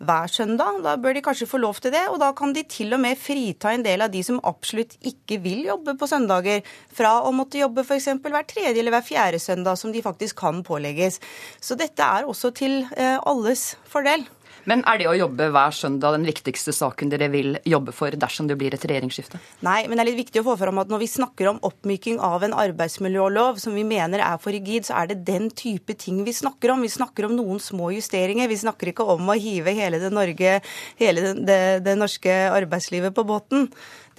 [0.04, 0.82] hver søndag.
[0.84, 3.16] Da bør de kanskje få lov til det, og da kan de til og med
[3.16, 6.68] frita en del av de som absolutt ikke vil jobbe på søndager,
[7.00, 8.12] fra å måtte jobbe f.eks.
[8.28, 11.22] hver tredje eller hver fjerde søndag, som de faktisk kan pålegges.
[11.64, 14.28] Så dette er også til eh, alles fordel.
[14.68, 18.50] Men er det å jobbe hver søndag den viktigste saken dere vil jobbe for dersom
[18.50, 19.40] det blir et regjeringsskifte?
[19.64, 22.20] Nei, men det er litt viktig å få fram at når vi snakker om oppmyking
[22.24, 26.20] av en arbeidsmiljølov som vi mener er for rigid, så er det den type ting
[26.28, 26.84] vi snakker om.
[26.84, 28.52] Vi snakker om noen små justeringer.
[28.52, 30.60] Vi snakker ikke om å hive hele det, Norge,
[31.00, 33.70] hele det, det, det norske arbeidslivet på båten.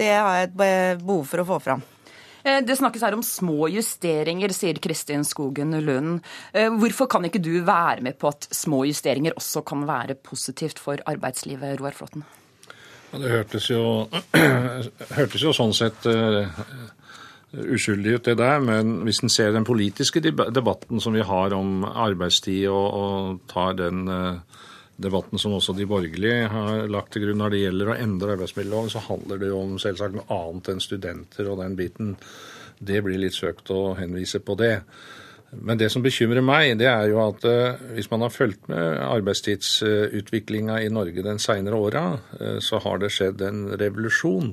[0.01, 0.59] Det har jeg et
[1.05, 1.87] behov for å få fram.
[2.45, 6.21] Eh, det snakkes her om små justeringer, sier Kristin Skogen Lund.
[6.53, 10.79] Eh, hvorfor kan ikke du være med på at små justeringer også kan være positivt
[10.83, 12.27] for arbeidslivet, Roar Flåtten?
[13.09, 13.83] Det hørtes jo,
[15.19, 16.45] hørtes jo sånn sett uh,
[17.57, 18.61] uskyldig ut, det der.
[18.61, 23.79] Men hvis en ser den politiske debatten som vi har om arbeidstid, og, og tar
[23.81, 24.61] den uh,
[24.99, 28.91] debatten som også de borgerlige har lagt til grunn når det gjelder å endre arbeidsmiljøloven,
[28.93, 32.17] så handler det jo om selvsagt noe annet enn studenter og den biten.
[32.79, 34.75] Det blir litt søkt å henvise på det.
[35.51, 38.99] Men det som bekymrer meg, det er jo at uh, hvis man har fulgt med
[39.01, 42.03] arbeidstidsutviklinga i Norge den seinere åra,
[42.37, 44.53] uh, så har det skjedd en revolusjon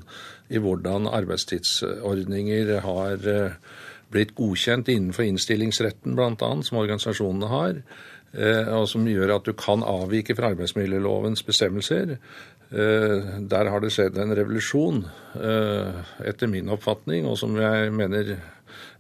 [0.56, 3.76] i hvordan arbeidstidsordninger har uh,
[4.14, 7.82] blitt godkjent innenfor innstillingsretten, bl.a., som organisasjonene har.
[8.36, 12.18] Eh, og som gjør at du kan avvike fra arbeidsmiljølovens bestemmelser.
[12.72, 15.06] Eh, der har det skjedd en revolusjon,
[15.40, 18.36] eh, etter min oppfatning, og som jeg mener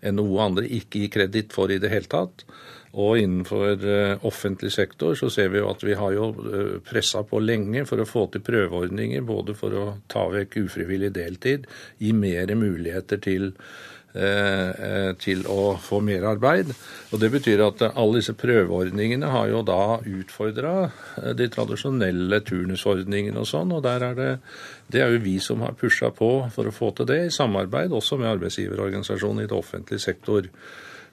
[0.05, 2.45] NHO og andre ikke gir kreditt for i det hele tatt.
[2.95, 3.81] Og innenfor
[4.23, 6.29] offentlig sektor så ser vi jo at vi har jo
[6.79, 11.67] pressa på lenge for å få til prøveordninger, både for å ta vekk ufrivillig deltid,
[11.99, 13.51] gi mer muligheter til
[15.19, 16.69] til å få mer arbeid.
[17.15, 23.39] Og Det betyr at alle disse prøveordningene har jo da utfordra eh, de tradisjonelle turnusordningene
[23.39, 23.71] og sånn.
[23.75, 24.31] Og der er det,
[24.91, 27.95] det er jo vi som har pusha på for å få til det, i samarbeid
[27.95, 30.49] også med arbeidsgiverorganisasjonen i det offentlige sektor.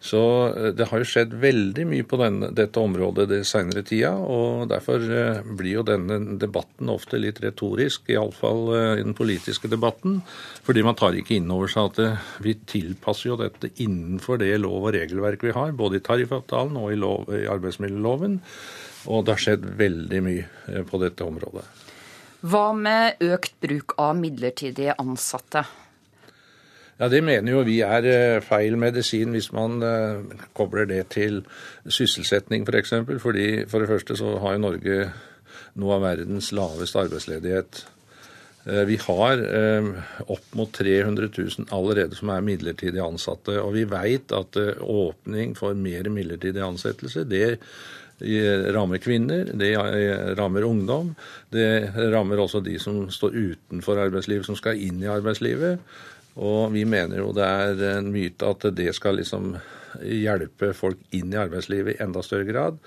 [0.02, 0.20] Så
[0.50, 4.12] eh, det har jo skjedd veldig mye på denne, dette området det senere tida.
[4.18, 10.18] Og derfor eh, blir jo denne debatten ofte litt retorisk, iallfall eh, den politiske debatten.
[10.66, 14.88] Fordi man tar ikke inn over seg at vi tilpasser jo dette innenfor det lov-
[14.88, 18.40] og regelverk vi har, både i tariffavtalen og i, lov, i arbeidsmiljøloven.
[19.12, 21.64] Og det har skjedd veldig mye på dette området.
[22.42, 25.62] Hva med økt bruk av midlertidige ansatte?
[27.00, 31.40] Ja, Det mener jo vi er eh, feil medisin hvis man eh, kobler det til
[31.88, 32.66] sysselsetting.
[32.68, 33.20] For eksempel.
[33.20, 34.98] Fordi For det første så har jo Norge
[35.80, 37.84] noe av verdens laveste arbeidsledighet.
[38.66, 39.42] Eh, vi har
[40.28, 43.56] opp mot 300 000 allerede som er midlertidig ansatte.
[43.62, 47.58] Og vi veit at åpning for mer midlertidig ansettelse, det
[48.70, 49.72] rammer kvinner, det
[50.38, 51.08] rammer ungdom.
[51.50, 55.80] Det rammer også de som står utenfor arbeidslivet, som skal inn i arbeidslivet.
[56.40, 59.56] Og vi mener jo det er en myte at det skal liksom
[60.00, 62.78] hjelpe folk inn i arbeidslivet i enda større grad.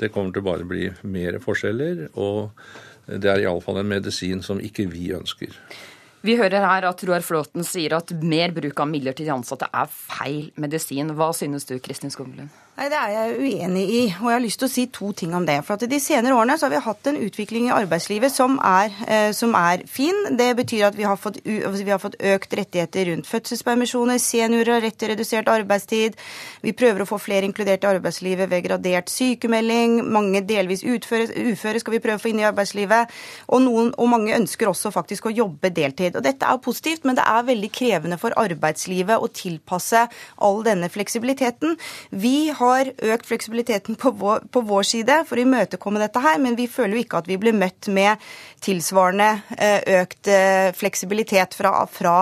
[0.00, 2.54] Det kommer til bare å bli mer forskjeller, og
[3.06, 5.52] det er iallfall en medisin som ikke vi ønsker.
[6.24, 10.46] Vi hører her at Roar Flåten sier at mer bruk av midlertidig ansatte er feil
[10.56, 11.12] medisin.
[11.12, 12.48] Hva synes du, Kristin Skoglund?
[12.74, 15.34] Nei, Det er jeg uenig i, og jeg har lyst til å si to ting
[15.38, 15.60] om det.
[15.62, 18.90] For at De senere årene så har vi hatt en utvikling i arbeidslivet som er,
[19.06, 20.36] eh, som er fin.
[20.36, 24.72] Det betyr at vi har, fått, altså vi har, fått, økt rettigheter rundt fødselspermisjoner, seniorer
[24.74, 26.16] har rett til redusert arbeidstid.
[26.62, 30.02] Vi prøver å få flere inkludert i arbeidslivet ved gradert sykemelding.
[30.10, 33.06] Mange delvis utføre, uføre skal vi prøve å få inn i arbeidslivet.
[33.54, 36.16] Og, noen, og mange ønsker også faktisk å jobbe deltid.
[36.16, 40.08] Og Dette er positivt, men det er veldig krevende for arbeidslivet å tilpasse
[40.42, 41.78] all denne fleksibiliteten.
[42.10, 46.40] Vi har har økt fleksibiliteten på vår, på vår, side for å imøtekomme dette her,
[46.42, 48.22] men vi føler jo ikke at vi blir møtt med
[48.64, 52.16] tilsvarende eh, økt eh, fleksibilitet fra, fra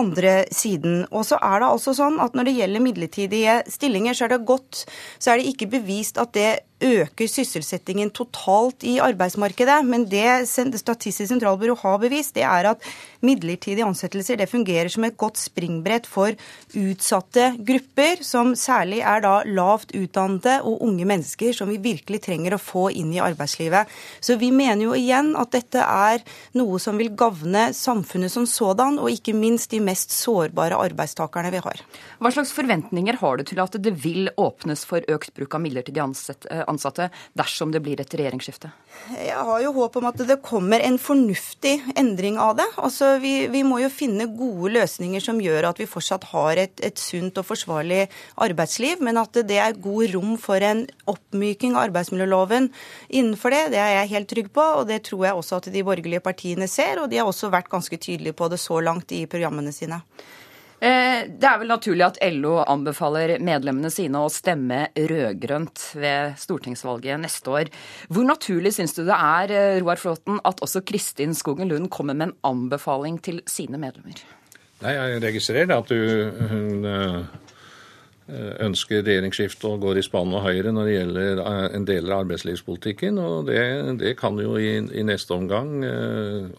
[0.00, 1.04] andre siden.
[1.10, 4.44] Og så er det altså sånn at når det gjelder midlertidige stillinger, så er det
[4.48, 4.84] godt,
[5.18, 9.80] så er det ikke bevist at det øker sysselsettingen totalt i arbeidsmarkedet.
[9.86, 10.46] Men det
[10.78, 12.84] Statistisk sentralbyrå har bevist, det er at
[13.24, 16.36] midlertidige ansettelser det fungerer som et godt springbrett for
[16.78, 22.54] utsatte grupper, som særlig er da lavt utdannede og unge mennesker som vi virkelig trenger
[22.54, 23.90] å få inn i arbeidslivet.
[24.20, 26.22] Så vi mener jo igjen at dette er
[26.58, 31.62] noe som vil gagne samfunnet som sådan, og ikke minst de mest sårbare arbeidstakerne vi
[31.64, 31.82] har.
[32.22, 36.06] Hva slags forventninger har du til at det vil åpnes for økt bruk av midlertidige
[36.06, 36.67] ansettelser?
[36.68, 37.08] Ansatte
[37.38, 38.70] dersom det blir et regjeringsskifte?
[39.14, 42.66] Jeg har jo håp om at det kommer en fornuftig endring av det.
[42.76, 46.74] Altså, vi, vi må jo finne gode løsninger som gjør at vi fortsatt har et,
[46.84, 48.04] et sunt og forsvarlig
[48.44, 52.70] arbeidsliv, men at det er god rom for en oppmyking av arbeidsmiljøloven
[53.08, 53.62] innenfor det.
[53.74, 56.68] Det er jeg helt trygg på, og det tror jeg også at de borgerlige partiene
[56.70, 57.02] ser.
[57.02, 60.02] Og de har også vært ganske tydelige på det så langt i programmene sine.
[60.78, 67.18] Eh, det er vel naturlig at LO anbefaler medlemmene sine å stemme rød-grønt ved stortingsvalget
[67.24, 67.70] neste år.
[68.14, 72.14] Hvor naturlig syns du det er eh, Roar Flåten, at også Kristin Skogen Lund kommer
[72.14, 74.22] med en anbefaling til sine medlemmer?
[74.84, 75.98] Nei, Jeg registrerer at du,
[76.52, 77.16] hun eh,
[78.62, 81.42] ønsker regjeringsskifte og går i spann og høyre når det gjelder
[81.74, 83.18] en del av arbeidslivspolitikken.
[83.18, 83.58] Og det,
[83.98, 85.82] det kan jo i, i, neste omgang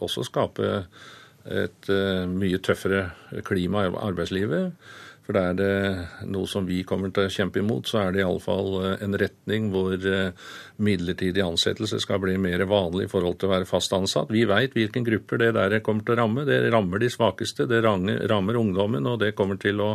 [0.03, 0.73] også skape
[1.49, 3.09] et uh, mye tøffere
[3.47, 4.71] klima i arbeidslivet.
[5.29, 8.23] For det er det noe som vi kommer til å kjempe imot, så er det
[8.23, 10.31] iallfall eh, en retning hvor uh,
[10.81, 14.33] midlertidig ansettelse skal bli mer vanlig i forhold til å være fast ansatt.
[14.33, 16.47] Vi veit hvilken grupper det der kommer til å ramme.
[16.49, 19.91] Det rammer de svakeste, det rammer ungdommen, og det kommer til å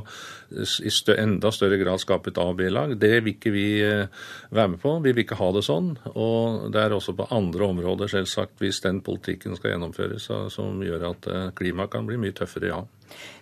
[0.54, 2.94] i enda større grad skape et A- og B-lag.
[2.94, 4.06] Det vil ikke vi eh,
[4.54, 4.96] være med på.
[5.02, 5.96] Vi vil ikke ha det sånn.
[6.14, 11.10] Og det er også på andre områder, selvsagt, hvis den politikken skal gjennomføres, som gjør
[11.10, 12.84] at eh, klimaet kan bli mye tøffere, ja.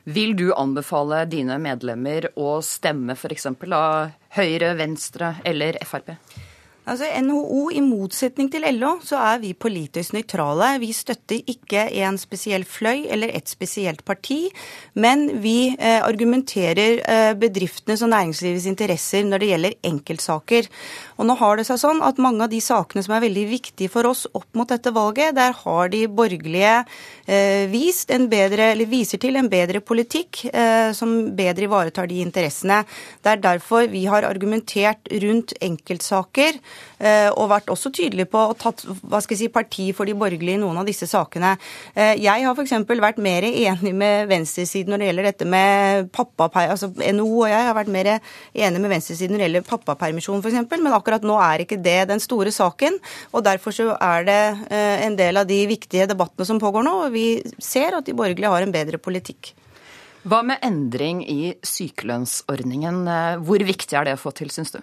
[0.05, 3.47] Vil du anbefale dine medlemmer å stemme f.eks.
[3.47, 6.17] av Høyre, Venstre eller Frp?
[6.83, 10.73] Altså NHO, i motsetning til LO, så er vi politisk nøytrale.
[10.83, 14.49] Vi støtter ikke en spesiell fløy eller et spesielt parti,
[14.99, 20.71] men vi eh, argumenterer eh, bedriftenes og næringslivets interesser når det gjelder enkeltsaker.
[21.23, 23.93] Og nå har det seg sånn at mange av de sakene som er veldig viktige
[23.93, 28.91] for oss opp mot dette valget, der har de borgerlige eh, vist en bedre, eller
[28.91, 32.83] viser til en bedre politikk eh, som bedre ivaretar de interessene.
[33.23, 36.59] Det er derfor vi har argumentert rundt enkeltsaker
[37.35, 40.59] og vært også tydelig på å tatt hva skal jeg si, parti for de borgerlige
[40.59, 41.55] i noen av disse sakene.
[41.95, 42.75] Eh, jeg har f.eks.
[42.89, 46.73] vært mer enig med venstresiden når det gjelder dette med pappapermisjon.
[46.73, 50.61] Altså NHO og jeg har vært mer enig med venstresiden når det gjelder pappapermisjon f.eks.,
[50.83, 53.01] men akkurat nå er ikke det den store saken.
[53.33, 54.41] og Derfor så er det
[54.71, 57.27] eh, en del av de viktige debattene som pågår nå, og vi
[57.63, 59.55] ser at de borgerlige har en bedre politikk.
[60.23, 63.09] Hva med endring i sykelønnsordningen?
[63.43, 64.79] Hvor viktig er det å få til, syns du?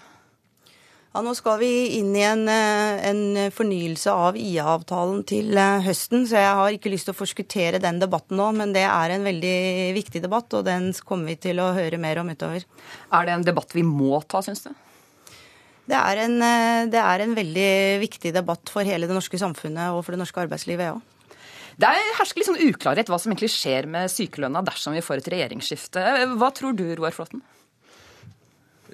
[1.09, 6.27] Ja, Nå skal vi inn i en, eh, en fornyelse av IA-avtalen til eh, høsten,
[6.29, 8.51] så jeg har ikke lyst til å forskuttere den debatten nå.
[8.53, 9.55] Men det er en veldig
[9.97, 12.61] viktig debatt, og den kommer vi til å høre mer om utover.
[13.09, 14.69] Er det en debatt vi må ta, syns du?
[15.89, 17.71] Det er, en, eh, det er en veldig
[18.05, 20.99] viktig debatt for hele det norske samfunnet og for det norske arbeidslivet, ja.
[21.79, 25.31] Det hersker litt sånn uklarhet hva som egentlig skjer med sykelønna dersom vi får et
[25.33, 26.03] regjeringsskifte.
[26.37, 27.41] Hva tror du, Roar Flåtten?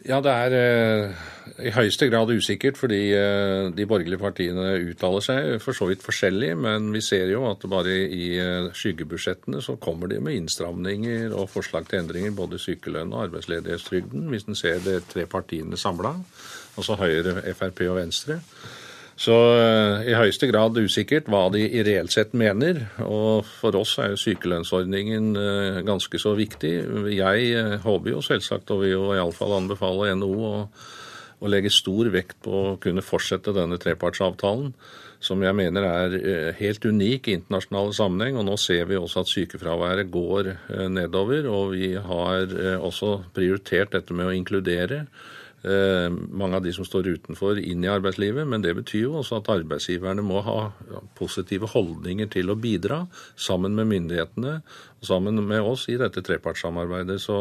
[0.06, 1.22] Ja, det er eh,
[1.66, 6.52] i høyeste grad usikkert, fordi eh, de borgerlige partiene uttaler seg for så vidt forskjellig.
[6.62, 11.50] Men vi ser jo at bare i eh, skyggebudsjettene så kommer de med innstramninger og
[11.50, 16.14] forslag til endringer både sykelønn og arbeidsledighetstrygden, hvis en ser de tre partiene samla,
[16.78, 18.44] altså Høyre, Frp og Venstre.
[19.16, 22.82] Så eh, i høyeste grad usikkert hva de i reelt sett mener.
[23.08, 26.74] Og for oss er jo sykelønnsordningen eh, ganske så viktig.
[27.16, 30.60] Jeg eh, håper jo selvsagt, og vil jo iallfall anbefale NHO å,
[31.40, 34.74] å legge stor vekt på å kunne fortsette denne trepartsavtalen
[35.26, 36.16] som jeg mener er
[36.60, 38.36] helt unik i internasjonale sammenheng.
[38.38, 40.52] Og nå ser vi også at sykefraværet går
[40.92, 45.06] nedover, og vi har også prioritert dette med å inkludere.
[45.66, 48.46] Eh, mange av de som står utenfor, inn i arbeidslivet.
[48.46, 50.60] Men det betyr jo også at arbeidsgiverne må ha
[51.18, 57.18] positive holdninger til å bidra, sammen med myndighetene og sammen med oss i dette trepartssamarbeidet.
[57.24, 57.40] Så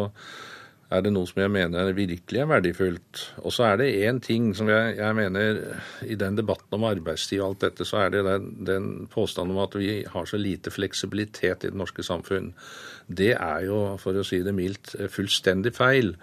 [0.95, 3.27] er det noe som jeg mener virkelig er verdifullt.
[3.43, 5.61] Og så er det én ting som jeg, jeg, mener
[6.09, 9.65] i den debatten om arbeidstid og alt dette, så er det den, den påstanden om
[9.67, 12.55] at vi har så lite fleksibilitet i det norske samfunn.
[13.05, 16.15] Det er jo, for å si det mildt, fullstendig feil.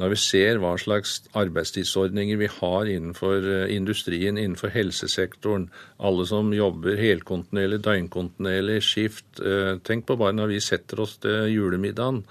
[0.00, 5.66] Når vi ser hva slags arbeidstidsordninger vi har innenfor eh, industrien, innenfor helsesektoren,
[6.00, 11.52] alle som jobber helkontinuerlig, døgnkontinuerlig, skift eh, Tenk på bare når vi setter oss til
[11.52, 12.22] julemiddagen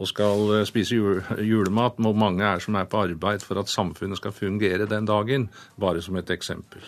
[0.00, 0.96] og skal eh, spise
[1.44, 5.50] julemat, hvor mange er som er på arbeid for at samfunnet skal fungere den dagen,
[5.76, 6.80] bare som et eksempel.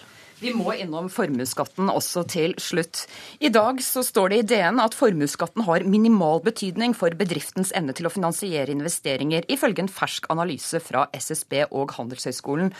[0.43, 3.05] Vi må innom formuesskatten også til slutt.
[3.39, 7.95] I dag så står det i DN at formuesskatten har minimal betydning for bedriftens evne
[7.95, 12.73] til å finansiere investeringer, ifølge en fersk analyse fra SSB og Handelshøyskolen.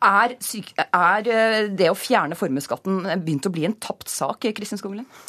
[0.00, 5.20] Er, er eh, det å fjerne formuesskatten begynt å bli en tapt sak, Kristin Skoglund?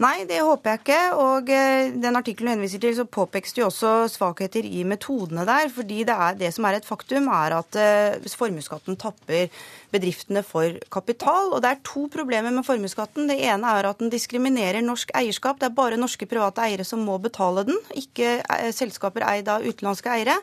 [0.00, 1.00] Nei, det håper jeg ikke.
[1.20, 5.44] Og eh, den artikkelen du henviser til, så påpekes det jo også svakheter i metodene
[5.44, 5.68] der.
[5.68, 9.52] fordi det, er, det som er et faktum, er at uh, formuesskatten tapper
[9.92, 11.52] bedriftene for kapital.
[11.52, 13.28] Og det er to problemer med formuesskatten.
[13.28, 15.60] Det ene er at den diskriminerer norsk eierskap.
[15.60, 19.68] Det er bare norske private eiere som må betale den, ikke uh, selskaper eid av
[19.68, 20.40] utenlandske eiere.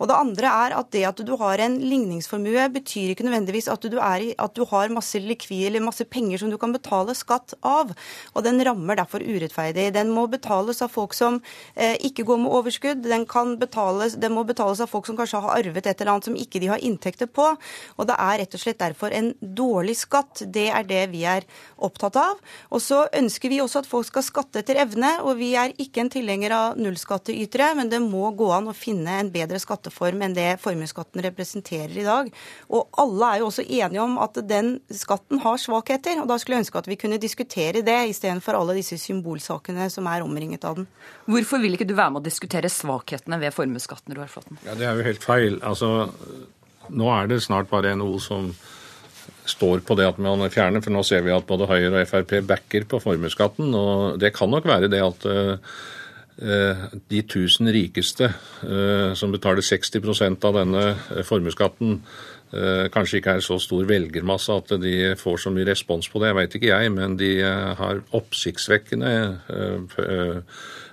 [0.00, 3.84] Og det andre er at det at du har en ligningsformue, betyr ikke nødvendigvis at
[3.84, 7.54] du, i, at du har masse likvid eller masse penger som du kan betale skatt
[7.66, 7.92] av.
[8.32, 9.90] Og den rammer derfor urettferdig.
[9.94, 11.40] Den må betales av folk som
[11.74, 13.04] eh, ikke går med overskudd.
[13.06, 13.26] Den,
[13.60, 16.62] betales, den, må betales av folk som kanskje har arvet et eller annet som ikke
[16.62, 17.52] de har inntekter på.
[17.98, 20.44] Og det er rett og slett derfor en dårlig skatt.
[20.46, 21.46] Det er det vi er
[21.82, 22.40] opptatt av.
[22.72, 25.14] Og så ønsker vi også at folk skal skatte etter evne.
[25.26, 29.20] Og vi er ikke en tilhenger av nullskatteytere, men det må gå an å finne
[29.20, 32.30] en bedre skatteform skatteform enn det formuesskatten representerer i dag.
[32.70, 36.20] Og alle er jo også enige om at den skatten har svakheter.
[36.22, 40.06] og Da skulle jeg ønske at vi kunne diskutere det, istedenfor alle disse symbolsakene som
[40.06, 40.86] er omringet av den.
[41.26, 44.60] Hvorfor vil ikke du være med å diskutere svakhetene ved formuesskatten, Roar Flåtten?
[44.66, 45.58] Ja, det er jo helt feil.
[45.62, 46.10] Altså,
[46.90, 48.52] nå er det snart bare NHO som
[49.46, 52.38] står på det at man fjerner, for nå ser vi at både Høyre og Frp
[52.46, 53.74] backer på formuesskatten.
[53.74, 55.58] Og det kan nok være det at uh, Eh,
[56.36, 62.00] de 1000 rikeste eh, som betaler 60% av denne eh, formuesskatten,
[62.92, 66.36] kanskje ikke er så stor velgermasse at de får så mye respons på det, jeg
[66.36, 67.30] vet ikke jeg, men de
[67.78, 69.12] har oppsiktsvekkende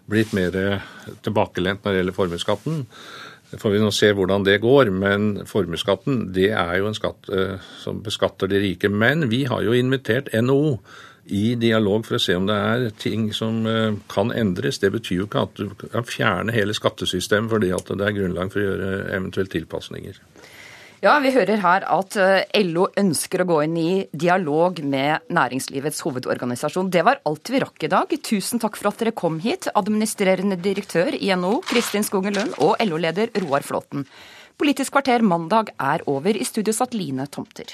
[0.08, 0.56] blitt mer
[1.20, 2.80] tilbakelent når det gjelder formuesskatten.
[3.60, 7.28] Får vi nå se hvordan det går, men formuesskatten det er jo en skatt
[7.84, 8.88] som beskatter de rike.
[8.88, 10.78] Men vi har jo invitert NHO
[11.30, 14.82] i dialog for å se om det er ting som eh, kan endres.
[14.82, 18.54] Det betyr jo ikke at du kan fjerne hele skattesystemet fordi at det er grunnlag
[18.54, 20.20] for å gjøre eventuelt tilpasninger.
[21.00, 26.02] Ja, Vi hører her at eh, LO ønsker å gå inn i dialog med næringslivets
[26.04, 26.90] hovedorganisasjon.
[26.92, 28.12] Det var alt vi rakk i dag.
[28.20, 32.76] Tusen takk for at dere kom hit, administrerende direktør i NHO Kristin Skogen Lund og
[32.84, 34.04] LO-leder Roar Flåten.
[34.60, 36.36] Politisk kvarter mandag er over.
[36.36, 37.72] I studio satt Line Tomter.